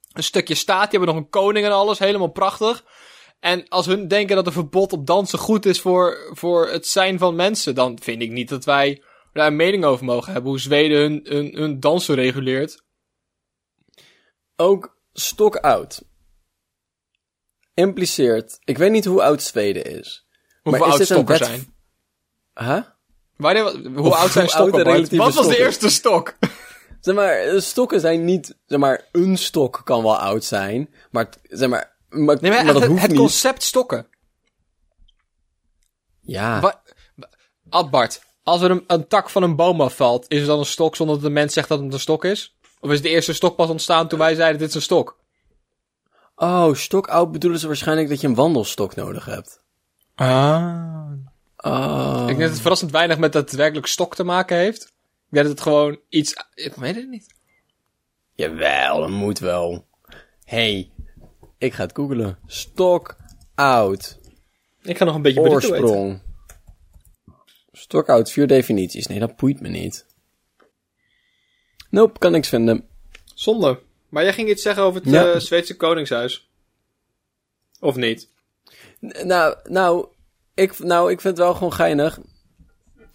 Een 0.10 0.24
stukje 0.24 0.56
staat, 0.56 0.90
die 0.90 1.00
hebben 1.00 1.16
nog 1.16 1.24
een 1.24 1.30
koning 1.30 1.66
en 1.66 1.72
alles, 1.72 2.00
helemaal 2.00 2.32
prachtig. 2.32 2.84
En 3.40 3.68
als 3.68 3.86
hun 3.86 4.08
denken 4.08 4.36
dat 4.36 4.46
een 4.48 4.52
verbod 4.52 4.94
op 4.94 5.08
dansen 5.08 5.40
goed 5.40 5.66
is 5.66 5.82
voor, 5.82 6.32
voor 6.34 6.70
het 6.70 6.88
zijn 6.88 7.18
van 7.18 7.36
mensen... 7.36 7.76
dan 7.76 8.00
vind 8.02 8.22
ik 8.22 8.32
niet 8.32 8.50
dat 8.50 8.66
wij 8.66 9.04
daar 9.34 9.48
een 9.48 9.56
mening 9.56 9.84
over 9.86 10.06
mogen 10.06 10.34
hebben. 10.34 10.52
Hoe 10.52 10.60
Zweden 10.60 11.00
hun, 11.00 11.20
hun, 11.24 11.56
hun 11.56 11.80
dansen 11.80 12.16
reguleert. 12.16 12.84
Ook 14.56 14.98
stokoud. 15.14 16.04
Impliceert, 17.74 18.60
ik 18.64 18.78
weet 18.78 18.92
niet 18.92 19.06
hoe 19.06 19.24
oud 19.24 19.42
Zweden 19.42 19.86
is. 19.86 20.28
Hoeveel 20.62 20.72
Maar 20.72 20.90
is 20.90 20.96
oud 20.96 21.08
dit 21.08 21.10
een 21.10 21.16
stokken 21.16 21.40
wet- 21.40 21.48
zijn. 21.48 21.76
Huh? 22.54 22.84
Wanneer, 23.40 23.64
hoe 23.96 24.08
Of 24.08 24.14
oud 24.14 24.32
zijn 24.32 24.46
hoe 24.46 24.54
oud 24.56 24.68
stokken, 24.68 24.84
relatieve 24.84 25.24
Wat 25.24 25.34
was 25.34 25.48
de 25.48 25.58
eerste 25.60 25.90
stok? 25.90 26.38
Zeg 27.02 27.16
maar, 27.16 27.34
eh, 27.34 27.60
stokken 27.60 28.00
zijn 28.00 28.26
niet, 28.26 28.56
zeg 28.66 28.80
maar, 28.80 29.08
een 29.12 29.38
stok 29.38 29.82
kan 29.84 30.04
wel 30.04 30.18
oud 30.18 30.44
zijn, 30.44 30.94
maar, 31.12 31.26
het- 31.26 31.40
zeg 31.44 31.70
maar, 31.70 31.98
maar, 32.10 32.38
Nee, 32.42 32.52
maar, 32.52 32.64
maar 32.64 32.74
dat 32.74 32.82
het, 32.82 32.92
hoeft 32.92 33.02
het 33.02 33.12
niet. 33.12 33.20
concept 33.20 33.64
stokken. 33.64 34.08
Ja, 36.22 36.60
Wa- 36.60 36.82
wa- 37.16 37.30
Ad 37.70 37.90
Bart, 37.90 38.22
als 38.44 38.62
er 38.62 38.72
een, 38.72 38.84
een 38.88 39.08
tak 39.08 39.30
van 39.30 39.44
een 39.44 39.56
boom 39.56 39.82
afvalt, 39.82 40.26
is 40.28 40.42
er 40.42 40.48
dan 40.48 40.60
een 40.60 40.66
stok 40.66 40.96
zonder 40.96 41.16
dat 41.16 41.24
de 41.26 41.30
mens 41.32 41.54
zegt 41.54 41.68
dat 41.70 41.80
het 41.80 41.94
een 41.94 42.00
stok 42.00 42.26
is? 42.26 42.58
Of 42.80 42.92
is 42.92 43.02
de 43.02 43.10
eerste 43.10 43.34
stok 43.34 43.56
pas 43.56 43.70
ontstaan 43.70 44.08
toen 44.08 44.20
wij 44.20 44.36
zeiden 44.36 44.60
dit 44.60 44.70
is 44.70 44.76
een 44.76 44.82
stok? 44.82 45.18
oh, 46.36 46.74
stokoud 46.74 47.32
bedoelen 47.32 47.60
ze 47.60 47.68
waarschijnlijk 47.68 48.10
dat 48.10 48.22
je 48.22 48.28
een 48.28 48.36
wandelstok 48.36 48.96
nodig 48.96 49.26
hebt. 49.26 49.62
Ah. 50.16 51.09
Oh. 51.62 52.18
Ik 52.22 52.28
denk 52.28 52.40
dat 52.40 52.50
het 52.50 52.60
verrassend 52.62 52.92
weinig 52.92 53.18
met 53.18 53.34
daadwerkelijk 53.34 53.88
stok 53.88 54.16
te 54.16 54.24
maken 54.24 54.58
heeft. 54.58 54.84
Ik 54.86 55.36
denk 55.36 55.46
dat 55.46 55.56
het 55.56 55.62
gewoon 55.68 56.00
iets... 56.10 56.34
Ik 56.54 56.74
weet 56.74 56.96
het 56.96 57.10
niet. 57.10 57.34
Jawel, 58.34 59.00
dat 59.00 59.10
moet 59.10 59.40
wel. 59.40 59.88
hey, 60.44 60.92
ik 61.58 61.74
ga 61.74 61.84
het 61.84 61.96
googelen. 61.96 62.40
Stokoud. 62.46 64.20
Ik 64.82 64.98
ga 64.98 65.06
nog 65.06 65.16
een 65.16 65.22
beetje. 65.22 65.40
Oorsprong. 65.40 66.22
Stokoud, 67.72 68.32
vier 68.32 68.48
definities. 68.48 69.08
Nee, 69.08 69.20
dat 69.20 69.36
boeit 69.36 69.60
me 69.62 69.68
niet. 69.70 70.06
Nope, 71.90 72.20
kan 72.20 72.32
niks 72.32 72.50
vinden. 72.50 72.88
Zonde. 73.36 73.82
Maar 74.10 74.24
jij 74.24 74.34
ging 74.34 74.50
iets 74.50 74.62
zeggen 74.62 74.84
over 74.84 75.02
het 75.02 75.10
Ja. 75.12 75.32
eh, 75.32 75.40
Zweedse 75.40 75.76
koningshuis. 75.76 76.50
Of 77.80 77.96
niet? 77.96 78.30
N- 79.06 79.28
Nou, 79.28 79.58
nou, 79.64 80.08
ik, 80.60 80.80
nou, 80.80 81.12
ik 81.12 81.22
vind 81.22 81.38
het 81.38 81.46
wel 81.46 81.54
gewoon 81.54 81.74
geinig 81.74 82.20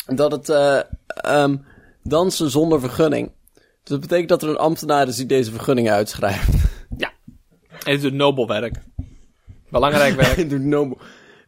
dat 0.07 0.33
het 0.33 0.49
eh, 0.49 0.81
ehm, 1.07 1.57
dansen 2.03 2.51
zonder 2.51 2.81
vergunning. 2.81 3.33
Dus 3.55 3.93
dat 3.93 4.01
betekent 4.01 4.29
dat 4.29 4.43
er 4.43 4.49
een 4.49 4.57
ambtenaar 4.57 5.09
is 5.09 5.17
die 5.17 5.27
deze 5.27 5.51
vergunning 5.51 5.91
uitschrijft. 5.91 6.49
Ja. 6.97 7.13
En 7.85 7.93
het 7.93 8.01
doet 8.01 8.13
nobel 8.13 8.47
werk. 8.47 8.75
Belangrijk 9.71 10.15
werk. 10.15 10.37
Hij 10.41 10.49
doet 10.49 10.65
nobel. 10.65 10.99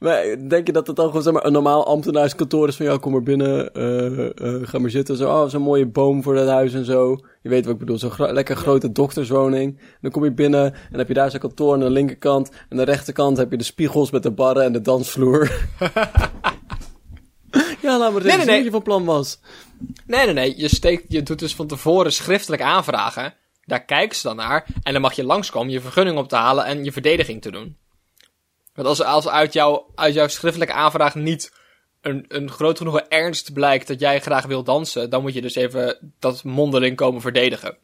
Maar 0.06 0.48
denk 0.48 0.66
je 0.66 0.72
dat 0.72 0.86
het 0.86 0.96
dan 0.96 1.06
gewoon 1.06 1.22
zeg 1.22 1.32
maar, 1.32 1.44
een 1.44 1.52
normaal 1.52 1.86
ambtenaarskantoor 1.86 2.68
is 2.68 2.76
van 2.76 2.86
ja, 2.86 2.96
kom 2.96 3.12
maar 3.12 3.22
binnen, 3.22 3.74
eh, 3.74 4.26
eh, 4.26 4.68
ga 4.68 4.78
maar 4.78 4.90
zitten. 4.90 5.16
Zo, 5.16 5.28
oh, 5.28 5.48
zo'n 5.48 5.62
mooie 5.62 5.86
boom 5.86 6.22
voor 6.22 6.34
dat 6.34 6.48
huis 6.48 6.74
en 6.74 6.84
zo. 6.84 7.18
Je 7.42 7.48
weet 7.48 7.64
wat 7.64 7.74
ik 7.74 7.80
bedoel, 7.80 7.98
zo'n 7.98 8.10
gro- 8.10 8.32
lekker 8.32 8.56
grote 8.56 8.92
dokterswoning. 8.92 9.78
En 9.78 9.98
dan 10.00 10.10
kom 10.10 10.24
je 10.24 10.32
binnen 10.32 10.64
en 10.64 10.88
dan 10.90 10.98
heb 10.98 11.08
je 11.08 11.14
daar 11.14 11.30
zo'n 11.30 11.40
kantoor 11.40 11.72
aan 11.72 11.80
de 11.80 11.90
linkerkant. 11.90 12.50
En 12.50 12.56
aan 12.68 12.76
de 12.76 12.82
rechterkant 12.82 13.36
heb 13.36 13.50
je 13.50 13.56
de 13.56 13.64
spiegels 13.64 14.10
met 14.10 14.22
de 14.22 14.30
barren 14.30 14.64
en 14.64 14.72
de 14.72 14.80
dansvloer. 14.80 15.50
ja, 17.82 17.98
laat 17.98 18.12
maar 18.12 18.24
nee, 18.24 18.36
nee. 18.36 18.46
wat 18.46 18.64
je 18.64 18.70
van 18.70 18.82
plan 18.82 19.04
was. 19.04 19.40
Nee, 20.06 20.24
nee, 20.24 20.34
nee. 20.34 20.54
Je, 20.56 20.68
steekt, 20.68 21.04
je 21.08 21.22
doet 21.22 21.38
dus 21.38 21.54
van 21.54 21.66
tevoren 21.66 22.12
schriftelijk 22.12 22.62
aanvragen. 22.62 23.34
Daar 23.64 23.84
kijken 23.84 24.16
ze 24.16 24.26
dan 24.26 24.36
naar. 24.36 24.66
En 24.82 24.92
dan 24.92 25.02
mag 25.02 25.12
je 25.12 25.24
langskomen 25.24 25.72
je 25.72 25.80
vergunning 25.80 26.18
op 26.18 26.28
te 26.28 26.36
halen 26.36 26.64
en 26.64 26.84
je 26.84 26.92
verdediging 26.92 27.42
te 27.42 27.50
doen. 27.50 27.76
Want 28.76 28.88
als, 28.88 29.02
als 29.02 29.28
uit, 29.28 29.52
jouw 29.52 29.90
uit 29.94 30.14
jouw 30.14 30.28
schriftelijke 30.28 30.74
aanvraag 30.74 31.14
niet 31.14 31.52
een, 32.00 32.24
een 32.28 32.50
groot 32.50 32.78
genoeg 32.78 33.00
ernst 33.00 33.52
blijkt 33.52 33.88
dat 33.88 34.00
jij 34.00 34.20
graag 34.20 34.46
wil 34.46 34.62
dansen, 34.62 35.10
dan 35.10 35.22
moet 35.22 35.34
je 35.34 35.42
dus 35.42 35.54
even 35.54 36.12
dat 36.18 36.44
mondeling 36.44 36.96
komen 36.96 37.20
verdedigen. 37.20 37.76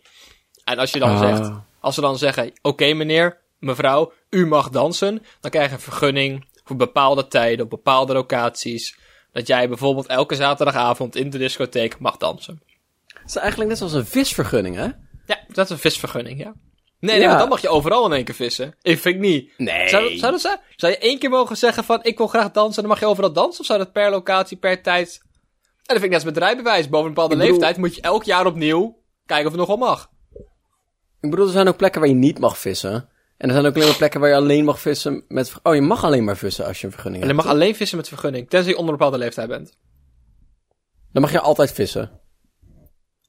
En 0.64 0.78
als 0.78 0.92
je 0.92 0.98
dan 0.98 1.10
Ah. 1.10 1.18
zegt, 1.18 1.50
als 1.80 1.94
ze 1.94 2.00
dan 2.00 2.18
zeggen, 2.18 2.52
oké 2.62 2.92
meneer, 2.92 3.40
mevrouw, 3.58 4.12
u 4.30 4.46
mag 4.46 4.68
dansen, 4.68 5.22
dan 5.40 5.50
krijg 5.50 5.68
je 5.68 5.74
een 5.74 5.80
vergunning 5.80 6.46
voor 6.64 6.76
bepaalde 6.76 7.28
tijden 7.28 7.64
op 7.64 7.70
bepaalde 7.70 8.12
locaties. 8.12 8.96
Dat 9.32 9.46
jij 9.46 9.68
bijvoorbeeld 9.68 10.06
elke 10.06 10.34
zaterdagavond 10.34 11.16
in 11.16 11.30
de 11.30 11.38
discotheek 11.38 11.98
mag 11.98 12.16
dansen. 12.16 12.62
Het 13.06 13.30
is 13.30 13.36
eigenlijk 13.36 13.68
net 13.68 13.78
zoals 13.78 13.92
een 13.92 14.06
visvergunning, 14.06 14.76
hè? 14.76 14.88
Ja, 15.26 15.38
dat 15.48 15.64
is 15.64 15.70
een 15.70 15.78
visvergunning, 15.78 16.40
ja. 16.40 16.54
Nee, 17.02 17.10
nee, 17.10 17.20
Ja. 17.20 17.26
want 17.26 17.38
dan 17.40 17.48
mag 17.48 17.60
je 17.60 17.68
overal 17.68 18.06
in 18.06 18.12
één 18.12 18.24
keer 18.24 18.34
vissen. 18.34 18.74
Ik 18.82 18.98
vind 18.98 19.18
niet. 19.18 19.52
Nee. 19.56 19.88
Zou, 19.88 20.16
zou 20.16 20.32
dat 20.32 20.40
zijn? 20.40 20.58
Zou 20.76 20.92
je 20.92 20.98
één 20.98 21.18
keer 21.18 21.30
mogen 21.30 21.56
zeggen 21.56 21.84
van, 21.84 21.98
ik 22.02 22.18
wil 22.18 22.26
graag 22.26 22.50
dansen, 22.50 22.76
en 22.76 22.80
dan 22.82 22.90
mag 22.90 23.00
je 23.00 23.06
overal 23.06 23.32
dansen? 23.32 23.60
Of 23.60 23.66
zou 23.66 23.78
dat 23.78 23.92
per 23.92 24.10
locatie, 24.10 24.56
per 24.56 24.82
tijd... 24.82 25.20
En 25.22 25.94
dat 25.94 25.96
vind 26.00 26.02
ik 26.04 26.10
net 26.10 26.24
als 26.24 26.24
met 26.24 26.36
rijbewijs. 26.36 26.88
Boven 26.88 27.08
een 27.08 27.14
bepaalde 27.14 27.34
Ik 27.34 27.40
bedoel- 27.40 27.54
leeftijd 27.56 27.76
moet 27.78 27.94
je 27.94 28.00
elk 28.00 28.24
jaar 28.24 28.46
opnieuw 28.46 28.98
kijken 29.26 29.46
of 29.46 29.50
het 29.52 29.60
nog 29.60 29.78
wel 29.78 29.88
mag. 29.88 30.10
Ik 31.20 31.30
bedoel, 31.30 31.46
er 31.46 31.52
zijn 31.52 31.68
ook 31.68 31.76
plekken 31.76 32.00
waar 32.00 32.08
je 32.10 32.14
niet 32.16 32.38
mag 32.38 32.58
vissen. 32.58 32.92
En 33.36 33.48
er 33.48 33.54
zijn 33.54 33.66
ook 33.66 33.74
alleen 33.74 33.96
plekken 33.96 34.20
waar 34.20 34.28
je 34.28 34.34
alleen 34.34 34.64
mag 34.64 34.80
vissen 34.80 35.24
met... 35.28 35.54
Oh, 35.62 35.74
je 35.74 35.80
mag 35.80 36.04
alleen 36.04 36.24
maar 36.24 36.36
vissen 36.36 36.66
als 36.66 36.80
je 36.80 36.86
een 36.86 36.92
vergunning 36.92 37.22
En 37.22 37.28
je 37.28 37.34
hebt. 37.34 37.46
mag 37.46 37.54
alleen 37.56 37.74
vissen 37.74 37.96
met 37.96 38.08
vergunning, 38.08 38.50
tenzij 38.50 38.70
je 38.70 38.76
onder 38.78 38.92
een 38.92 38.98
bepaalde 38.98 39.18
leeftijd 39.24 39.48
bent. 39.48 39.76
Dan 41.12 41.22
mag 41.22 41.32
je 41.32 41.40
altijd 41.40 41.72
vissen. 41.72 42.20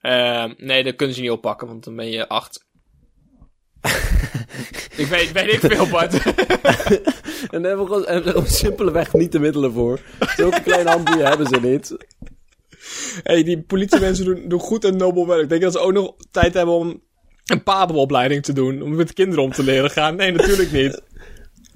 Ehm 0.02 0.54
nee, 0.58 0.84
dat 0.84 0.96
kunnen 0.96 1.16
ze 1.16 1.22
niet 1.22 1.32
oppakken, 1.32 1.68
want 1.68 1.84
dan 1.84 1.96
ben 1.96 2.10
je 2.10 2.28
acht. 2.28 2.66
ik 5.02 5.08
weet, 5.08 5.32
weet 5.32 5.54
ik 5.54 5.60
veel, 5.60 5.88
Bart. 5.90 6.14
En 7.52 7.62
daar 7.62 7.78
hebben 7.78 8.02
we 8.02 8.22
gewoon, 8.24 8.48
simpelweg 8.48 9.14
niet 9.14 9.32
de 9.32 9.40
middelen 9.40 9.74
voor. 9.74 10.00
Zulke 10.36 10.62
kleine 10.62 10.90
handboeien 10.90 11.28
hebben 11.28 11.48
ze 11.48 11.60
niet. 11.60 11.96
hey, 13.24 13.44
die 13.44 13.62
politiemensen 13.62 14.26
doen, 14.26 14.48
doen 14.50 14.60
goed 14.60 14.86
en 14.86 14.98
nobel 14.98 15.28
werk. 15.28 15.50
Denk 15.50 15.62
je 15.62 15.68
dat 15.68 15.74
ze 15.74 15.80
ook 15.80 15.94
nog 15.94 16.16
tijd 16.32 16.54
hebben 16.54 16.74
om 16.76 17.02
een 17.46 17.64
pabelopleiding 17.64 18.44
te 18.44 18.54
doen? 18.54 18.82
Om 18.82 18.96
met 18.96 19.14
kinderen 19.14 19.44
om 19.44 19.52
te 19.52 19.64
leren 19.64 19.90
gaan? 19.90 20.16
Nee, 20.16 20.32
natuurlijk 20.32 20.72
niet. 20.72 21.02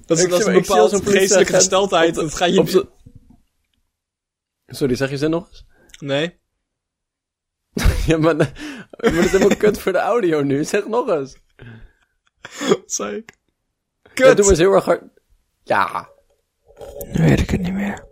Dat 0.06 0.18
is, 0.18 0.24
Ik 0.24 0.30
dat 0.30 0.40
is 0.40 0.46
een 0.46 0.52
bepaalde 0.52 1.02
geestelijke 1.04 1.52
gesteldheid. 1.52 2.16
op- 2.16 2.22
Dat 2.22 2.34
ga 2.34 2.44
je 2.44 2.86
Sorry, 4.66 4.94
zeg 4.94 5.10
je 5.10 5.16
zin 5.16 5.30
nog 5.30 5.48
eens? 5.48 5.64
Nee. 5.98 6.38
Ja, 8.06 8.18
maar, 8.18 8.36
maar 8.36 8.52
dat 9.00 9.12
is 9.24 9.30
helemaal 9.30 9.56
kut 9.56 9.78
voor 9.78 9.92
de 9.92 9.98
audio 9.98 10.42
nu. 10.42 10.64
Zeg 10.64 10.86
nog 10.86 11.08
eens. 11.08 11.36
Wat 12.68 12.82
zei 12.86 13.16
ik? 13.16 13.36
Kut! 14.14 14.26
doe 14.26 14.36
maar 14.36 14.48
eens 14.48 14.58
heel 14.58 14.72
erg 14.72 14.84
hard. 14.84 15.02
Ja. 15.64 16.08
Nu 17.12 17.22
weet 17.24 17.40
ik 17.40 17.50
het 17.50 17.60
niet 17.60 17.72
meer. 17.72 18.06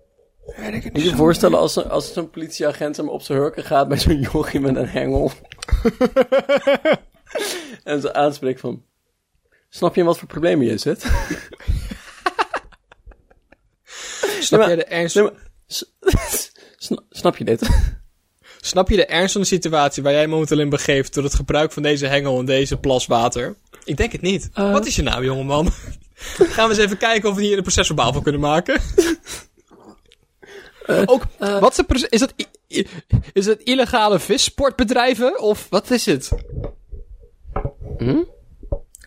Weet 0.57 0.75
ik 0.75 0.85
het 0.85 0.93
Moet 0.93 1.03
je 1.03 1.09
je 1.09 1.17
voorstellen 1.17 1.59
als, 1.59 1.77
een- 1.77 1.89
als 1.91 2.13
zo'n 2.13 2.31
politieagent 2.31 2.97
hem 2.97 3.09
op 3.09 3.23
zijn 3.23 3.39
hurken 3.39 3.65
gaat 3.65 3.89
bij 3.89 3.99
zo'n 3.99 4.21
jochie 4.21 4.61
met 4.61 4.77
een 4.77 4.89
hengel. 4.89 5.33
en 7.85 8.01
ze 8.01 8.15
aanspreekt 8.15 8.61
van... 8.61 8.85
Snap 9.69 9.95
je 9.95 10.01
in 10.01 10.07
wat 10.07 10.19
voor 10.19 10.29
problemen 10.29 10.67
je 10.67 10.79
zit? 10.79 11.01
Snap, 14.41 14.61
Nee, 14.61 14.69
je 14.71 14.77
maar- 14.77 14.77
de 14.77 14.85
ernst... 14.85 15.15
Nee, 15.15 15.25
maar, 15.25 15.51
snap 17.11 17.37
je 17.37 17.45
dit? 17.45 17.69
Snap 18.67 18.89
je 18.89 18.97
de 18.97 19.07
ernst 19.07 19.33
van 19.33 19.41
de 19.41 19.47
situatie 19.47 20.03
waar 20.03 20.13
jij 20.13 20.27
momenteel 20.27 20.59
in 20.59 20.69
begeeft 20.69 21.15
door 21.15 21.25
het 21.25 21.35
gebruik 21.35 21.73
van 21.73 21.83
deze 21.83 22.07
hengel 22.07 22.39
en 22.39 22.45
deze 22.45 22.77
plas 22.77 23.07
water? 23.07 23.57
Ik 23.85 23.97
denk 23.97 24.13
het 24.13 24.21
niet. 24.21 24.51
Eh. 24.53 24.73
Wat 24.73 24.87
is 24.87 24.97
je 24.97 25.03
naam, 25.03 25.25
jongeman? 25.25 25.71
Gaan 26.55 26.69
we 26.69 26.75
eens 26.75 26.85
even 26.85 26.97
kijken 26.97 27.29
of 27.29 27.37
we 27.37 27.43
hier 27.43 27.57
een 27.57 27.63
procesverbaal 27.63 28.13
van 28.13 28.23
kunnen 28.23 28.41
maken. 28.41 28.81
Ook, 30.87 31.23
wat 31.39 31.85
is, 31.89 32.03
is, 32.03 32.21
dat, 32.21 32.35
is 33.33 33.47
het 33.47 33.63
illegale 33.63 34.19
vissportbedrijven 34.19 35.41
of 35.41 35.67
wat 35.71 35.91
is 35.91 36.07
het? 36.07 36.31
Hm? 37.99 38.25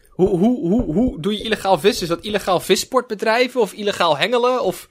Hoe, 0.10 0.30
hoe, 0.30 0.70
hoe, 0.70 0.94
hoe 0.94 1.22
doe 1.22 1.38
je 1.38 1.44
illegaal 1.44 1.80
vissen? 1.80 2.04
Is 2.04 2.10
dat 2.10 2.24
illegaal 2.24 2.60
vissportbedrijven 2.60 3.62
of 3.62 3.74
illegaal 3.74 4.18
hengelen 4.18 4.64
of... 4.64 4.90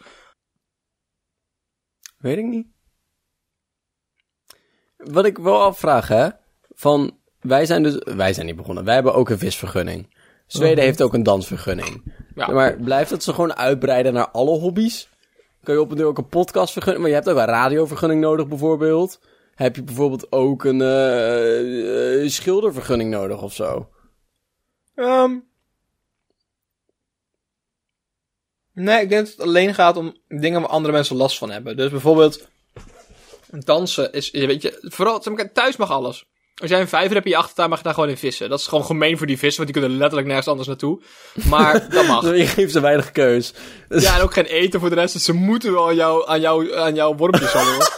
Weet 2.19 2.39
ik 2.39 2.45
niet. 2.45 2.67
Wat 4.99 5.25
ik 5.25 5.39
wel 5.39 5.63
afvraag, 5.63 6.09
hè. 6.09 6.29
Van, 6.75 7.19
wij 7.41 7.67
zijn 7.67 7.83
dus... 7.83 7.99
Wij 8.05 8.33
zijn 8.33 8.47
niet 8.47 8.57
begonnen. 8.57 8.85
Wij 8.85 8.95
hebben 8.95 9.15
ook 9.15 9.29
een 9.29 9.39
visvergunning. 9.39 10.17
Zweden 10.47 10.85
heeft 10.85 11.03
ook 11.03 11.15
een 11.15 11.23
dansvergunning. 11.23 12.03
Ja. 12.35 12.51
Maar 12.51 12.77
blijft 12.77 13.11
het 13.11 13.23
ze 13.23 13.35
gewoon 13.35 13.57
uitbreiden 13.57 14.13
naar 14.13 14.29
alle 14.29 14.59
hobby's? 14.59 15.09
Kun 15.63 15.75
je 15.75 15.81
op 15.81 15.91
een 15.91 15.97
deur 15.97 16.07
ook 16.07 16.19
een 16.19 16.29
podcastvergunning... 16.29 17.03
Maar 17.03 17.11
je 17.11 17.21
hebt 17.21 17.31
ook 17.31 17.39
een 17.39 17.55
radiovergunning 17.55 18.21
nodig, 18.21 18.49
bijvoorbeeld. 18.49 19.21
Heb 19.55 19.77
je 19.77 19.83
bijvoorbeeld 19.83 20.33
ook 20.33 20.65
een 20.65 20.81
eh, 20.81 22.23
eh, 22.23 22.31
schildervergunning 22.31 23.11
nodig 23.11 23.43
of 23.43 23.55
zo? 23.55 23.89
Ehm. 24.95 25.37
nee, 28.73 29.03
ik 29.03 29.09
denk 29.09 29.27
dat 29.27 29.37
het 29.37 29.47
alleen 29.47 29.75
gaat 29.75 29.97
om 29.97 30.17
dingen 30.29 30.61
waar 30.61 30.71
andere 30.71 30.93
mensen 30.93 31.17
last 31.17 31.39
van 31.39 31.51
hebben. 31.51 31.77
Dus 31.77 31.91
bijvoorbeeld, 31.91 32.49
dansen 33.51 34.13
is, 34.13 34.29
je 34.33 34.47
weet 34.47 34.63
je, 34.63 34.79
vooral, 34.83 35.23
thuis 35.53 35.77
mag 35.77 35.91
alles. 35.91 36.25
Als 36.55 36.71
jij 36.71 36.81
een 36.81 36.89
vijver 36.89 37.13
hebt 37.15 37.25
in 37.25 37.31
je 37.31 37.37
achtertuin, 37.39 37.69
mag 37.69 37.79
je 37.79 37.85
daar 37.85 37.95
gewoon 37.95 38.09
in 38.09 38.17
vissen. 38.17 38.49
Dat 38.49 38.59
is 38.59 38.67
gewoon 38.67 38.85
gemeen 38.85 39.19
voor 39.19 39.27
die 39.27 39.39
vissen, 39.39 39.63
want 39.63 39.73
die 39.73 39.81
kunnen 39.83 39.99
letterlijk 39.99 40.27
nergens 40.29 40.49
anders 40.49 40.69
naartoe. 40.69 41.03
Maar 41.49 41.87
dat 41.91 42.07
mag. 42.07 42.37
Je 42.37 42.47
geeft 42.47 42.73
ze 42.73 42.81
weinig 42.81 43.13
keus. 43.13 43.53
Ja, 43.89 44.17
en 44.17 44.23
ook 44.23 44.33
geen 44.33 44.45
eten 44.45 44.81
voor 44.81 44.89
de 44.89 44.95
rest, 44.95 45.13
dus 45.13 45.25
ze 45.25 45.33
moeten 45.33 45.73
wel 45.73 45.89
aan 45.89 45.95
jou, 45.95 46.29
aan 46.29 46.41
jou, 46.41 46.77
aan 46.77 46.95
jouw 46.95 47.15
wormpjes 47.15 47.53
houden. 47.53 47.89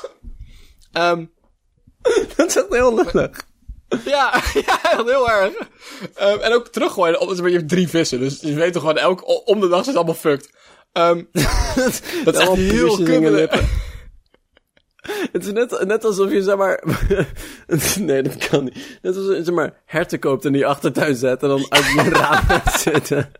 Ehm 0.93 1.25
dat 2.37 2.47
is 2.47 2.57
echt 2.57 2.67
heel 2.69 2.95
lullig. 2.95 3.41
Ja, 4.05 4.43
ja, 4.67 5.03
heel 5.05 5.31
erg. 5.31 5.53
Ehm, 6.15 6.39
en 6.39 6.53
ook 6.53 6.69
teruggooien. 6.69 7.21
omdat 7.21 7.39
Je 7.39 7.57
hebt 7.57 7.69
drie 7.69 7.89
vissen, 7.89 8.21
dus 8.21 8.41
je 8.41 8.55
weet 8.55 8.73
toch 8.73 8.83
gewoon, 8.83 8.99
elk, 8.99 9.23
o- 9.25 9.43
om 9.45 9.61
de 9.61 9.69
dag 9.69 9.81
is 9.81 9.87
het 9.87 9.97
allemaal 9.97 10.15
fucked. 10.15 10.51
Ehm, 10.93 11.23
dat 12.25 12.35
is 12.35 12.41
echt 12.41 12.53
heel 12.53 12.55
piercings 12.55 12.99
in 12.99 13.21
je 13.21 13.21
kut. 13.21 13.31
lippen. 13.31 13.69
Het 15.33 15.47
is 15.47 15.53
net, 15.53 15.85
net 15.87 16.05
alsof 16.05 16.31
je, 16.31 16.43
zeg 16.43 16.57
maar... 16.57 16.85
nee, 18.01 18.23
dat 18.23 18.49
kan 18.49 18.65
niet. 18.65 18.99
Net 19.03 19.17
alsof 19.17 19.37
je, 19.37 19.45
zeg 19.45 19.55
maar, 19.55 19.83
herten 19.85 20.19
koopt 20.19 20.45
en 20.45 20.53
die 20.53 20.67
achtertuin 20.67 21.15
zet 21.15 21.43
en 21.43 21.49
dan 21.49 21.67
uit 21.69 21.85
je 21.85 22.11
raam 22.19 22.35
gaat 22.35 22.81
zitten. 22.81 23.33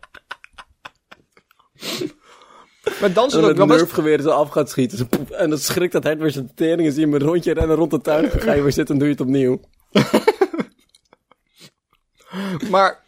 Maar 2.99 3.13
dansen 3.13 3.39
En 3.39 3.45
is 3.45 3.49
met 3.49 3.49
ook 3.49 3.57
wel 3.57 3.67
best... 3.67 3.79
nerfgeweer 3.79 4.21
zo 4.21 4.29
af 4.29 4.49
gaat 4.49 4.69
schieten. 4.69 5.09
En 5.31 5.49
dan 5.49 5.59
schrikt 5.59 5.93
dat 5.93 6.03
hert 6.03 6.19
weer 6.19 6.31
zijn 6.31 6.51
tering 6.55 6.87
en 6.87 6.93
zie 6.93 7.05
je 7.05 7.11
hem 7.11 7.21
een 7.21 7.27
rondje 7.27 7.53
rennen 7.53 7.75
rond 7.75 7.91
de 7.91 8.01
tuin. 8.01 8.29
Dan 8.29 8.41
ga 8.41 8.53
je 8.53 8.61
weer 8.61 8.71
zitten 8.71 8.95
en 8.95 8.99
doe 8.99 9.09
je 9.09 9.13
het 9.13 9.23
opnieuw. 9.23 9.61
Maar 12.69 13.03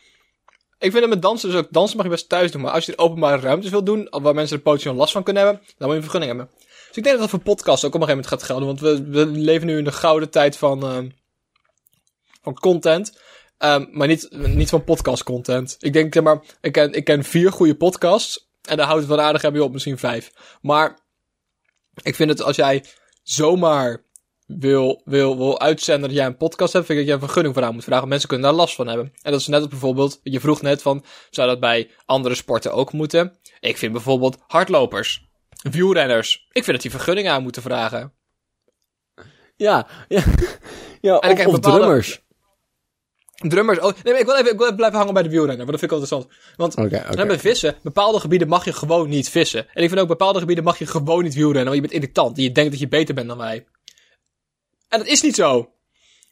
ik 0.79 0.91
vind 0.91 1.03
het 1.03 1.09
met 1.09 1.21
dansen 1.21 1.49
dus 1.49 1.59
ook... 1.59 1.67
Dansen 1.69 1.97
mag 1.97 2.05
je 2.05 2.11
best 2.11 2.29
thuis 2.29 2.51
doen, 2.51 2.61
maar 2.61 2.71
als 2.71 2.85
je 2.85 2.91
er 2.91 3.03
openbare 3.03 3.41
ruimtes 3.41 3.71
wil 3.71 3.83
doen... 3.83 4.07
waar 4.09 4.33
mensen 4.33 4.57
er 4.57 4.63
potentieel 4.63 4.95
last 4.95 5.13
van 5.13 5.23
kunnen 5.23 5.43
hebben... 5.43 5.61
dan 5.61 5.73
moet 5.77 5.89
je 5.89 5.95
een 5.95 6.09
vergunning 6.09 6.37
hebben. 6.37 6.62
Dus 6.93 7.01
ik 7.01 7.09
denk 7.09 7.19
dat 7.19 7.29
dat 7.29 7.39
voor 7.39 7.53
podcasts 7.53 7.85
ook 7.85 7.95
op 7.95 8.01
een 8.01 8.07
gegeven 8.07 8.29
moment 8.29 8.41
gaat 8.41 8.43
gelden. 8.43 8.67
Want 8.67 8.79
we, 8.79 9.09
we 9.09 9.25
leven 9.25 9.67
nu 9.67 9.77
in 9.77 9.83
de 9.83 9.91
gouden 9.91 10.29
tijd 10.29 10.57
van... 10.57 10.83
ehm, 10.83 11.09
van 12.41 12.53
content. 12.53 13.19
Ehm, 13.57 13.85
maar 13.91 14.07
niet, 14.07 14.27
niet 14.31 14.69
van 14.69 14.83
podcast 14.83 15.23
content. 15.23 15.75
Ik 15.79 15.93
denk, 15.93 16.13
zeg 16.13 16.23
maar, 16.23 16.43
ik 16.61 16.71
ken, 16.71 16.93
ik 16.93 17.03
ken 17.03 17.23
vier 17.23 17.51
goede 17.51 17.75
podcasts. 17.75 18.49
En 18.61 18.77
daar 18.77 18.85
houdt 18.85 19.01
het 19.01 19.09
wel 19.09 19.21
aardig 19.21 19.41
heb 19.41 19.53
je 19.53 19.63
op, 19.63 19.71
misschien 19.71 19.97
vijf. 19.97 20.31
Maar 20.61 20.99
ik 22.01 22.15
vind 22.15 22.29
het 22.29 22.41
als 22.41 22.55
jij 22.55 22.85
zomaar 23.23 24.05
wil, 24.45 25.01
wil, 25.05 25.37
wil 25.37 25.59
uitzenden 25.59 26.09
dat 26.09 26.17
jij 26.17 26.25
een 26.25 26.37
podcast 26.37 26.73
hebt, 26.73 26.85
vind 26.85 26.99
ik 26.99 27.05
dat 27.05 27.13
jij 27.13 27.21
een 27.21 27.27
vergunning 27.27 27.55
voor 27.55 27.63
aan 27.63 27.73
moet 27.73 27.83
vragen. 27.83 28.07
Mensen 28.07 28.27
kunnen 28.27 28.47
daar 28.47 28.57
last 28.57 28.75
van 28.75 28.87
hebben. 28.87 29.11
En 29.21 29.31
dat 29.31 29.39
is 29.39 29.47
net 29.47 29.59
als 29.59 29.69
bijvoorbeeld, 29.69 30.19
je 30.23 30.39
vroeg 30.39 30.61
net 30.61 30.81
van, 30.81 31.05
zou 31.29 31.47
dat 31.47 31.59
bij 31.59 31.91
andere 32.05 32.35
sporten 32.35 32.73
ook 32.73 32.93
moeten? 32.93 33.37
Ik 33.59 33.77
vind 33.77 33.91
bijvoorbeeld 33.91 34.37
hardlopers, 34.47 35.27
wielrenners. 35.71 36.35
Ik 36.51 36.63
vind 36.63 36.65
dat 36.65 36.81
die 36.81 36.91
vergunning 36.91 37.27
aan 37.29 37.43
moeten 37.43 37.61
vragen. 37.61 38.13
Ja, 39.55 39.87
ja. 40.07 40.23
ja 41.01 41.19
En 41.19 41.29
ik 41.29 41.31
of, 41.31 41.37
heb 41.37 41.47
of 41.47 41.53
bepaalde- 41.53 41.79
drummers. 41.79 42.21
Drummers, 43.35 43.79
oh, 43.79 43.91
nee, 44.03 44.13
ik 44.19 44.25
wil 44.25 44.35
even, 44.35 44.51
ik 44.51 44.57
wil 44.57 44.63
even 44.65 44.75
blijven 44.75 44.97
hangen 44.97 45.13
bij 45.13 45.23
de 45.23 45.29
wielrenner, 45.29 45.65
want 45.65 45.69
dat 45.71 45.79
vind 45.79 45.91
ik 45.91 45.97
wel 45.99 46.19
interessant. 46.19 46.55
Want 46.57 46.93
oké. 46.93 47.17
En 47.19 47.27
bij 47.27 47.39
vissen, 47.39 47.75
bepaalde 47.81 48.19
gebieden 48.19 48.47
mag 48.47 48.65
je 48.65 48.73
gewoon 48.73 49.09
niet 49.09 49.29
vissen. 49.29 49.67
En 49.73 49.83
ik 49.83 49.89
vind 49.89 50.01
ook 50.01 50.07
bepaalde 50.07 50.39
gebieden 50.39 50.63
mag 50.63 50.77
je 50.79 50.85
gewoon 50.85 51.23
niet 51.23 51.33
wielrennen, 51.33 51.63
want 51.63 51.75
je 51.75 51.81
bent 51.81 51.93
irritant. 51.93 52.37
En 52.37 52.43
je 52.43 52.51
denkt 52.51 52.71
dat 52.71 52.79
je 52.79 52.87
beter 52.87 53.15
bent 53.15 53.27
dan 53.27 53.37
wij. 53.37 53.65
En 54.89 54.99
dat 54.99 55.07
is 55.07 55.21
niet 55.21 55.35
zo. 55.35 55.71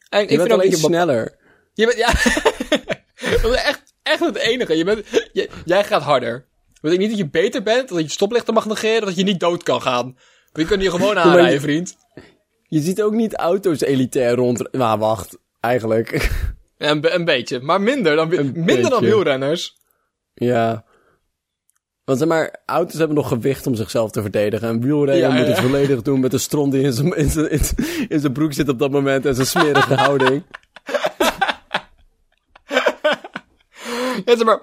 En 0.09 0.19
Je 0.19 0.27
ik 0.27 0.37
bent 0.37 0.49
vind 0.49 0.63
ook 0.63 0.69
je, 0.71 0.75
sneller. 0.77 1.37
je 1.73 1.85
bent, 1.85 1.97
ja, 1.97 2.11
dat 3.41 3.51
is 3.53 3.61
echt, 3.63 3.93
echt 4.03 4.19
het 4.19 4.35
enige. 4.35 4.77
Je 4.77 4.83
bent, 4.83 5.05
je- 5.33 5.49
jij 5.65 5.83
gaat 5.83 6.01
harder. 6.01 6.47
Dat 6.81 6.91
betekent 6.91 6.99
niet 6.99 7.09
dat 7.09 7.19
je 7.19 7.41
beter 7.41 7.63
bent, 7.63 7.89
dat 7.89 8.01
je 8.01 8.09
stoplichten 8.09 8.53
mag 8.53 8.65
negeren, 8.65 9.05
dat 9.05 9.15
je 9.15 9.23
niet 9.23 9.39
dood 9.39 9.63
kan 9.63 9.81
gaan. 9.81 10.17
Je 10.53 10.65
kunt 10.65 10.81
hier 10.81 10.91
gewoon 10.91 11.17
aanrijden, 11.23 11.53
je- 11.53 11.59
vriend. 11.59 11.95
Je 12.63 12.79
ziet 12.79 13.01
ook 13.01 13.13
niet 13.13 13.35
auto's 13.35 13.81
elitair 13.81 14.35
rond... 14.35 14.67
Nou, 14.71 14.99
wacht. 14.99 15.37
Eigenlijk. 15.59 16.29
Een, 16.77 17.13
een 17.15 17.25
beetje, 17.25 17.59
maar 17.59 17.81
minder 17.81 18.15
dan, 18.15 18.33
Een 18.33 18.51
minder 18.55 18.89
dan 18.89 19.01
wielrenners. 19.03 19.77
Ja. 20.33 20.85
Want 22.03 22.19
zeg 22.19 22.27
maar, 22.27 22.55
auto's 22.65 22.97
hebben 22.97 23.15
nog 23.15 23.27
gewicht 23.27 23.67
om 23.67 23.75
zichzelf 23.75 24.11
te 24.11 24.21
verdedigen. 24.21 24.67
En 24.67 24.81
wielrenner 24.81 25.15
Ja, 25.15 25.29
moet 25.29 25.45
ja. 25.47 25.51
het 25.51 25.59
volledig 25.59 26.01
doen 26.01 26.19
met 26.19 26.31
de 26.31 26.37
stront 26.37 26.71
die 26.71 26.81
in 26.83 26.93
zijn, 26.93 27.15
in 27.15 27.29
zijn, 27.29 27.49
in 27.49 27.63
zijn- 27.63 28.05
in 28.09 28.19
zijn 28.19 28.33
broek 28.33 28.53
zit 28.53 28.69
op 28.69 28.79
dat 28.79 28.91
moment. 28.91 29.25
En 29.25 29.35
zijn 29.35 29.47
smerige 29.47 29.95
houding. 30.05 30.43
Ja, 34.25 34.35
zeg 34.35 34.43
maar, 34.43 34.59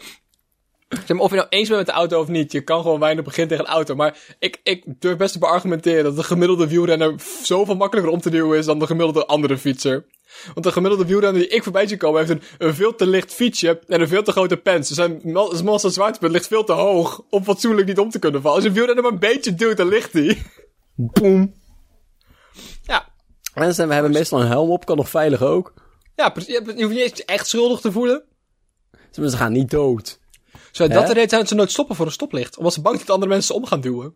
zeg 0.89 1.09
maar, 1.09 1.19
of 1.19 1.31
je 1.31 1.37
nou 1.37 1.49
eens 1.49 1.69
bent 1.69 1.81
met 1.81 1.87
de 1.87 2.01
auto 2.01 2.21
of 2.21 2.29
niet, 2.29 2.53
je 2.53 2.61
kan 2.61 2.83
gewoon 2.83 3.01
weinig 3.01 3.25
beginnen 3.25 3.57
tegen 3.57 3.65
een 3.71 3.77
auto. 3.77 3.95
Maar 3.95 4.19
ik, 4.39 4.61
ik 4.63 4.85
durf 4.99 5.17
best 5.17 5.33
te 5.33 5.39
beargumenteren 5.39 6.05
dat 6.05 6.17
de 6.17 6.23
gemiddelde 6.23 6.69
wielrenner 6.69 7.15
zoveel 7.43 7.77
makkelijker 7.77 8.13
om 8.13 8.21
te 8.21 8.31
duwen 8.31 8.59
is 8.59 8.67
dan 8.67 8.79
de 8.79 8.87
gemiddelde 8.87 9.27
andere 9.27 9.59
fietser. 9.59 10.07
Want 10.55 10.67
de 10.67 10.73
gemiddelde 10.73 11.07
wielrenner 11.07 11.41
die 11.41 11.51
ik 11.51 11.63
voorbij 11.63 11.87
zie 11.87 11.97
komen 11.97 12.27
heeft 12.27 12.31
een, 12.31 12.67
een 12.67 12.75
veel 12.75 12.95
te 12.95 13.07
licht 13.07 13.35
fietsje 13.35 13.81
en 13.87 14.01
een 14.01 14.09
veel 14.09 14.23
te 14.23 14.33
grote 14.33 14.57
pens. 14.57 14.89
Dus 14.89 14.97
zijn 14.97 15.21
massa 15.65 15.89
zwaartepunt 15.89 16.33
ligt 16.33 16.47
veel 16.47 16.65
te 16.65 16.73
hoog 16.73 17.23
om 17.31 17.45
fatsoenlijk 17.45 17.87
niet 17.87 17.99
om 17.99 18.11
te 18.11 18.19
kunnen 18.19 18.43
vallen. 18.43 18.57
Als 18.57 18.67
een 18.67 18.73
wielrenner 18.73 19.03
maar 19.03 19.13
een 19.13 19.19
beetje 19.19 19.55
duwt, 19.55 19.77
dan 19.77 19.89
ligt 19.89 20.13
hij. 20.13 20.43
Boom. 20.95 21.55
Ja, 22.83 23.09
Mensen, 23.55 23.89
we 23.89 23.95
hebben 23.95 24.13
meestal 24.13 24.41
een 24.41 24.47
helm 24.47 24.71
op, 24.71 24.85
kan 24.85 24.97
nog 24.97 25.09
veilig 25.09 25.43
ook. 25.43 25.73
ja, 26.15 26.29
precies. 26.29 26.55
je 26.55 26.63
hoeft 26.65 26.97
je 26.97 27.03
niet 27.03 27.25
echt 27.25 27.49
schuldig 27.49 27.81
te 27.81 27.93
voelen. 27.93 28.25
Ze 29.11 29.37
gaan 29.37 29.53
niet 29.53 29.71
dood. 29.71 30.19
Hè? 30.87 30.95
dat 30.95 31.07
de 31.07 31.13
reden 31.13 31.29
zijn 31.29 31.41
dat 31.41 31.51
ze 31.51 31.57
nooit 31.57 31.71
stoppen 31.71 31.97
voor 31.97 32.07
een 32.07 32.13
stoplicht? 32.13 32.57
Omdat 32.57 32.73
ze 32.73 32.81
bang 32.81 32.95
zijn 32.95 33.07
dat 33.07 33.15
andere 33.15 33.33
mensen 33.35 33.55
om 33.55 33.67
gaan 33.67 33.81
duwen. 33.81 34.15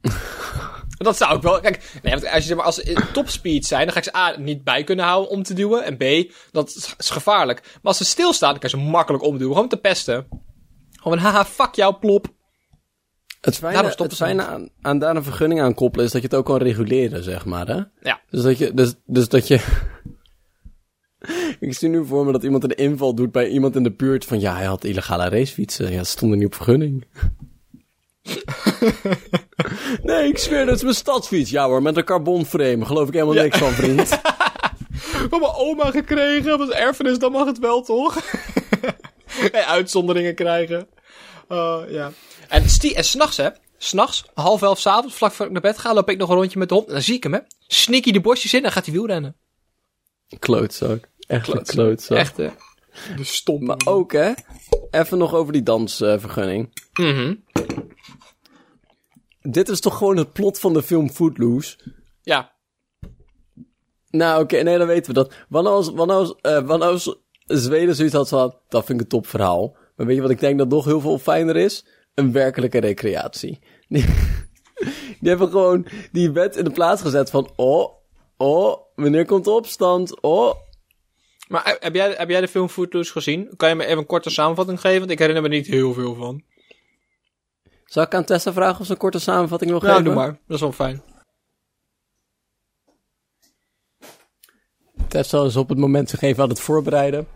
dat 0.98 1.16
zou 1.16 1.36
ik 1.36 1.42
wel. 1.42 1.60
Kijk, 1.60 1.98
nee, 2.02 2.12
want 2.12 2.24
als 2.26 2.34
je 2.34 2.48
zeg 2.48 2.56
maar, 2.56 2.66
als 2.66 2.74
ze 2.74 3.06
topspeed 3.12 3.66
zijn, 3.66 3.84
dan 3.84 3.92
ga 3.92 3.98
ik 3.98 4.04
ze 4.04 4.16
A 4.16 4.36
niet 4.38 4.64
bij 4.64 4.84
kunnen 4.84 5.04
houden 5.04 5.30
om 5.30 5.42
te 5.42 5.54
duwen. 5.54 5.84
En 5.84 5.96
B, 5.96 6.32
dat 6.52 6.68
is- 6.68 6.94
gevaarlijk. 7.08 7.62
Maar 7.62 7.78
als 7.82 7.96
ze 7.96 8.04
stilstaan, 8.04 8.50
dan 8.50 8.58
kan 8.58 8.70
je 8.70 8.76
ze 8.76 8.82
makkelijk 8.90 9.24
omduwen. 9.24 9.54
Gewoon 9.54 9.68
te 9.68 9.76
pesten. 9.76 10.26
Gewoon, 10.92 11.18
haha, 11.18 11.44
fuck 11.44 11.74
jou, 11.74 11.94
plop. 11.94 12.26
Het 13.40 13.56
fijne, 13.56 13.82
het 13.82 14.10
ze 14.10 14.16
fijne 14.16 14.44
aan, 14.44 14.68
aan 14.82 14.98
daar 14.98 15.16
een 15.16 15.22
vergunning 15.22 15.60
aan 15.60 15.74
koppelen 15.74 16.06
is 16.06 16.12
dat 16.12 16.20
je 16.20 16.26
het 16.28 16.36
ook 16.36 16.44
kan 16.44 16.56
reguleren, 16.56 17.22
zeg 17.24 17.44
maar, 17.44 17.66
hè? 17.66 17.80
Ja. 18.00 18.20
Dus 18.30 18.42
dat 18.42 18.58
je, 18.58 18.74
dus, 18.74 18.94
dus 19.04 19.28
dat 19.28 19.48
je... 19.48 19.60
ik 21.60 21.74
zie 21.74 21.88
nu 21.88 22.04
voor 22.06 22.24
me 22.26 22.32
dat 22.32 22.42
iemand 22.42 22.64
een 22.64 22.76
inval 22.76 23.14
doet 23.14 23.32
bij 23.32 23.48
iemand 23.48 23.76
in 23.76 23.82
de 23.82 23.92
buurt 23.92 24.24
van, 24.24 24.40
ja, 24.40 24.54
hij 24.56 24.64
had 24.66 24.84
illegale 24.84 25.28
racefietsen. 25.28 25.90
Ja, 25.90 25.96
dat 25.96 26.06
stond 26.06 26.32
er 26.32 26.36
niet 26.38 26.46
op 26.46 26.54
vergunning. 26.54 27.04
nee, 30.02 30.28
ik 30.28 30.38
zweer, 30.38 30.66
dat 30.66 30.76
is 30.76 30.82
mijn 30.82 30.94
stadsfiets. 30.94 31.50
Ja 31.50 31.66
hoor, 31.66 31.82
met 31.82 31.96
een 31.96 32.04
carbonframe. 32.04 32.84
Geloof 32.84 33.06
ik 33.08 33.12
helemaal 33.14 33.34
Ja. 33.34 33.42
niks 33.42 33.58
van, 33.58 33.70
vriend. 33.72 34.08
Van 35.30 35.40
mijn 35.40 35.52
oma 35.54 35.90
gekregen. 35.90 36.58
Dat 36.58 36.68
is 36.68 36.74
erfenis, 36.74 37.18
dan 37.18 37.32
mag 37.32 37.46
het 37.46 37.58
wel, 37.58 37.82
toch? 37.82 38.16
en 39.52 39.66
uitzonderingen 39.66 40.34
krijgen. 40.34 40.88
Uh, 41.48 41.78
ja. 41.88 42.12
En, 42.48 42.68
stie- 42.68 42.94
en 42.94 43.04
s'nachts, 43.04 43.36
hè. 43.36 43.48
S'nachts, 43.78 44.24
half 44.34 44.62
elf 44.62 44.78
s'avonds, 44.78 45.14
vlak 45.14 45.32
voor 45.32 45.46
ik 45.46 45.52
naar 45.52 45.60
bed 45.60 45.78
ga, 45.78 45.94
loop 45.94 46.10
ik 46.10 46.18
nog 46.18 46.28
een 46.28 46.34
rondje 46.36 46.58
met 46.58 46.68
de 46.68 46.74
hond. 46.74 46.86
En 46.86 46.92
dan 46.92 47.02
zie 47.02 47.14
ik 47.14 47.22
hem, 47.22 47.32
hè. 47.32 47.38
Sneaky 47.66 48.10
de 48.12 48.20
bosjes 48.20 48.54
in 48.54 48.64
en 48.64 48.72
gaat 48.72 48.84
hij 48.84 48.94
wielrennen. 48.94 49.36
Klootzak. 50.38 51.08
Echt 51.26 51.54
een 51.54 51.62
klootzak. 51.62 52.18
Echt, 52.18 52.36
hè. 52.36 52.48
De 53.16 53.24
stom. 53.24 53.64
Maar 53.64 53.80
ook, 53.84 54.12
hè. 54.12 54.32
Even 54.90 55.18
nog 55.18 55.34
over 55.34 55.52
die 55.52 55.62
dansvergunning. 55.62 56.72
Mhm. 56.92 57.34
Dit 59.40 59.68
is 59.68 59.80
toch 59.80 59.96
gewoon 59.96 60.16
het 60.16 60.32
plot 60.32 60.58
van 60.58 60.72
de 60.72 60.82
film 60.82 61.10
Footloose? 61.10 61.76
Ja. 62.22 62.56
Nou, 64.10 64.42
oké, 64.42 64.62
nee, 64.62 64.78
dan 64.78 64.86
weten 64.86 65.14
we 65.14 65.20
dat. 65.20 65.34
Wanneer 65.48 65.72
als, 65.72 65.90
wanneer 65.90 66.16
als, 66.16 66.34
eh, 66.40 66.66
wanneer 66.66 66.88
als 66.88 67.18
Zweden 67.44 67.94
zoiets 67.94 68.14
had 68.14 68.28
van, 68.28 68.56
dat 68.68 68.84
vind 68.84 68.98
ik 68.98 69.04
een 69.04 69.10
topverhaal. 69.10 69.76
Maar 69.96 70.06
weet 70.06 70.16
je 70.16 70.22
wat 70.22 70.30
ik 70.30 70.40
denk 70.40 70.58
dat 70.58 70.68
nog 70.68 70.84
heel 70.84 71.00
veel 71.00 71.18
fijner 71.18 71.56
is? 71.56 71.86
Een 72.14 72.32
werkelijke 72.32 72.78
recreatie. 72.78 73.58
Die, 73.88 74.04
die 75.20 75.28
hebben 75.28 75.48
gewoon 75.48 75.86
die 76.12 76.30
wet 76.30 76.56
in 76.56 76.64
de 76.64 76.70
plaats 76.70 77.02
gezet 77.02 77.30
van, 77.30 77.52
oh, 77.56 77.97
oh, 78.38 78.76
wanneer 78.94 79.26
komt 79.26 79.44
de 79.44 79.50
opstand? 79.50 80.20
Oh. 80.20 80.54
Maar 81.48 81.76
heb 81.80 81.94
jij, 81.94 82.14
heb 82.16 82.28
jij 82.28 82.40
de 82.40 82.48
film 82.48 82.68
Footloose 82.68 83.12
gezien? 83.12 83.56
Kan 83.56 83.68
je 83.68 83.74
me 83.74 83.84
even 83.84 83.98
een 83.98 84.06
korte 84.06 84.30
samenvatting 84.30 84.80
geven? 84.80 84.98
Want 84.98 85.10
ik 85.10 85.18
herinner 85.18 85.42
me 85.42 85.48
niet 85.48 85.66
heel 85.66 85.92
veel 85.92 86.14
van. 86.14 86.42
Zal 87.84 88.02
ik 88.02 88.14
aan 88.14 88.24
Tessa 88.24 88.52
vragen 88.52 88.80
of 88.80 88.86
ze 88.86 88.92
een 88.92 88.98
korte 88.98 89.18
samenvatting 89.18 89.70
wil 89.70 89.80
geven? 89.80 90.04
doe 90.04 90.14
maar. 90.14 90.40
Dat 90.46 90.56
is 90.56 90.60
wel 90.60 90.72
fijn. 90.72 91.02
Tessa 95.08 95.44
is 95.44 95.56
op 95.56 95.68
het 95.68 95.78
moment 95.78 96.10
zich 96.10 96.20
even 96.20 96.42
aan 96.42 96.48
het 96.48 96.60
voorbereiden. 96.60 97.26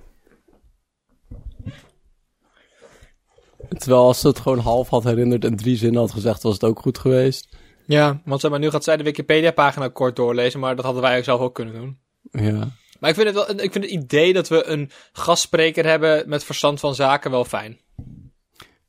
Terwijl 3.68 4.02
als 4.02 4.20
ze 4.20 4.28
het 4.28 4.40
gewoon 4.40 4.58
half 4.58 4.88
had 4.88 5.04
herinnerd 5.04 5.44
en 5.44 5.56
drie 5.56 5.76
zinnen 5.76 6.00
had 6.00 6.12
gezegd, 6.12 6.42
was 6.42 6.52
het 6.52 6.64
ook 6.64 6.78
goed 6.78 6.98
geweest. 6.98 7.56
Ja, 7.86 8.20
want 8.24 8.40
zeg 8.40 8.50
maar, 8.50 8.60
nu 8.60 8.70
gaat 8.70 8.84
zij 8.84 8.96
de 8.96 9.02
Wikipedia-pagina 9.02 9.88
kort 9.88 10.16
doorlezen, 10.16 10.60
maar 10.60 10.76
dat 10.76 10.84
hadden 10.84 11.02
wij 11.02 11.18
ook 11.18 11.24
zelf 11.24 11.40
ook 11.40 11.54
kunnen 11.54 11.74
doen. 11.74 11.98
Ja. 12.30 12.68
Maar 13.00 13.10
ik 13.10 13.16
vind, 13.16 13.26
het 13.26 13.34
wel, 13.34 13.50
ik 13.50 13.72
vind 13.72 13.84
het 13.84 13.92
idee 13.92 14.32
dat 14.32 14.48
we 14.48 14.66
een 14.66 14.90
gastspreker 15.12 15.86
hebben 15.86 16.28
met 16.28 16.44
verstand 16.44 16.80
van 16.80 16.94
zaken 16.94 17.30
wel 17.30 17.44
fijn. 17.44 17.80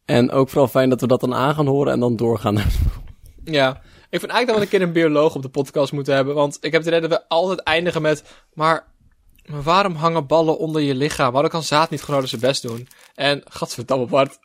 En 0.05 0.31
ook 0.31 0.49
vooral 0.49 0.67
fijn 0.67 0.89
dat 0.89 1.01
we 1.01 1.07
dat 1.07 1.19
dan 1.19 1.33
aan 1.33 1.55
gaan 1.55 1.67
horen 1.67 1.93
en 1.93 1.99
dan 1.99 2.15
doorgaan. 2.15 2.55
Ja, 3.43 3.81
ik 4.09 4.19
vind 4.19 4.31
eigenlijk 4.31 4.47
dat 4.47 4.55
we 4.55 4.61
een 4.61 4.67
keer 4.69 4.81
een 4.81 4.93
bioloog 4.93 5.35
op 5.35 5.41
de 5.41 5.49
podcast 5.49 5.91
moeten 5.91 6.15
hebben. 6.15 6.35
Want 6.35 6.57
ik 6.61 6.71
heb 6.71 6.81
het 6.81 6.87
idee 6.87 7.01
dat 7.01 7.09
we 7.09 7.27
altijd 7.27 7.59
eindigen 7.59 8.01
met... 8.01 8.23
Maar, 8.53 8.87
maar 9.45 9.63
waarom 9.63 9.95
hangen 9.95 10.27
ballen 10.27 10.57
onder 10.57 10.81
je 10.81 10.95
lichaam? 10.95 11.31
Waarom 11.31 11.51
kan 11.51 11.63
zaad 11.63 11.89
niet 11.89 12.03
gewoon 12.03 12.27
zijn 12.27 12.41
best 12.41 12.61
doen? 12.61 12.87
En, 13.15 13.41
gadverdamme 13.45 14.05
Bart. 14.05 14.39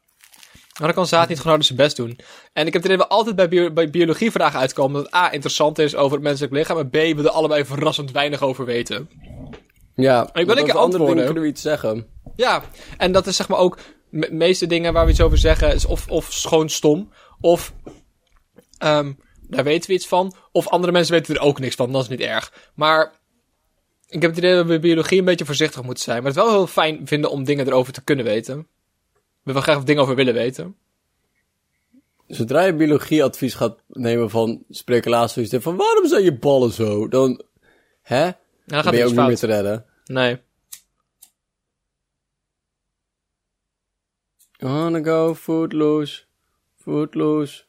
Waarom 0.78 0.96
kan 0.96 1.06
zaad 1.06 1.28
niet 1.28 1.40
gewoon 1.40 1.62
zijn 1.62 1.78
best 1.78 1.96
doen? 1.96 2.18
En 2.52 2.66
ik 2.66 2.72
heb 2.72 2.82
het 2.82 2.84
idee 2.84 2.96
dat 2.96 3.08
we 3.08 3.14
altijd 3.14 3.36
bij, 3.36 3.48
bio 3.48 3.72
bij 3.72 3.90
biologie 3.90 4.30
vragen 4.30 4.60
uitkomen... 4.60 5.02
dat 5.02 5.14
A, 5.14 5.32
interessant 5.32 5.78
is 5.78 5.96
over 5.96 6.12
het 6.12 6.22
menselijk 6.22 6.52
lichaam... 6.52 6.78
en 6.78 6.88
B, 6.88 6.92
we 6.92 7.22
er 7.22 7.28
allebei 7.28 7.64
verrassend 7.64 8.10
weinig 8.10 8.42
over 8.42 8.64
weten. 8.64 9.10
Ja, 9.94 10.18
wil 10.32 10.32
want 10.32 10.46
lekker 10.46 10.62
over 10.62 10.64
andere 10.64 10.82
antwoorden. 10.82 11.08
dingen 11.08 11.24
kunnen 11.24 11.42
we 11.42 11.48
iets 11.48 11.62
zeggen. 11.62 12.06
Ja, 12.36 12.62
en 12.96 13.12
dat 13.12 13.26
is 13.26 13.36
zeg 13.36 13.48
maar 13.48 13.58
ook... 13.58 13.78
De 14.10 14.28
meeste 14.30 14.66
dingen 14.66 14.92
waar 14.92 15.04
we 15.04 15.10
iets 15.10 15.20
over 15.20 15.38
zeggen... 15.38 15.74
is 15.74 15.84
of, 15.84 16.08
of 16.08 16.32
schoon 16.32 16.68
stom... 16.68 17.12
of... 17.40 17.72
ehm 18.78 19.12
daar 19.48 19.64
weten 19.64 19.88
we 19.88 19.96
iets 19.96 20.06
van. 20.06 20.34
Of 20.52 20.68
andere 20.68 20.92
mensen 20.92 21.14
weten 21.14 21.34
er 21.34 21.40
ook 21.40 21.60
niks 21.60 21.74
van. 21.74 21.92
Dat 21.92 22.02
is 22.02 22.08
niet 22.08 22.20
erg. 22.20 22.70
Maar... 22.74 23.16
Ik 24.06 24.22
heb 24.22 24.30
het 24.30 24.38
idee 24.38 24.52
dat 24.52 24.62
we 24.62 24.68
bij 24.68 24.80
biologie 24.80 25.18
een 25.18 25.24
beetje 25.24 25.44
voorzichtig 25.44 25.82
moeten 25.82 26.04
zijn. 26.04 26.22
Maar 26.22 26.32
het 26.32 26.40
wel 26.40 26.50
heel 26.50 26.66
fijn 26.66 27.00
vinden 27.04 27.30
om 27.30 27.44
dingen 27.44 27.66
erover 27.66 27.92
te 27.92 28.04
kunnen 28.04 28.24
weten. 28.24 28.66
We 29.48 29.54
willen 29.54 29.68
graag 29.68 29.84
dingen 29.84 30.02
over 30.02 30.14
willen 30.14 30.34
weten. 30.34 30.76
Zodra 32.26 32.62
je 32.62 32.74
biologieadvies 32.74 33.54
gaat 33.54 33.78
nemen 33.86 34.30
van 34.30 34.64
speculaties, 34.70 35.54
van 35.58 35.76
waarom 35.76 36.06
zijn 36.06 36.22
je 36.22 36.38
ballen 36.38 36.72
zo? 36.72 37.08
Dan, 37.08 37.42
hè? 38.02 38.22
Dan 38.22 38.34
Dan 38.66 38.82
gaat 38.82 38.90
ben 38.90 38.94
je 38.94 39.00
het 39.00 39.10
ook 39.10 39.18
niet 39.18 39.26
meer 39.26 39.36
te 39.36 39.46
redden. 39.46 39.86
Nee. 40.04 40.40
Wanna 44.58 45.02
go 45.02 45.34
footloose, 45.34 46.24
footloose. 46.76 47.64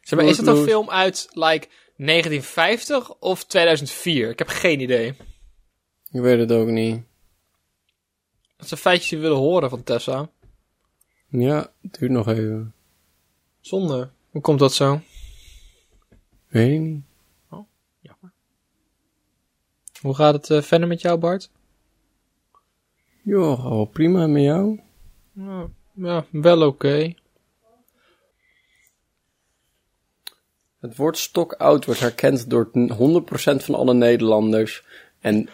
Zeg 0.00 0.18
maar, 0.18 0.28
is 0.28 0.36
het 0.36 0.46
een 0.46 0.64
film 0.64 0.90
uit, 0.90 1.28
like, 1.30 1.68
1950 1.96 3.14
of 3.14 3.44
2004? 3.44 4.30
Ik 4.30 4.38
heb 4.38 4.48
geen 4.48 4.80
idee. 4.80 5.16
Ik 6.10 6.20
weet 6.20 6.38
het 6.38 6.52
ook 6.52 6.68
niet. 6.68 7.02
Dat 8.64 8.78
zijn 8.78 8.94
feitjes 8.94 9.08
die 9.08 9.18
we 9.18 9.24
willen 9.24 9.42
horen 9.42 9.70
van 9.70 9.82
Tessa. 9.82 10.28
Ja, 11.28 11.72
het 11.82 11.98
duurt 11.98 12.10
nog 12.10 12.28
even. 12.28 12.74
Zonde. 13.60 14.10
Hoe 14.30 14.40
komt 14.40 14.58
dat 14.58 14.72
zo? 14.72 15.00
Weet 16.48 16.72
ik 16.72 16.80
niet. 16.80 17.02
Hoe 20.00 20.14
gaat 20.14 20.34
het 20.34 20.50
eh, 20.50 20.62
verder 20.62 20.88
met 20.88 21.00
jou, 21.00 21.18
Bart? 21.18 21.50
Joh, 23.22 23.72
oh, 23.72 23.90
prima 23.92 24.26
met 24.26 24.42
jou. 24.42 24.80
Ja, 25.32 25.68
ja 25.92 26.26
wel 26.30 26.66
oké. 26.66 27.14
Het 30.78 30.96
woord 30.96 31.18
stokoud 31.18 31.84
wordt 31.84 32.00
herkend 32.00 32.50
door 32.50 32.70
100% 32.72 32.74
van 33.64 33.74
alle 33.74 33.94
Nederlanders 33.94 34.84
en 35.20 35.48
98% 35.48 35.50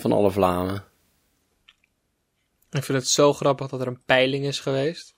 van 0.00 0.12
alle 0.12 0.30
Vlamingen. 0.30 0.87
Ik 2.70 2.84
vind 2.84 2.98
het 2.98 3.08
zo 3.08 3.32
grappig 3.32 3.68
dat 3.68 3.80
er 3.80 3.86
een 3.86 4.02
peiling 4.04 4.44
is 4.44 4.60
geweest. 4.60 5.14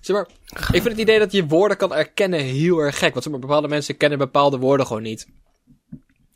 Zeg 0.00 0.16
maar, 0.16 0.28
ik 0.48 0.82
vind 0.82 0.84
het 0.84 0.98
idee 0.98 1.18
dat 1.18 1.32
je 1.32 1.46
woorden 1.46 1.76
kan 1.76 1.94
erkennen 1.94 2.40
heel 2.40 2.78
erg 2.78 2.98
gek. 2.98 3.12
Want 3.12 3.22
zeg 3.22 3.32
maar, 3.32 3.42
bepaalde 3.42 3.68
mensen 3.68 3.96
kennen 3.96 4.18
bepaalde 4.18 4.58
woorden 4.58 4.86
gewoon 4.86 5.02
niet. 5.02 5.26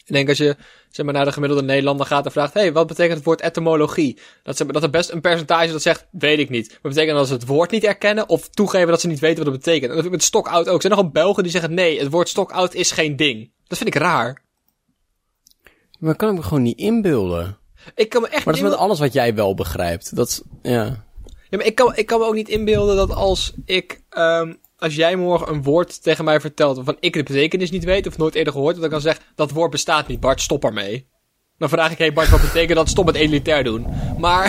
Ik 0.05 0.15
denk 0.15 0.29
als 0.29 0.39
je 0.39 0.57
zeg 0.91 1.05
maar, 1.05 1.15
naar 1.15 1.25
de 1.25 1.33
gemiddelde 1.33 1.65
Nederlander 1.65 2.07
gaat 2.07 2.25
en 2.25 2.33
vraagt... 2.33 2.55
hey, 2.55 2.73
wat 2.73 2.87
betekent 2.87 3.17
het 3.17 3.25
woord 3.25 3.41
etymologie? 3.41 4.19
Dat, 4.43 4.57
zeg 4.57 4.67
maar, 4.67 4.75
dat 4.75 4.83
er 4.83 4.91
best 4.91 5.11
een 5.11 5.21
percentage 5.21 5.73
dat 5.73 5.83
zegt, 5.83 6.07
weet 6.11 6.39
ik 6.39 6.49
niet. 6.49 6.69
Maar 6.83 6.93
betekent 6.93 7.17
dat 7.17 7.27
ze 7.27 7.33
het 7.33 7.47
woord 7.47 7.71
niet 7.71 7.85
erkennen 7.85 8.29
of 8.29 8.49
toegeven 8.49 8.89
dat 8.89 9.01
ze 9.01 9.07
niet 9.07 9.19
weten 9.19 9.45
wat 9.45 9.53
het 9.53 9.65
betekent. 9.65 9.91
En 9.91 10.03
dat 10.03 10.11
met 10.11 10.23
stokoud 10.23 10.69
ook. 10.69 10.75
Er 10.75 10.81
zijn 10.81 10.93
nogal 10.93 11.11
Belgen 11.11 11.43
die 11.43 11.53
zeggen, 11.53 11.75
nee, 11.75 11.99
het 11.99 12.11
woord 12.11 12.29
stokoud 12.29 12.75
is 12.75 12.91
geen 12.91 13.17
ding. 13.17 13.51
Dat 13.67 13.79
vind 13.79 13.95
ik 13.95 14.01
raar. 14.01 14.43
Maar 15.99 16.17
kan 16.17 16.29
ik 16.29 16.37
me 16.37 16.43
gewoon 16.43 16.63
niet 16.63 16.79
inbeelden. 16.79 17.58
Ik 17.95 18.09
kan 18.09 18.23
me 18.23 18.29
echt 18.29 18.45
Maar 18.45 18.55
dat 18.55 18.65
is 18.65 18.71
met 18.71 18.79
alles 18.79 18.99
wat 18.99 19.13
jij 19.13 19.35
wel 19.35 19.55
begrijpt. 19.55 20.17
Dat 20.17 20.43
ja. 20.63 21.07
Ja, 21.51 21.57
maar 21.57 21.67
ik 21.67 21.75
kan, 21.75 21.97
ik 21.97 22.07
kan 22.07 22.19
me 22.19 22.27
ook 22.27 22.35
niet 22.35 22.49
inbeelden 22.49 22.97
dat 22.97 23.11
als 23.11 23.53
ik, 23.65 24.03
ehm, 24.11 24.55
als 24.77 24.95
jij 24.95 25.17
morgen 25.17 25.49
een 25.49 25.63
woord 25.63 26.03
tegen 26.03 26.25
mij 26.25 26.41
vertelt 26.41 26.77
waarvan 26.77 26.97
ik 27.01 27.13
de 27.13 27.23
betekenis 27.23 27.71
niet 27.71 27.85
weet 27.85 28.07
of 28.07 28.19
nooit 28.19 28.35
eerder 28.35 28.53
gehoord, 28.53 28.75
dat 28.75 28.85
ik 28.85 28.91
dan 28.91 29.01
zeg, 29.01 29.21
dat 29.35 29.51
woord 29.51 29.71
bestaat 29.71 30.07
niet, 30.07 30.21
Bart, 30.21 30.41
stop 30.41 30.65
ermee. 30.65 31.09
Dan 31.59 31.69
vraag 31.69 31.91
ik, 31.91 31.99
hey 31.99 32.13
Bart, 32.13 32.29
wat 32.29 32.41
betekent 32.41 32.77
dat? 32.77 32.89
Stop 32.89 33.05
met 33.05 33.15
elitair 33.15 33.65
doen. 33.65 33.87
Maar, 34.19 34.45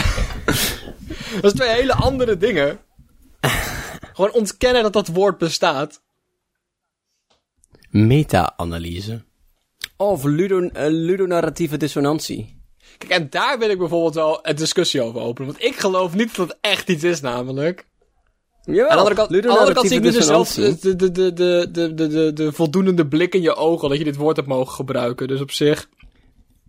dat 1.41 1.43
is 1.43 1.53
twee 1.53 1.69
hele 1.69 1.93
andere 1.93 2.37
dingen. 2.37 2.79
Gewoon 4.13 4.33
ontkennen 4.33 4.83
dat 4.83 4.93
dat 4.93 5.07
woord 5.07 5.37
bestaat. 5.37 6.01
Meta-analyse. 7.89 9.23
Of 9.97 10.23
ludo, 10.23 10.59
eh, 10.61 10.85
ludonarratieve 10.89 11.77
dissonantie. 11.77 12.58
Kijk, 12.97 13.11
en 13.11 13.29
daar 13.29 13.59
wil 13.59 13.69
ik 13.69 13.77
bijvoorbeeld 13.77 14.15
wel 14.15 14.39
een 14.41 14.55
discussie 14.55 15.01
over 15.01 15.21
openen. 15.21 15.51
Want 15.51 15.63
ik 15.63 15.75
geloof 15.75 16.15
niet 16.15 16.35
dat 16.35 16.47
het 16.47 16.57
echt 16.61 16.89
iets 16.89 17.03
is, 17.03 17.21
namelijk. 17.21 17.87
Jawel, 18.63 18.83
Aan 18.83 18.89
de 18.89 18.95
andere 18.95 19.15
kant, 19.15 19.33
aan 19.33 19.41
de 19.41 19.47
andere 19.49 19.73
kant 19.73 19.87
zie 19.87 19.97
ik 19.97 20.03
nu 20.03 20.11
dus 20.11 20.25
zelf 20.25 20.47
dissonantie. 20.53 20.95
de, 20.95 21.11
de, 21.11 21.11
de, 21.11 21.33
de, 21.33 21.67
de, 21.71 21.93
de, 21.93 22.07
de, 22.07 22.33
de 22.33 22.51
voldoende 22.51 23.07
blik 23.07 23.35
in 23.35 23.41
je 23.41 23.55
ogen 23.55 23.89
dat 23.89 23.97
je 23.97 24.03
dit 24.03 24.15
woord 24.15 24.35
hebt 24.35 24.47
mogen 24.47 24.73
gebruiken. 24.73 25.27
Dus 25.27 25.41
op 25.41 25.51
zich, 25.51 25.89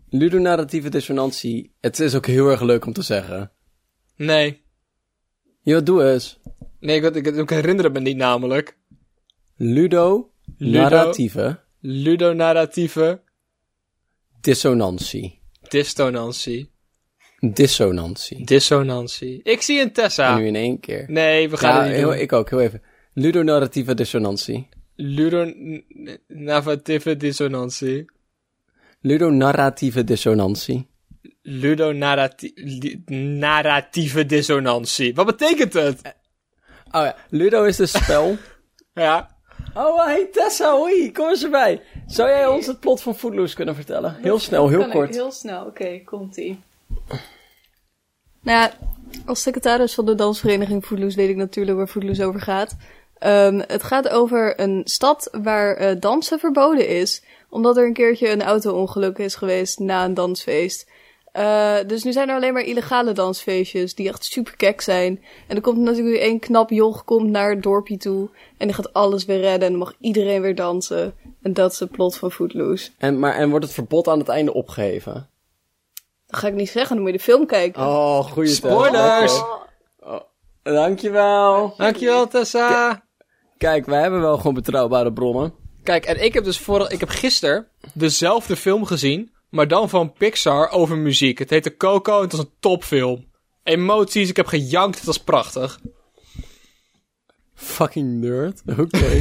Ludonarratieve 0.09 0.89
dissonantie. 0.89 1.75
Het 1.81 2.01
is 2.01 2.14
ook 2.14 2.27
heel 2.27 2.49
erg 2.51 2.61
leuk 2.61 2.87
om 2.87 2.93
te 2.93 3.03
zeggen. 3.03 3.53
nee. 4.16 4.62
Ja, 5.62 5.81
doe 5.81 6.11
eens. 6.12 6.39
Nee, 6.81 7.01
ik, 7.01 7.14
ik, 7.14 7.27
ik 7.37 7.51
herinner 7.51 7.85
het 7.85 7.93
me 7.93 8.01
niet 8.01 8.16
namelijk. 8.16 8.79
Ludo, 9.57 10.31
narratieve 10.57 11.61
Ludonarratieve 11.81 13.23
dissonantie. 14.41 15.39
Dissonantie. 15.71 16.71
Dissonantie. 17.41 18.45
Dissonantie. 18.45 19.41
Ik 19.43 19.62
zie 19.62 19.81
een 19.81 19.93
Tessa. 19.93 20.37
Nu 20.37 20.47
in 20.47 20.57
één 20.57 20.81
keer. 20.81 21.05
Nee, 21.09 21.51
we 21.51 21.57
gaan 21.57 21.75
Ja, 21.75 21.81
het 21.81 21.87
niet 21.87 21.97
heel, 21.97 22.14
ik 22.14 22.33
ook, 22.33 22.51
heel 22.51 22.61
even. 22.61 22.83
Ludonarratieve 23.14 23.95
dissonantie. 23.95 24.68
Ludonarratieve 24.97 27.16
dissonantie. 27.16 28.11
Ludonarratieve 29.01 30.05
dissonantie. 30.05 30.89
Ludonarratieve 31.43 34.27
dissonantie. 34.27 35.14
Wat 35.14 35.27
betekent 35.27 35.73
het? 35.73 36.01
Oh 36.91 37.03
ja, 37.03 37.16
Ludo 37.29 37.64
is 37.64 37.77
dus 37.77 37.93
spel. 37.93 38.37
Ja. 38.95 39.30
Oh, 39.75 40.05
hey 40.05 40.29
Tessa, 40.33 40.73
hoi, 40.77 41.13
kom 41.13 41.29
eens 41.29 41.45
erbij. 41.45 41.83
Zou 42.07 42.29
jij 42.29 42.47
ons 42.47 42.67
het 42.67 42.81
plot 42.81 43.03
van 43.03 43.15
Footloose 43.15 43.55
kunnen 43.55 43.75
vertellen? 43.75 44.17
Heel 44.21 44.39
snel, 44.39 44.69
heel 44.69 44.79
Kan 44.79 44.87
ik 44.87 44.93
kort. 44.95 45.15
heel 45.15 45.33
snel, 45.33 45.65
oké, 45.65 46.01
komt-ie. 46.05 46.61
Nou 48.43 48.59
ja, 48.61 48.73
als 49.27 49.43
secretaris 49.43 49.95
van 49.95 50.07
de 50.07 50.15
dansvereniging 50.15 50.85
Footloose 50.85 51.17
weet 51.17 51.29
ik 51.29 51.37
natuurlijk 51.37 51.77
waar 51.77 51.87
Footloose 51.87 52.25
over 52.25 52.41
gaat. 52.41 52.77
Ehm, 53.19 53.61
het 53.67 53.83
gaat 53.83 54.09
over 54.09 54.61
een 54.61 54.81
stad 54.85 55.29
waar 55.43 55.77
eh, 55.77 55.97
dansen 56.01 56.39
verboden 56.39 56.89
is. 56.89 57.23
Omdat 57.49 57.77
er 57.77 57.87
een 57.87 57.93
keertje 57.93 58.31
een 58.31 58.43
auto-ongeluk 58.43 59.19
is 59.19 59.35
geweest 59.35 59.79
na 59.79 60.05
een 60.05 60.15
dansfeest. 60.15 60.89
Eh, 61.33 61.76
dus 61.87 62.03
nu 62.03 62.12
zijn 62.12 62.28
er 62.28 62.35
alleen 62.35 62.53
maar 62.53 62.62
illegale 62.62 63.12
dansfeestjes 63.12 63.95
die 63.95 64.09
echt 64.09 64.24
super 64.24 64.57
kek 64.57 64.81
zijn. 64.81 65.24
En 65.49 65.57
er 65.57 65.62
komt 65.62 65.78
natuurlijk 65.78 66.20
één 66.20 66.39
knap 66.39 66.70
joch 66.70 67.05
komt 67.05 67.31
naar 67.31 67.51
het 67.51 67.62
dorpje 67.62 67.97
toe. 67.97 68.28
En 68.59 68.66
die 68.66 68.76
gaat 68.76 68.93
alles 68.93 69.24
weer 69.24 69.41
redden 69.41 69.66
en 69.66 69.70
dan 69.70 69.78
mag 69.78 69.95
iedereen 70.01 70.43
weer 70.43 70.55
dansen. 70.55 71.14
En 71.43 71.53
dat 71.53 71.72
is 71.72 71.78
het 71.78 71.91
plot 71.91 72.16
van 72.16 72.33
Footloose. 72.33 72.91
En, 72.99 73.18
maar, 73.18 73.35
en 73.35 73.51
wordt 73.51 73.64
het 73.64 73.74
verbod 73.74 74.09
aan 74.09 74.18
het 74.18 74.28
einde 74.28 74.53
opgeheven? 74.53 75.28
Dat 76.26 76.41
ga 76.41 76.49
ik 76.49 76.55
niet 76.55 76.70
zeggen, 76.70 76.95
dan 76.95 77.05
moet 77.05 77.12
je 77.12 77.18
de 77.18 77.24
film 77.24 77.47
kijken. 77.47 77.83
Oh, 77.83 78.18
goeie 78.18 78.49
Spoilers! 78.49 79.43
Oké. 80.01 80.28
Dankjewel. 80.62 81.74
Dankjewel, 81.76 82.28
Tessa. 82.28 83.03
Kijk, 83.59 83.87
wij 83.87 84.01
hebben 84.01 84.20
wel 84.20 84.37
gewoon 84.37 84.55
betrouwbare 84.55 85.12
bronnen. 85.12 85.55
Kijk, 85.83 86.05
en 86.05 86.24
ik 86.24 86.35
heb 86.35 86.45
dus 86.45 86.59
vorig, 86.59 86.89
ik 86.89 87.01
heb 87.01 87.09
gisteren 87.09 87.68
dezelfde 87.95 88.57
film 88.57 88.85
gezien, 88.85 89.33
maar 89.51 89.68
dan 89.68 89.88
van 89.88 90.12
Pixar 90.12 90.70
over 90.70 90.96
muziek. 90.96 91.38
Het 91.38 91.51
heette 91.51 91.76
Coco 91.76 92.16
en 92.16 92.22
het 92.22 92.32
was 92.32 92.40
een 92.40 92.53
topfilm. 92.61 93.28
Emoties, 93.62 94.28
ik 94.28 94.36
heb 94.36 94.46
gejankt, 94.46 94.96
het 94.96 95.07
was 95.07 95.18
prachtig. 95.18 95.80
Fucking 97.55 98.20
nerd. 98.20 98.62
Oké. 98.78 99.20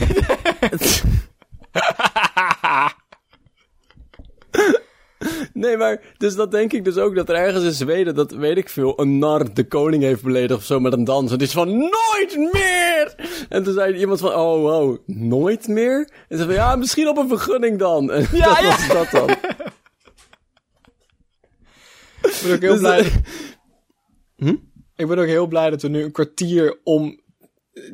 nee, 5.54 5.78
maar, 5.78 6.02
dus 6.18 6.36
dat 6.36 6.52
denk 6.52 6.74
ik 6.74 6.84
dus 6.84 6.98
ook, 6.98 7.16
dat 7.16 7.30
er 7.30 7.36
ergens 7.36 7.64
in 7.64 7.72
Zweden, 7.72 8.16
dat 8.16 8.32
weet 8.32 8.58
ik 8.58 8.70
veel, 8.70 9.02
een 9.02 9.20
nar 9.20 9.54
de 9.54 9.68
koning 9.68 10.04
heeft 10.04 10.24
beledigd 10.24 10.60
of 10.60 10.66
zo 10.66 10.80
met 10.80 10.94
een 10.94 11.04
dans. 11.04 11.26
En 11.26 11.34
het 11.34 11.42
is 11.42 11.52
van, 11.52 11.78
nooit 11.78 12.52
meer! 12.54 13.16
En 13.50 13.64
toen 13.64 13.74
zei 13.74 13.96
iemand 13.96 14.20
van, 14.20 14.34
oh 14.34 14.62
wow, 14.62 14.98
nooit 15.06 15.68
meer? 15.68 16.10
En 16.28 16.38
ze 16.38 16.44
van, 16.44 16.54
ja, 16.54 16.76
misschien 16.76 17.08
op 17.08 17.18
een 17.18 17.28
vergunning 17.28 17.80
dan. 17.80 18.12
En 18.12 18.28
Ja, 18.32 18.48
dat 18.48 18.60
ja. 18.60 18.68
was 18.68 18.88
dat 18.88 19.12
dan. 19.12 19.36
Ik 22.22 22.40
ben 22.44 22.54
ook 22.56 22.62
heel 22.62 22.72
Dus 22.72 22.80
blij. 22.80 23.04
dat- 23.04 23.12
Hm? 24.36 24.56
Ik 24.96 25.08
ben 25.08 25.18
ook 25.20 25.26
heel 25.26 25.48
blij 25.48 25.70
dat 25.70 25.82
we 25.82 25.88
nu 25.88 26.04
een 26.04 26.12
kwartier 26.12 26.80
om 26.84 27.22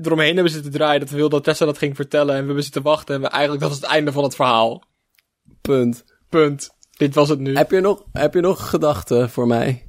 eromheen 0.01 0.33
hebben 0.35 0.53
zitten 0.53 0.71
draaien. 0.71 0.99
Dat 0.99 1.09
we 1.09 1.15
wilden 1.15 1.33
dat 1.35 1.43
Tessa 1.43 1.65
dat 1.65 1.77
ging 1.77 1.95
vertellen 1.95 2.33
en 2.33 2.39
we 2.39 2.45
hebben 2.45 2.63
zitten 2.63 2.81
wachten. 2.81 3.15
En 3.15 3.21
we 3.21 3.27
eigenlijk, 3.27 3.61
dat 3.61 3.69
was 3.71 3.79
het 3.81 3.89
einde 3.89 4.11
van 4.11 4.23
het 4.23 4.35
verhaal. 4.35 4.83
Punt. 5.61 6.03
Punt. 6.29 6.69
Dit 6.97 7.15
was 7.15 7.29
het 7.29 7.39
nu. 7.39 7.55
Heb 7.55 7.71
je 7.71 7.79
nog, 7.79 8.03
heb 8.11 8.33
je 8.33 8.41
nog 8.41 8.69
gedachten 8.69 9.29
voor 9.29 9.47
mij? 9.47 9.85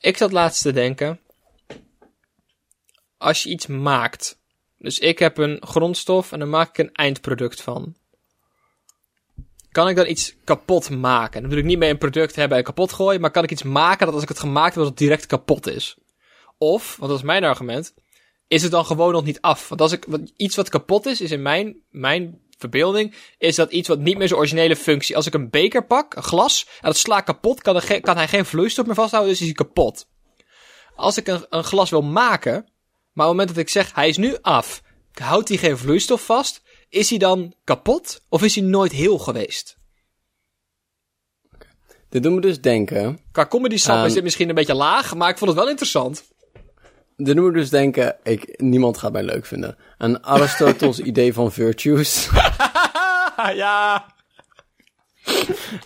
Ik 0.00 0.16
zat 0.16 0.32
laatst 0.32 0.62
te 0.62 0.72
denken. 0.72 1.20
Als 3.18 3.42
je 3.42 3.48
iets 3.50 3.66
maakt. 3.66 4.38
Dus 4.78 4.98
ik 4.98 5.18
heb 5.18 5.38
een 5.38 5.62
grondstof 5.66 6.32
en 6.32 6.38
dan 6.38 6.50
maak 6.50 6.68
ik 6.68 6.78
een 6.78 6.92
eindproduct 6.92 7.62
van. 7.62 7.96
Kan 9.74 9.88
ik 9.88 9.96
dan 9.96 10.06
iets 10.06 10.34
kapot 10.44 10.90
maken? 10.90 11.40
Dan 11.40 11.50
wil 11.50 11.58
ik 11.58 11.64
niet 11.64 11.78
mee 11.78 11.90
een 11.90 11.98
product 11.98 12.36
hebben 12.36 12.58
en 12.58 12.64
kapot 12.64 12.92
gooien. 12.92 13.20
Maar 13.20 13.30
kan 13.30 13.42
ik 13.42 13.50
iets 13.50 13.62
maken 13.62 14.06
dat 14.06 14.14
als 14.14 14.22
ik 14.22 14.28
het 14.28 14.38
gemaakt 14.38 14.74
heb, 14.74 14.82
dat 14.82 14.86
het 14.86 14.98
direct 14.98 15.26
kapot 15.26 15.66
is? 15.66 15.96
Of, 16.58 16.96
want 16.96 17.10
dat 17.10 17.18
is 17.18 17.24
mijn 17.24 17.44
argument. 17.44 17.94
Is 18.48 18.62
het 18.62 18.70
dan 18.70 18.84
gewoon 18.84 19.12
nog 19.12 19.24
niet 19.24 19.40
af? 19.40 19.68
Want 19.68 19.80
als 19.80 19.92
ik, 19.92 20.06
iets 20.36 20.56
wat 20.56 20.68
kapot 20.68 21.06
is, 21.06 21.20
is 21.20 21.30
in 21.30 21.42
mijn, 21.42 21.76
mijn 21.90 22.40
verbeelding, 22.58 23.14
is 23.38 23.56
dat 23.56 23.72
iets 23.72 23.88
wat 23.88 23.98
niet 23.98 24.18
meer 24.18 24.28
zijn 24.28 24.40
originele 24.40 24.76
functie. 24.76 25.16
Als 25.16 25.26
ik 25.26 25.34
een 25.34 25.50
beker 25.50 25.86
pak, 25.86 26.14
een 26.14 26.22
glas, 26.22 26.66
en 26.74 26.88
dat 26.88 26.96
sla 26.96 27.20
kapot, 27.20 27.62
kan, 27.62 27.76
er 27.76 28.00
kan 28.00 28.16
hij 28.16 28.28
geen 28.28 28.46
vloeistof 28.46 28.86
meer 28.86 28.94
vasthouden, 28.94 29.32
dus 29.32 29.40
is 29.40 29.46
hij 29.46 29.56
kapot. 29.56 30.06
Als 30.94 31.16
ik 31.16 31.26
een, 31.26 31.46
een 31.48 31.64
glas 31.64 31.90
wil 31.90 32.02
maken, 32.02 32.52
maar 32.52 33.26
op 33.26 33.32
het 33.32 33.38
moment 33.38 33.48
dat 33.48 33.58
ik 33.58 33.68
zeg, 33.68 33.94
hij 33.94 34.08
is 34.08 34.16
nu 34.16 34.36
af, 34.40 34.82
houdt 35.12 35.48
hij 35.48 35.58
geen 35.58 35.78
vloeistof 35.78 36.24
vast, 36.24 36.62
is 36.88 37.10
hij 37.10 37.18
dan 37.18 37.54
kapot? 37.64 38.22
Of 38.28 38.42
is 38.42 38.54
hij 38.54 38.64
nooit 38.64 38.92
heel 38.92 39.18
geweest? 39.18 39.76
Dit 42.08 42.22
doet 42.22 42.32
me 42.32 42.40
dus 42.40 42.60
denken. 42.60 43.18
Qua 43.32 43.46
comedy 43.46 43.76
sap 43.76 43.96
Ehm. 43.96 44.06
is 44.06 44.12
dit 44.12 44.22
misschien 44.22 44.48
een 44.48 44.54
beetje 44.54 44.74
laag, 44.74 45.14
maar 45.14 45.28
ik 45.28 45.38
vond 45.38 45.50
het 45.50 45.58
wel 45.58 45.68
interessant. 45.68 46.24
Dit 47.16 47.36
doet 47.36 47.44
me 47.46 47.52
dus 47.52 47.70
denken. 47.70 48.16
Ik, 48.22 48.60
niemand 48.60 48.98
gaat 48.98 49.12
mij 49.12 49.22
leuk 49.22 49.46
vinden. 49.46 49.76
Aan 49.98 50.22
Aristoteles 50.24 50.98
idee 50.98 51.32
van 51.32 51.52
virtues. 51.52 52.28
ja. 53.54 54.06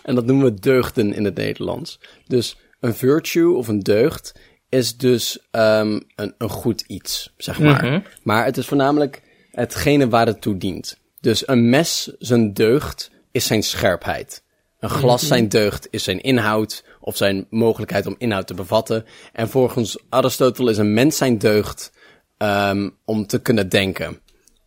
En 0.03 0.15
dat 0.15 0.25
noemen 0.25 0.45
we 0.45 0.59
deugden 0.59 1.13
in 1.13 1.25
het 1.25 1.35
Nederlands. 1.35 1.99
Dus 2.27 2.57
een 2.79 2.95
virtue 2.95 3.53
of 3.55 3.67
een 3.67 3.79
deugd 3.79 4.39
is 4.69 4.97
dus 4.97 5.47
ehm, 5.51 5.99
een, 6.15 6.35
een 6.37 6.49
goed 6.49 6.81
iets, 6.81 7.33
zeg 7.37 7.59
maar. 7.59 8.17
Maar 8.23 8.45
het 8.45 8.57
is 8.57 8.67
voornamelijk 8.67 9.21
hetgene 9.59 10.09
waar 10.09 10.25
het 10.25 10.41
toe 10.41 10.57
dient. 10.57 10.97
Dus 11.21 11.47
een 11.47 11.69
mes, 11.69 12.11
zijn 12.19 12.53
deugd, 12.53 13.11
is 13.31 13.45
zijn 13.45 13.63
scherpheid. 13.63 14.43
Een 14.79 14.89
glas, 14.89 15.27
zijn 15.27 15.49
deugd, 15.49 15.87
is 15.91 16.03
zijn 16.03 16.21
inhoud 16.21 16.83
of 16.99 17.17
zijn 17.17 17.47
mogelijkheid 17.49 18.05
om 18.05 18.15
inhoud 18.17 18.47
te 18.47 18.53
bevatten. 18.53 19.05
En 19.33 19.49
volgens 19.49 19.97
Aristoteles 20.09 20.71
is 20.71 20.77
een 20.77 20.93
mens 20.93 21.17
zijn 21.17 21.37
deugd 21.37 21.91
ehm, 22.37 22.89
om 23.05 23.27
te 23.27 23.41
kunnen 23.41 23.69
denken. 23.69 24.19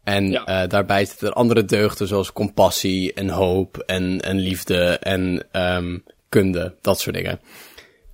En 0.05 0.30
Ja. 0.30 0.45
eh, 0.45 0.68
daarbij 0.68 1.05
zitten 1.05 1.28
er 1.28 1.32
andere 1.34 1.64
deugden 1.64 2.09
zoals 2.09 2.32
compassie 2.32 3.12
en 3.12 3.28
hoop 3.28 3.78
en, 3.78 4.20
en 4.20 4.38
liefde 4.38 4.84
en 4.99 5.47
ehm, 5.53 5.99
kunde, 6.28 6.74
dat 6.80 7.01
soort 7.01 7.16
dingen. 7.16 7.40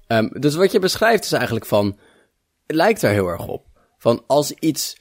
Ehm, 0.06 0.28
dus 0.40 0.54
wat 0.54 0.72
je 0.72 0.78
beschrijft 0.78 1.24
is 1.24 1.32
eigenlijk 1.32 1.66
van, 1.66 1.86
het 2.66 2.76
lijkt 2.76 3.02
er 3.02 3.10
heel 3.10 3.28
erg 3.28 3.46
op. 3.46 3.64
Van 3.98 4.22
als 4.26 4.52
iets, 4.52 4.96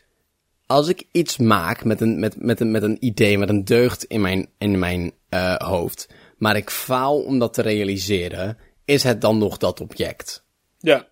als 0.67 0.87
ik 0.87 1.07
iets 1.11 1.37
maak 1.37 1.83
met 1.83 2.01
een, 2.01 2.19
met, 2.19 2.41
met 2.41 2.59
een, 2.59 2.71
met 2.71 2.83
een 2.83 2.97
idee, 2.99 3.37
met 3.37 3.49
een 3.49 3.65
deugd 3.65 4.03
in 4.03 4.21
mijn, 4.21 4.49
in 4.57 4.79
mijn 4.79 5.11
eh, 5.29 5.55
hoofd, 5.55 6.09
maar 6.37 6.55
ik 6.55 6.69
faal 6.69 7.19
om 7.19 7.39
dat 7.39 7.53
te 7.53 7.61
realiseren, 7.61 8.57
is 8.85 9.03
het 9.03 9.21
dan 9.21 9.37
nog 9.37 9.57
dat 9.57 9.81
object? 9.81 10.45
Ja. 10.77 11.07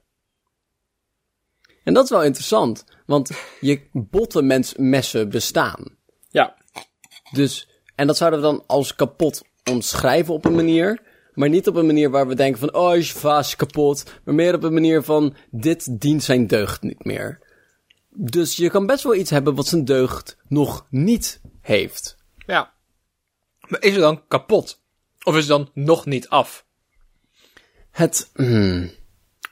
En 1.84 1.94
dat 1.94 2.04
is 2.04 2.10
wel 2.10 2.24
interessant, 2.24 2.86
want 3.06 3.30
je 3.60 3.82
botte 3.92 4.72
messen 4.78 5.30
bestaan. 5.30 5.98
Ja. 6.30 6.56
Dus, 7.32 7.70
en 7.96 8.08
dat 8.08 8.18
zouden 8.18 8.40
we 8.40 8.46
dan 8.46 8.64
als 8.68 8.96
kapot 8.96 9.44
omschrijven 9.72 10.34
op 10.34 10.46
een 10.46 10.56
manier. 10.56 11.02
Maar 11.34 11.50
niet 11.50 11.68
op 11.68 11.76
een 11.76 11.86
manier 11.86 12.10
waar 12.10 12.28
we 12.28 12.36
denken 12.36 12.60
van, 12.60 12.74
oh, 12.74 12.96
is 12.96 13.12
vaas 13.12 13.56
kapot. 13.56 14.04
Maar 14.24 14.36
meer 14.36 14.54
op 14.54 14.64
een 14.64 14.74
manier 14.74 15.04
van, 15.04 15.36
dit 15.52 16.02
dient 16.02 16.24
zijn 16.24 16.48
deugd 16.48 16.82
niet 16.82 17.06
meer. 17.06 17.40
Dus 18.18 18.56
je 18.56 18.70
kan 18.70 18.86
best 18.86 19.04
wel 19.04 19.16
iets 19.16 19.30
hebben 19.30 19.56
wat 19.56 19.68
zijn 19.68 19.86
deugd 19.86 20.38
nog 20.48 20.86
niet 20.90 21.42
heeft. 21.62 22.18
Ja. 22.46 22.74
Maar 23.68 23.82
is 23.82 23.92
het 23.92 24.02
dan 24.02 24.28
kapot? 24.28 24.84
Of 25.24 25.34
is 25.34 25.40
het 25.40 25.48
dan 25.48 25.70
nog 25.74 26.06
niet 26.06 26.30
af? 26.30 26.66
Het, 27.92 28.30
hmm, 28.34 28.92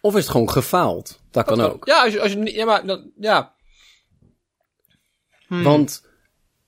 of 0.02 0.16
is 0.16 0.22
het 0.22 0.32
gewoon 0.32 0.50
gefaald? 0.50 1.22
Dat 1.32 1.46
kan 1.46 1.62
ook. 1.62 1.86
Ja, 1.86 2.04
als 2.04 2.14
je, 2.14 2.22
als 2.22 2.32
je 2.32 2.38
niet, 2.38 2.54
ja, 2.54 2.66
maar, 2.66 2.86
dan, 2.86 3.12
ja. 3.20 3.56
Want, 5.48 6.06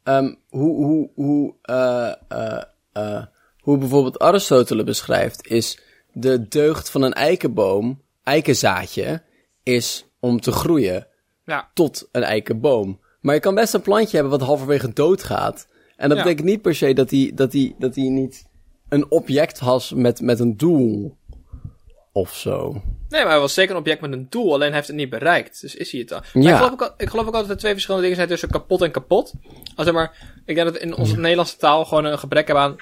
ehm 0.04 0.34
hoe, 0.50 0.86
hoe, 0.86 1.10
hoe, 1.16 1.56
eh, 1.62 2.14
eh, 2.28 2.64
eh, 2.92 3.26
hoe 3.60 3.78
bijvoorbeeld 3.78 4.20
Aristoteles 4.20 4.84
beschrijft, 4.84 5.48
is 5.48 5.80
de 6.14 6.48
deugd 6.48 6.90
van 6.90 7.02
een 7.02 7.14
eikenboom, 7.14 8.02
eikenzaadje, 8.24 9.24
is 9.64 10.06
om 10.20 10.40
te 10.40 10.52
groeien 10.52 11.08
Ja. 11.46 11.70
tot 11.74 12.08
een 12.12 12.24
eikenboom. 12.24 13.00
Maar 13.22 13.34
je 13.34 13.42
kan 13.42 13.56
best 13.56 13.74
een 13.74 13.82
plantje 13.82 14.18
hebben 14.18 14.38
wat 14.40 14.48
halverwege 14.48 14.94
doodgaat. 14.94 15.68
En 15.96 16.10
dat 16.10 16.18
Ja. 16.18 16.24
betekent 16.24 16.48
niet 16.48 16.62
per 16.62 16.76
se 16.76 16.94
dat 16.94 17.10
hij 17.10 17.32
dat 17.36 17.52
die, 17.52 17.76
dat 17.80 17.94
die 17.94 18.10
niet 18.10 18.46
een 18.90 19.12
object 19.12 19.60
has 19.60 19.92
met, 19.94 20.22
met 20.22 20.40
een 20.40 20.58
doel. 20.58 21.18
Of 22.12 22.36
zo. 22.36 22.82
Nee, 23.10 23.22
maar 23.22 23.32
hij 23.32 23.40
was 23.40 23.54
zeker 23.54 23.72
een 23.72 23.80
object 23.80 24.02
met 24.02 24.12
een 24.12 24.28
doel, 24.30 24.54
alleen 24.54 24.68
hij 24.68 24.76
heeft 24.76 24.88
het 24.88 24.96
niet 24.96 25.10
bereikt. 25.10 25.62
Dus 25.62 25.76
is 25.76 25.92
hij 25.92 26.00
het 26.00 26.10
dan? 26.10 26.24
Maar 26.34 26.44
Ja. 26.44 26.50
Ik, 26.50 26.56
geloof 26.56 26.72
ook, 26.72 26.94
ik 26.98 27.10
geloof 27.10 27.26
ook 27.28 27.34
altijd 27.34 27.44
dat 27.44 27.52
er 27.56 27.58
twee 27.58 27.72
verschillende 27.72 28.04
dingen 28.08 28.18
zijn 28.20 28.30
tussen 28.32 28.50
kapot 28.50 28.82
en 28.82 28.92
kapot. 28.92 29.34
Als 29.76 29.86
zeg 29.86 29.94
maar, 29.96 30.36
ik 30.46 30.56
denk 30.56 30.68
dat 30.68 30.78
in 30.82 30.96
onze 30.96 31.18
Nederlandse 31.18 31.58
taal 31.58 31.86
gewoon 31.86 32.06
een 32.06 32.20
gebrek 32.20 32.48
hebben 32.48 32.66
aan... 32.66 32.76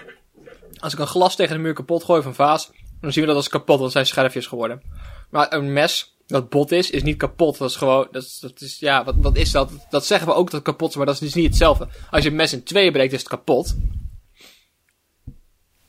Als 0.79 0.93
ik 0.93 0.99
een 0.99 1.07
glas 1.07 1.35
tegen 1.35 1.55
de 1.55 1.61
muur 1.61 1.73
kapot 1.73 2.03
gooi 2.03 2.19
of 2.19 2.25
een 2.25 2.33
vaas, 2.33 2.71
dan 3.01 3.11
zien 3.11 3.21
we 3.21 3.27
dat 3.27 3.37
als 3.37 3.49
kapot, 3.49 3.79
het 3.79 3.91
zijn 3.91 4.05
scherfjes 4.05 4.47
geworden. 4.47 4.81
Maar 5.29 5.53
een 5.53 5.73
mes 5.73 6.12
dat 6.27 6.49
bot 6.49 6.71
is, 6.71 6.89
is 6.89 7.03
niet 7.03 7.17
kapot. 7.17 7.57
Dat 7.57 7.69
is 7.69 7.75
gewoon, 7.75 8.07
dat 8.11 8.23
is, 8.23 8.39
dat 8.39 8.61
is 8.61 8.79
ja, 8.79 9.03
wat, 9.03 9.15
wat 9.17 9.37
is 9.37 9.51
dat? 9.51 9.71
Dat 9.89 10.05
zeggen 10.05 10.27
we 10.27 10.33
ook 10.33 10.45
dat 10.45 10.53
het 10.53 10.63
kapot 10.63 10.89
is, 10.89 10.95
maar 10.95 11.05
dat 11.05 11.15
is 11.15 11.21
dus 11.21 11.33
niet 11.33 11.45
hetzelfde. 11.47 11.87
Als 12.11 12.23
je 12.23 12.29
een 12.29 12.35
mes 12.35 12.53
in 12.53 12.63
tweeën 12.63 12.91
breekt, 12.91 13.13
is 13.13 13.19
het 13.19 13.29
kapot. 13.29 13.75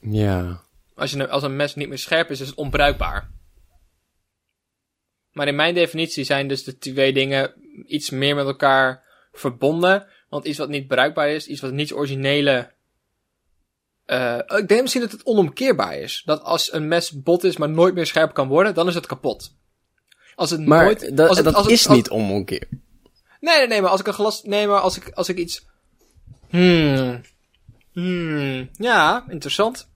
Ja. 0.00 0.62
Als, 0.94 1.10
je, 1.10 1.18
een- 1.18 1.30
als 1.30 1.42
een 1.42 1.56
mes 1.56 1.74
niet 1.74 1.88
meer 1.88 1.98
scherp 1.98 2.30
is, 2.30 2.40
is 2.40 2.46
het 2.48 2.56
onbruikbaar. 2.56 3.30
Maar 5.32 5.48
in 5.48 5.56
mijn 5.56 5.74
definitie 5.74 6.24
zijn 6.24 6.48
dus 6.48 6.64
de 6.64 6.78
twee 6.78 7.12
dingen 7.12 7.52
iets 7.86 8.10
meer 8.10 8.34
met 8.34 8.46
elkaar 8.46 9.02
verbonden. 9.32 10.06
Want 10.28 10.44
iets 10.44 10.58
wat 10.58 10.68
niet 10.68 10.86
bruikbaar 10.86 11.28
is, 11.28 11.46
iets 11.46 11.60
wat 11.60 11.72
niet 11.72 11.92
originele. 11.92 12.72
eh, 14.04 14.38
ik 14.46 14.68
denk 14.68 14.80
misschien 14.80 15.02
dat 15.02 15.12
het 15.12 15.24
onomkeerbaar 15.26 15.96
is. 15.98 16.22
Dat 16.24 16.42
als 16.42 16.72
een 16.72 16.88
mes 16.88 17.22
bot 17.22 17.44
is, 17.44 17.56
maar 17.56 17.70
nooit 17.70 17.94
meer 17.94 18.06
scherp 18.06 18.34
kan 18.34 18.48
worden, 18.48 18.74
dan 18.74 18.88
is 18.88 18.94
het 18.94 19.06
kapot. 19.06 19.54
Als 20.34 20.50
het 20.50 20.66
Maar 20.66 20.84
nooit. 20.84 21.16
dat, 21.16 21.28
als 21.28 21.36
het, 21.36 21.46
dat 21.46 21.54
als 21.54 21.64
het- 21.64 21.72
is 21.74 21.86
als- 21.88 21.96
niet 21.96 22.10
omkeer. 22.10 22.68
Nee, 23.40 23.58
nee, 23.58 23.66
nee, 23.66 23.80
maar 23.80 23.90
als 23.90 24.00
ik 24.00 24.06
een 24.06 24.12
glas. 24.12 24.42
Nee, 24.42 24.66
maar 24.66 24.80
als 24.80 24.96
ik, 24.96 25.10
als 25.14 25.28
ik 25.28 25.38
iets. 25.38 25.64
Hmm. 26.50 27.20
Hmm. 27.92 28.68
Ja, 28.72 29.24
interessant. 29.28 29.88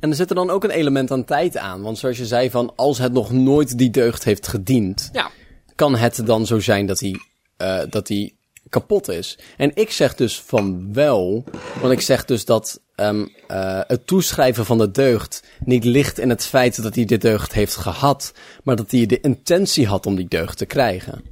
En 0.00 0.10
er 0.10 0.16
zit 0.16 0.28
er 0.28 0.34
dan 0.34 0.50
ook 0.50 0.64
een 0.64 0.70
element 0.70 1.10
aan 1.10 1.24
tijd 1.24 1.56
aan. 1.56 1.82
Want 1.82 1.98
zoals 1.98 2.16
je 2.18 2.26
zei 2.26 2.50
van, 2.50 2.72
als 2.76 2.98
het 2.98 3.12
nog 3.12 3.30
nooit 3.32 3.78
die 3.78 3.90
deugd 3.90 4.24
heeft 4.24 4.48
gediend, 4.48 5.08
Ja. 5.12 5.30
kan 5.74 5.96
het 5.96 6.20
dan 6.26 6.46
zo 6.46 6.58
zijn 6.60 6.86
dat 6.86 7.00
hij, 7.00 7.16
eh, 7.56 7.80
dat 7.90 8.08
hij 8.08 8.34
kapot 8.72 9.08
is. 9.08 9.38
En 9.56 9.70
ik 9.74 9.90
zeg 9.90 10.14
dus 10.14 10.40
van 10.40 10.92
wel, 10.92 11.44
want 11.80 11.92
ik 11.92 12.00
zeg 12.00 12.24
dus 12.24 12.44
dat 12.44 12.80
ehm, 12.94 13.26
eh, 13.46 13.80
het 13.86 14.06
toeschrijven 14.06 14.64
van 14.64 14.78
de 14.78 14.90
deugd 14.90 15.44
niet 15.64 15.84
ligt 15.84 16.18
in 16.18 16.28
het 16.28 16.44
feit 16.44 16.82
dat 16.82 16.94
hij 16.94 17.04
de 17.04 17.18
deugd 17.18 17.52
heeft 17.52 17.76
gehad, 17.76 18.32
maar 18.64 18.76
dat 18.76 18.90
hij 18.90 19.06
de 19.06 19.20
intentie 19.20 19.86
had 19.86 20.06
om 20.06 20.14
die 20.14 20.28
deugd 20.28 20.58
te 20.58 20.66
krijgen. 20.66 21.24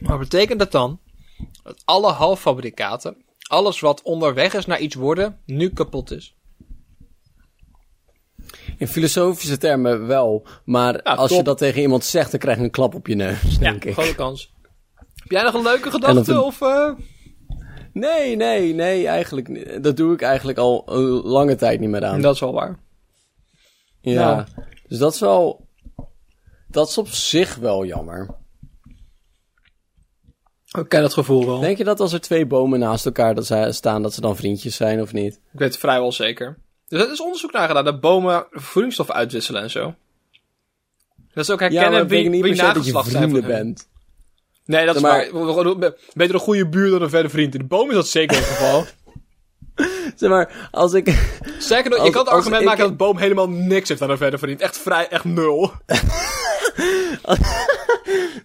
Maar 0.00 0.18
betekent 0.18 0.58
dat 0.58 0.72
dan 0.72 1.00
dat 1.62 1.82
alle 1.84 2.12
halffabrikaten, 2.12 3.16
alles 3.38 3.80
wat 3.80 4.02
onderweg 4.02 4.54
is 4.54 4.66
naar 4.66 4.80
iets 4.80 4.94
worden, 4.94 5.38
nu 5.46 5.68
kapot 5.68 6.10
is? 6.10 6.34
In 8.76 8.88
filosofische 8.88 9.58
termen 9.58 10.06
wel, 10.06 10.46
maar 10.64 10.94
Ja, 10.94 11.14
als 11.14 11.30
je 11.30 11.42
dat 11.42 11.58
tegen 11.58 11.80
iemand 11.80 12.04
zegt, 12.04 12.30
dan 12.30 12.40
krijg 12.40 12.58
je 12.58 12.64
een 12.64 12.70
klap 12.70 12.94
op 12.94 13.06
je 13.06 13.14
neus, 13.14 13.58
denk 13.58 13.82
ja, 13.82 13.88
ik. 13.88 13.94
grote 13.94 14.14
kans. 14.14 14.52
Jij 15.32 15.42
nog 15.42 15.54
een 15.54 15.62
leuke 15.62 15.90
gedachte? 15.90 16.40
Of, 16.42 16.60
eh? 16.60 16.90
Nee, 17.92 18.36
nee, 18.36 18.74
nee, 18.74 19.06
eigenlijk 19.06 19.48
niet. 19.48 19.82
Dat 19.82 19.96
doe 19.96 20.12
ik 20.14 20.22
eigenlijk 20.22 20.58
al 20.58 20.82
een 20.86 21.02
lange 21.22 21.54
tijd 21.56 21.80
niet 21.80 21.88
meer 21.90 22.04
aan. 22.04 22.20
Dat 22.20 22.34
is 22.34 22.40
wel 22.40 22.52
waar. 22.52 22.78
Ja, 24.00 24.46
dus 24.88 24.98
dat 24.98 25.14
is 25.14 25.20
wel... 25.20 25.68
Dat 26.68 26.88
is 26.88 26.98
op 26.98 27.08
zich 27.08 27.54
wel 27.56 27.84
jammer. 27.84 28.34
Ik 30.78 30.88
ken 30.88 31.02
dat 31.02 31.12
gevoel 31.12 31.46
wel. 31.46 31.60
Denk 31.60 31.78
je 31.78 31.84
dat 31.84 32.00
als 32.00 32.12
er 32.12 32.20
twee 32.20 32.46
bomen 32.46 32.78
naast 32.78 33.06
elkaar 33.06 33.34
dat 33.34 33.46
ze- 33.46 33.68
staan, 33.70 34.02
dat 34.02 34.14
ze 34.14 34.20
dan 34.20 34.36
vriendjes 34.36 34.76
zijn 34.76 35.00
of 35.00 35.12
niet? 35.12 35.34
Ik 35.34 35.58
weet 35.58 35.68
het 35.68 35.78
vrijwel 35.78 36.12
zeker. 36.12 36.58
Dus 36.88 37.02
er 37.02 37.12
is 37.12 37.22
onderzoek 37.22 37.52
naar 37.52 37.68
gedaan 37.68 37.84
dat 37.84 38.00
bomen 38.00 38.46
voedingsstoffen 38.50 39.14
uitwisselen 39.14 39.62
en 39.62 39.70
zo. 39.70 39.94
Dat 41.34 41.46
ze 41.46 41.52
ook 41.52 41.60
Ja, 41.60 41.66
herkennen 41.66 42.06
betekent 42.06 42.32
wie, 42.32 42.42
niet 42.42 42.42
wie 42.52 42.62
nageslacht 42.62 43.10
zijn 43.10 43.30
vrienden 43.30 43.50
bent. 43.50 43.90
Nee, 44.64 44.86
dat 44.86 44.94
is 44.96 45.00
Maar- 45.02 45.30
waar. 45.32 45.92
Beter 46.12 46.34
een 46.34 46.40
goede 46.40 46.68
buur 46.68 46.90
dan 46.90 47.02
een 47.02 47.10
verre 47.10 47.28
vriend. 47.28 47.54
In 47.54 47.60
de 47.60 47.66
boom 47.66 47.88
is 47.88 47.94
dat 47.94 48.08
zeker 48.08 48.36
het 48.36 48.46
geval. 48.46 48.84
Zeg 50.16 50.30
maar, 50.30 50.68
als 50.70 50.92
ik... 50.92 51.30
Zeker, 51.58 51.90
nog, 51.90 52.04
je 52.04 52.10
kan 52.10 52.24
het 52.24 52.32
argument 52.34 52.62
ik- 52.62 52.68
maken 52.68 52.84
dat 52.84 52.96
boom 52.96 53.16
helemaal 53.18 53.48
niks 53.48 53.88
heeft 53.88 54.02
aan 54.02 54.10
een 54.10 54.16
verre 54.16 54.38
vriend. 54.38 54.60
Echt 54.60 54.78
vrij, 54.78 55.08
echt 55.08 55.24
nul. 55.24 55.72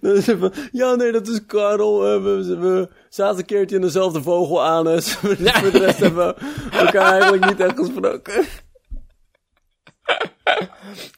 Is 0.01 0.25
ja, 0.71 0.95
nee, 0.95 1.11
dat 1.11 1.27
is 1.27 1.45
Karel. 1.45 2.05
eh, 2.13 2.23
we, 2.23 2.57
we 2.59 2.89
zaten 3.09 3.37
een 3.39 3.45
keertje 3.45 3.75
in 3.75 3.81
dezelfde 3.81 4.21
vogel 4.21 4.63
aan. 4.63 4.85
Dus 4.85 5.13
voor 5.15 5.71
de 5.71 5.77
rest 5.79 5.99
hebben 5.99 6.27
we 6.27 6.35
elkaar 6.77 7.11
eigenlijk 7.11 7.45
niet 7.45 7.59
echt 7.59 7.77
gesproken. 7.79 8.45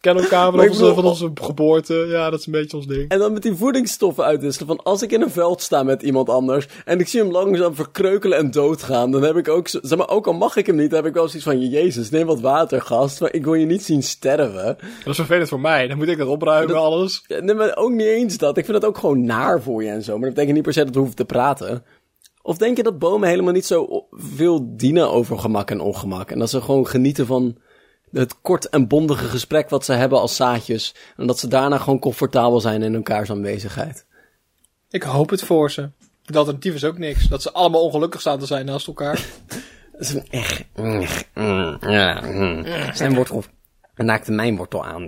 Kennen 0.01 0.23
elkaar 0.23 0.53
ik 0.63 0.71
bedoel- 0.71 0.93
van 0.93 1.05
onze 1.05 1.31
geboorte. 1.41 1.93
Ja, 1.93 2.29
dat 2.29 2.39
is 2.39 2.45
een 2.45 2.51
beetje 2.51 2.77
ons 2.77 2.87
ding. 2.87 3.09
En 3.09 3.19
dan 3.19 3.33
met 3.33 3.41
die 3.41 3.55
voedingsstoffen 3.55 4.23
uitwisselen. 4.23 4.67
Van 4.67 4.83
als 4.83 5.01
ik 5.01 5.11
in 5.11 5.21
een 5.21 5.29
veld 5.31 5.61
sta 5.61 5.83
met 5.83 6.01
iemand 6.01 6.29
anders. 6.29 6.67
en 6.85 6.99
ik 6.99 7.07
zie 7.07 7.21
hem 7.21 7.31
langzaam 7.31 7.75
verkreukelen 7.75 8.37
en 8.37 8.51
doodgaan. 8.51 9.11
dan 9.11 9.23
heb 9.23 9.35
ik 9.35 9.47
ook. 9.47 9.67
Zeg 9.67 9.95
maar, 9.97 10.09
ook 10.09 10.27
al 10.27 10.33
mag 10.33 10.55
ik 10.55 10.65
hem 10.65 10.75
niet. 10.75 10.89
dan 10.89 10.99
heb 10.99 11.07
ik 11.07 11.13
wel 11.13 11.27
zoiets 11.27 11.43
van. 11.45 11.69
Jezus, 11.69 12.09
neem 12.09 12.25
wat 12.25 12.39
water, 12.39 12.81
gast. 12.81 13.19
Maar 13.21 13.33
ik 13.33 13.43
wil 13.43 13.53
je 13.53 13.65
niet 13.65 13.83
zien 13.83 14.03
sterven. 14.03 14.77
Dat 15.03 15.07
is 15.07 15.15
vervelend 15.15 15.49
voor 15.49 15.59
mij. 15.59 15.87
Dan 15.87 15.97
moet 15.97 16.07
ik 16.07 16.17
dat 16.17 16.27
opruimen, 16.27 16.73
Dat- 16.73 16.83
alles. 16.83 17.23
Nee, 17.27 17.53
maar 17.55 17.75
ook 17.77 17.91
niet 17.91 18.07
eens 18.07 18.37
dat. 18.37 18.57
Ik 18.57 18.65
vind 18.65 18.81
dat 18.81 18.89
ook 18.89 18.97
gewoon 18.97 19.25
naar 19.25 19.61
voor 19.61 19.83
je 19.83 19.89
en 19.89 20.03
zo. 20.03 20.11
Maar 20.11 20.21
dat 20.21 20.29
betekent 20.29 20.53
niet 20.55 20.63
per 20.63 20.73
se 20.73 20.83
dat 20.83 20.93
we 20.93 20.99
hoeven 20.99 21.15
te 21.17 21.25
praten. 21.25 21.83
Of 22.41 22.57
denk 22.57 22.77
je 22.77 22.83
dat 22.83 22.99
bomen 22.99 23.29
helemaal 23.29 23.53
niet 23.53 23.65
zo 23.65 24.07
veel 24.11 24.75
dienen 24.77 25.11
over 25.11 25.39
gemak 25.39 25.71
en 25.71 25.79
ongemak? 25.79 26.31
En 26.31 26.39
dat 26.39 26.49
ze 26.49 26.61
gewoon 26.61 26.87
genieten 26.87 27.25
van 27.25 27.57
het 28.11 28.41
kort 28.41 28.69
en 28.69 28.87
bondige 28.87 29.25
gesprek 29.25 29.69
wat 29.69 29.85
ze 29.85 29.93
hebben 29.93 30.19
als 30.19 30.35
zaadjes. 30.35 30.95
En 31.17 31.27
dat 31.27 31.39
ze 31.39 31.47
daarna 31.47 31.77
gewoon 31.77 31.99
comfortabel 31.99 32.59
zijn 32.59 32.81
in 32.81 32.95
elkaars 32.95 33.29
aanwezigheid. 33.29 34.05
Ik 34.89 35.03
hoop 35.03 35.29
het 35.29 35.43
voor 35.43 35.71
ze. 35.71 35.89
Het 36.25 36.35
alternatief 36.35 36.73
is 36.73 36.83
ook 36.83 36.97
niks. 36.97 37.27
Dat 37.27 37.41
ze 37.41 37.51
allemaal 37.51 37.83
ongelukkig 37.83 38.21
staan 38.21 38.39
te 38.39 38.45
zijn 38.45 38.65
naast 38.65 38.87
elkaar. 38.87 39.25
Dat 39.91 40.01
is 40.01 40.13
een 40.13 40.27
echt. 40.29 40.65
mm, 41.33 41.77
ja, 41.79 42.21
mm. 42.21 42.65
Zijn 42.93 43.15
wortel 43.15 43.43
naakte 43.95 44.31
mijn 44.31 44.55
wortel 44.55 44.85
aan. 44.85 45.07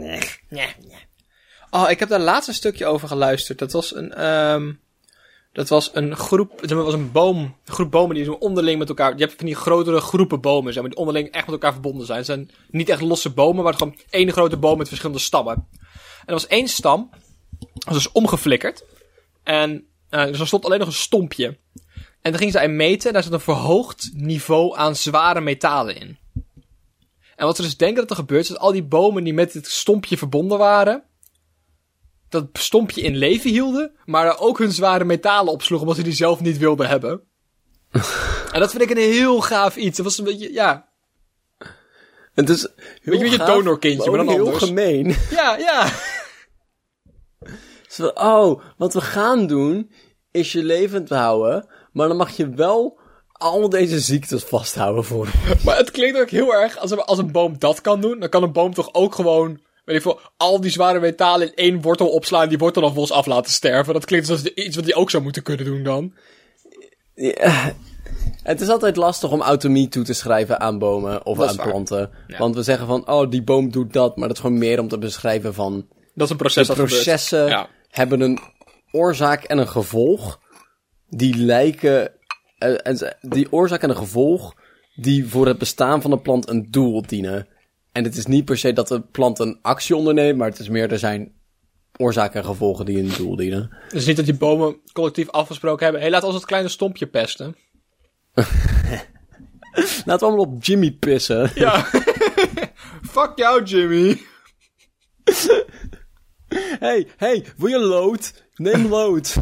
Oh, 1.70 1.90
ik 1.90 2.00
heb 2.00 2.10
daar 2.10 2.20
laatst 2.20 2.48
een 2.48 2.54
stukje 2.54 2.86
over 2.86 3.08
geluisterd. 3.08 3.60
Dat 3.60 3.72
was 3.72 3.96
een, 3.96 4.14
ehm 4.14 4.72
dat 5.52 5.70
was 5.70 5.90
een 5.94 6.16
groep, 6.16 6.60
zeg 6.62 6.78
was 6.78 6.94
een 6.94 7.12
boom, 7.12 7.38
een 7.38 7.74
groep 7.74 7.92
bomen 7.92 8.16
die 8.16 8.26
zo 8.26 8.32
onderling 8.32 8.80
met 8.80 8.90
elkaar, 8.90 9.14
je 9.14 9.24
hebt 9.24 9.38
van 9.38 9.46
die 9.46 9.56
grotere 9.56 10.00
groepen 10.00 10.42
bomen, 10.42 10.74
die 10.74 10.96
onderling 10.96 11.28
echt 11.28 11.46
met 11.46 11.54
elkaar 11.54 11.72
verbonden 11.72 12.06
zijn. 12.06 12.18
Het 12.18 12.28
zijn 12.28 12.52
niet 12.70 12.90
echt 12.90 13.02
losse 13.02 13.30
bomen, 13.30 13.64
maar 13.64 13.74
gewoon 13.74 13.98
één 14.10 14.32
grote 14.32 14.58
boom 14.58 14.78
met 14.78 14.88
verschillende 14.88 15.22
stammen. 15.22 15.68
En 15.92 16.28
er 16.28 16.34
was 16.34 16.48
één 16.48 16.68
stam, 16.68 17.10
was 17.74 17.94
dus 17.94 18.12
omgeflikkerd. 18.12 18.84
En 19.44 19.86
eh 20.10 20.26
dus 20.26 20.40
er 20.40 20.48
stond 20.48 20.66
alleen 20.66 20.80
nog 20.80 20.88
een 20.88 20.94
stompje. 20.94 21.58
En 22.22 22.32
dan 22.32 22.38
gingen 22.38 22.54
zij 22.54 22.70
meten, 22.70 23.08
en 23.08 23.14
daar 23.14 23.24
zat 23.24 23.34
een 23.34 23.40
verhoogd 23.40 24.10
niveau 24.14 24.78
aan 24.78 24.96
zware 24.96 25.42
metalen 25.42 25.96
in. 25.96 26.18
En 27.36 27.46
wat 27.46 27.56
ze 27.56 27.62
dus 27.62 27.78
denken 27.78 28.02
dat 28.02 28.10
er 28.10 28.16
gebeurt, 28.16 28.42
is 28.42 28.48
dat 28.48 28.60
al 28.60 28.72
die 28.72 28.84
bomen 28.84 29.24
die 29.24 29.34
met 29.34 29.54
dit 29.54 29.68
stompje 29.68 30.18
verbonden 30.18 30.58
waren, 30.58 31.04
dat 32.32 32.48
stompje 32.54 33.02
in 33.02 33.16
leven 33.16 33.50
hielden, 33.50 33.92
maar 34.06 34.40
ook 34.40 34.58
hun 34.58 34.72
zware 34.72 35.04
metalen 35.04 35.54
opsloegen, 35.54 35.88
omdat 35.88 36.04
ze 36.04 36.10
die 36.10 36.18
zelf 36.18 36.42
niet 36.42 36.58
wilden 36.58 36.88
hebben. 36.88 37.22
en 38.54 38.60
dat 38.60 38.72
vind 38.72 38.82
ik 38.82 38.90
een 38.90 38.98
heel 38.98 39.42
gaaf 39.42 39.76
iets. 39.76 39.98
Dat 39.98 40.06
was 40.06 40.18
een 40.18 40.24
beetje, 40.24 40.54
ja. 40.54 40.90
Het 42.34 42.50
is 42.50 42.68
heel 43.02 43.20
Weet 43.20 43.32
je, 43.32 43.38
gaaf, 43.38 43.48
donorkindje, 43.48 44.10
maar 44.10 44.26
dan 44.26 44.34
heel 44.34 44.46
anders. 44.46 44.64
gemeen. 44.64 45.16
Ja, 45.32 45.58
ja. 45.58 45.90
Zo, 47.88 48.08
oh, 48.08 48.62
wat 48.78 48.94
we 48.94 49.02
gaan 49.02 49.48
doen 49.48 49.92
is 50.32 50.52
je 50.52 50.64
levend 50.64 51.10
houden, 51.10 51.68
maar 51.92 52.08
dan 52.08 52.18
mag 52.18 52.30
je 52.30 52.50
wel 52.50 53.00
al 53.32 53.70
deze 53.70 54.00
ziektes 54.00 54.44
vasthouden 54.44 55.04
voor. 55.04 55.28
Maar 55.66 55.78
het 55.78 55.92
klinkt 55.92 56.20
ook 56.20 56.30
heel 56.30 56.54
erg, 56.54 56.78
als 56.78 56.92
een, 56.92 57.00
als 57.02 57.18
een 57.18 57.32
boom 57.32 57.60
dat 57.60 57.82
kan 57.82 58.02
doen, 58.02 58.20
dan 58.20 58.30
kan 58.30 58.44
een 58.44 58.52
boom 58.52 58.74
toch 58.74 58.94
ook 58.94 59.16
gewoon, 59.16 59.60
weet 59.92 60.06
ik 60.06 60.12
veel, 60.12 60.20
al 60.38 60.62
die 60.62 60.72
zware 60.72 61.00
metalen 61.00 61.48
in 61.48 61.56
één 61.56 61.82
wortel 61.82 62.08
opslaan, 62.10 62.50
die 62.50 62.58
wortel 62.58 62.82
dan 62.82 62.94
volgens 62.94 63.18
af 63.18 63.26
laten 63.26 63.52
sterven. 63.52 63.94
Dat 63.94 64.06
klinkt 64.06 64.30
als 64.30 64.44
iets 64.44 64.76
wat 64.76 64.86
die 64.86 64.96
ook 64.96 65.10
zou 65.10 65.24
moeten 65.24 65.44
kunnen 65.44 65.66
doen 65.66 65.84
dan. 65.84 66.14
Ja, 67.16 67.74
het 68.44 68.62
is 68.62 68.68
altijd 68.68 68.96
lastig 68.96 69.32
om 69.32 69.42
autonomie 69.42 69.88
toe 69.88 70.04
te 70.04 70.14
schrijven 70.14 70.60
aan 70.60 70.80
bomen 70.80 71.26
of 71.26 71.42
aan 71.42 71.56
waar. 71.56 71.68
planten. 71.68 72.10
Ja. 72.28 72.38
Want 72.38 72.56
we 72.56 72.64
zeggen 72.64 72.88
van, 72.88 73.08
oh, 73.08 73.30
die 73.30 73.44
boom 73.44 73.72
doet 73.72 73.94
dat, 73.94 74.18
maar 74.18 74.28
dat 74.28 74.38
is 74.38 74.44
gewoon 74.44 74.58
meer 74.58 74.80
om 74.80 74.88
te 74.88 74.98
beschrijven 74.98 75.54
van... 75.54 75.88
Dat 76.14 76.26
is 76.26 76.30
een 76.30 76.38
proces 76.38 76.68
De 76.68 76.74
processen 76.74 77.48
Ja. 77.48 77.70
hebben 77.90 78.22
een 78.22 78.40
oorzaak 78.92 79.44
en 79.44 79.58
een 79.58 79.68
gevolg 79.68 80.40
die 81.10 81.36
lijken... 81.38 82.12
eh, 82.58 82.76
en 82.84 83.18
die 83.22 83.52
oorzaak 83.52 83.82
en 83.84 83.90
een 83.90 83.96
gevolg 83.96 84.54
die 84.96 85.28
voor 85.30 85.48
het 85.48 85.58
bestaan 85.58 86.02
van 86.02 86.12
de 86.12 86.20
plant 86.20 86.50
een 86.50 86.68
doel 86.70 87.02
dienen. 87.02 87.48
En 87.92 88.04
het 88.04 88.18
is 88.18 88.26
niet 88.26 88.46
per 88.46 88.58
se 88.58 88.74
dat 88.74 88.88
de 88.88 89.02
plant 89.02 89.40
een 89.40 89.60
actie 89.62 89.96
onderneemt, 89.96 90.38
maar 90.38 90.50
het 90.50 90.60
is 90.60 90.70
meer 90.70 90.92
er 90.92 91.00
zijn 91.00 91.32
oorzaken 91.98 92.40
en 92.40 92.46
gevolgen 92.46 92.86
die 92.86 92.98
een 92.98 93.12
doel 93.18 93.36
dienen. 93.36 93.72
Dus 93.90 94.06
niet 94.06 94.16
dat 94.16 94.26
die 94.26 94.34
bomen 94.34 94.76
collectief 94.94 95.30
afgesproken 95.30 95.84
hebben. 95.84 96.02
Hé, 96.02 96.08
hey, 96.08 96.16
laat 96.16 96.28
ons 96.28 96.36
het 96.36 96.46
kleine 96.46 96.70
stompje 96.70 97.08
pesten. 97.08 97.56
Laten 100.06 100.20
we 100.20 100.26
allemaal 100.26 100.46
op 100.46 100.64
Jimmy 100.64 100.92
pissen. 100.92 101.52
Ja. 101.56 101.84
Fuck 103.14 103.32
jou, 103.36 103.64
Jimmy. 103.64 104.22
hey, 106.80 107.08
hey, 107.18 107.46
wil 107.58 107.70
je 107.70 107.80
lood? 107.80 108.44
Neem 108.56 108.88
lood. 108.88 109.36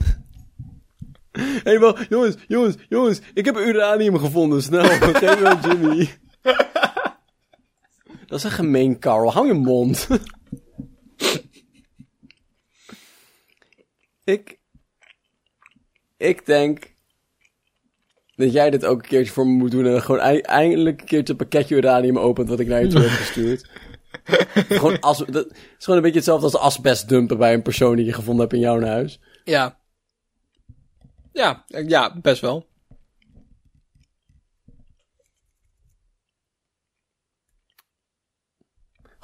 hey, 1.63 1.79
wel, 1.79 1.97
jongens, 2.09 2.35
jongens, 2.47 2.75
jongens, 2.89 3.19
ik 3.33 3.45
heb 3.45 3.57
uranium 3.57 4.17
gevonden, 4.17 4.63
snel. 4.63 4.83
Geef 4.83 5.43
aan 5.43 5.59
Jimmy. 5.69 6.09
Dat 8.29 8.37
is 8.37 8.43
een 8.43 8.51
gemeen, 8.51 8.99
Carl. 8.99 9.31
Hou 9.31 9.47
je 9.47 9.53
mond. 9.53 10.07
ik... 14.23 14.59
Ik 16.17 16.45
denk... 16.45 16.93
Dat 18.35 18.53
jij 18.53 18.69
dit 18.69 18.85
ook 18.85 19.01
een 19.01 19.07
keertje 19.07 19.33
voor 19.33 19.47
me 19.47 19.53
moet 19.53 19.71
doen 19.71 19.85
en 19.85 20.01
gewoon 20.01 20.21
ei- 20.21 20.39
eindelijk 20.39 21.01
een 21.01 21.07
keertje 21.07 21.33
een 21.33 21.39
pakketje 21.39 21.75
uranium 21.75 22.19
opent 22.19 22.49
wat 22.49 22.59
ik 22.59 22.67
naar 22.67 22.81
je 22.81 22.87
toe 22.87 23.01
heb 23.01 23.09
gestuurd. 23.09 23.69
gewoon 24.79 24.99
as, 24.99 25.17
dat 25.17 25.51
is 25.51 25.57
gewoon 25.77 25.95
een 25.95 26.01
beetje 26.01 26.17
hetzelfde 26.17 26.45
als 26.45 26.57
asbest 26.57 27.09
dumpen 27.09 27.37
bij 27.37 27.53
een 27.53 27.61
persoon 27.61 27.95
die 27.95 28.05
je 28.05 28.13
gevonden 28.13 28.41
hebt 28.41 28.53
in 28.53 28.59
jouw 28.59 28.81
huis. 28.81 29.19
Ja. 29.43 29.79
Ja, 31.33 31.65
ja, 31.67 32.19
best 32.21 32.41
wel. 32.41 32.68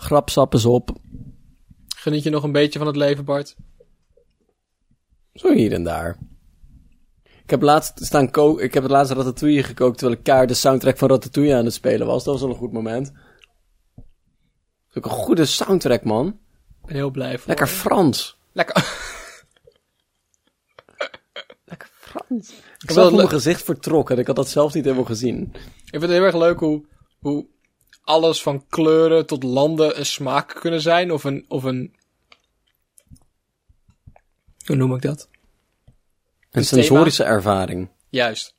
Grapsap 0.05 0.53
is 0.53 0.65
op. 0.65 0.97
Geniet 1.95 2.23
je 2.23 2.29
nog 2.29 2.43
een 2.43 2.51
beetje 2.51 2.79
van 2.79 2.87
het 2.87 2.95
leven, 2.95 3.25
Bart? 3.25 3.55
Zo 5.33 5.53
hier 5.53 5.73
en 5.73 5.83
daar. 5.83 6.17
Ik 7.23 7.49
heb 7.49 7.61
laatst 7.61 8.05
staan 8.05 8.31
ko 8.31 8.59
ik 8.59 8.73
heb 8.73 8.83
het 8.83 8.91
laatst 8.91 9.13
Ratatouille 9.13 9.63
gekookt 9.63 9.97
terwijl 9.97 10.17
ik 10.17 10.23
kaart 10.23 10.47
de 10.47 10.53
soundtrack 10.53 10.97
van 10.97 11.09
Ratatouille 11.09 11.55
aan 11.55 11.65
het 11.65 11.73
spelen 11.73 12.07
was. 12.07 12.23
Dat 12.23 12.33
was 12.33 12.41
wel 12.41 12.51
een 12.51 12.57
goed 12.57 12.71
moment. 12.71 13.11
Dat 13.95 14.05
is 14.89 14.95
ook 14.97 15.05
een 15.05 15.11
goede 15.11 15.45
soundtrack, 15.45 16.03
man. 16.03 16.27
Ik 16.27 16.85
ben 16.85 16.95
heel 16.95 17.11
blij 17.11 17.37
voor 17.37 17.47
Lekker 17.47 17.67
je. 17.67 17.73
Frans. 17.73 18.37
Lekker. 18.51 18.75
Lekker 21.65 21.89
Frans. 21.91 22.49
Ik 22.49 22.55
heb 22.79 22.89
zag 22.89 22.95
wel 22.95 23.07
hoe 23.07 23.15
mijn 23.15 23.29
gezicht 23.29 23.63
vertrok 23.63 24.09
en 24.09 24.17
ik 24.17 24.27
had 24.27 24.35
dat 24.35 24.49
zelf 24.49 24.73
niet 24.73 24.83
helemaal 24.83 25.05
gezien. 25.05 25.51
Ik 25.53 25.89
vind 25.89 26.01
het 26.01 26.11
heel 26.11 26.23
erg 26.23 26.35
leuk 26.35 26.59
hoe, 26.59 26.85
hoe 27.19 27.47
alles 28.05 28.41
van 28.41 28.67
kleuren 28.67 29.25
tot 29.25 29.43
landen 29.43 29.99
een 29.99 30.05
smaak 30.05 30.55
kunnen 30.59 30.81
zijn. 30.81 31.11
Of 31.11 31.23
een, 31.23 31.45
of 31.47 31.63
een... 31.63 31.95
Hoe 34.65 34.75
noem 34.75 34.95
ik 34.95 35.01
dat? 35.01 35.29
Een 35.29 35.93
Een 36.51 36.63
thema. 36.63 36.83
sensorische 36.83 37.23
ervaring. 37.23 37.89
Juist. 38.09 38.55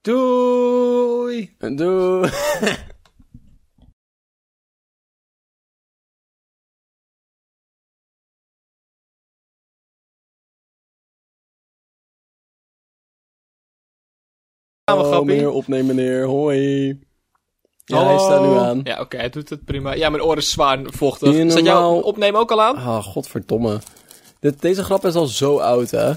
Doei! 0.00 1.56
Doei. 1.58 2.30
Gaan 14.88 14.98
we, 14.98 15.04
Oh, 15.04 15.10
grappie? 15.10 15.50
opnemen 15.50 15.94
meneer. 15.96 16.24
Hoi. 16.26 16.86
Ja, 17.84 17.96
Hallo. 17.96 18.08
hij 18.08 18.18
staat 18.18 18.40
nu 18.42 18.56
aan. 18.56 18.80
Ja, 18.84 19.00
oké, 19.00 19.16
hij 19.16 19.28
doet 19.30 19.48
het 19.48 19.64
prima. 19.64 19.94
Ja, 19.94 20.08
mijn 20.10 20.22
oor 20.22 20.36
is 20.36 20.50
zwaar 20.50 20.78
vochtig. 20.84 21.28
Staat 21.50 21.64
jouw 21.64 21.80
normaal- 21.80 22.00
opnemen 22.00 22.40
ook 22.40 22.50
al 22.50 22.62
aan? 22.62 22.76
Ah, 22.76 23.04
godverdomme. 23.04 23.78
Dit, 24.40 24.60
deze 24.60 24.84
grap 24.84 25.04
is 25.06 25.14
al 25.14 25.26
zo 25.26 25.58
oud, 25.58 25.90
hè? 25.90 26.12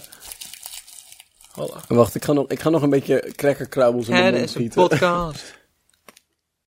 Hallo. 1.51 1.73
Wacht, 1.87 2.15
ik 2.15 2.23
ga 2.23 2.33
nog, 2.33 2.45
ik 2.47 2.59
ga 2.59 2.69
nog 2.69 2.81
een 2.81 2.89
beetje 2.89 3.31
crackerkrabbels 3.35 4.07
in 4.07 4.15
de 4.15 4.21
Het 4.21 4.33
mond 4.33 4.43
is 4.45 4.55
een 4.55 4.61
gieten. 4.61 4.81
podcast. 4.87 5.59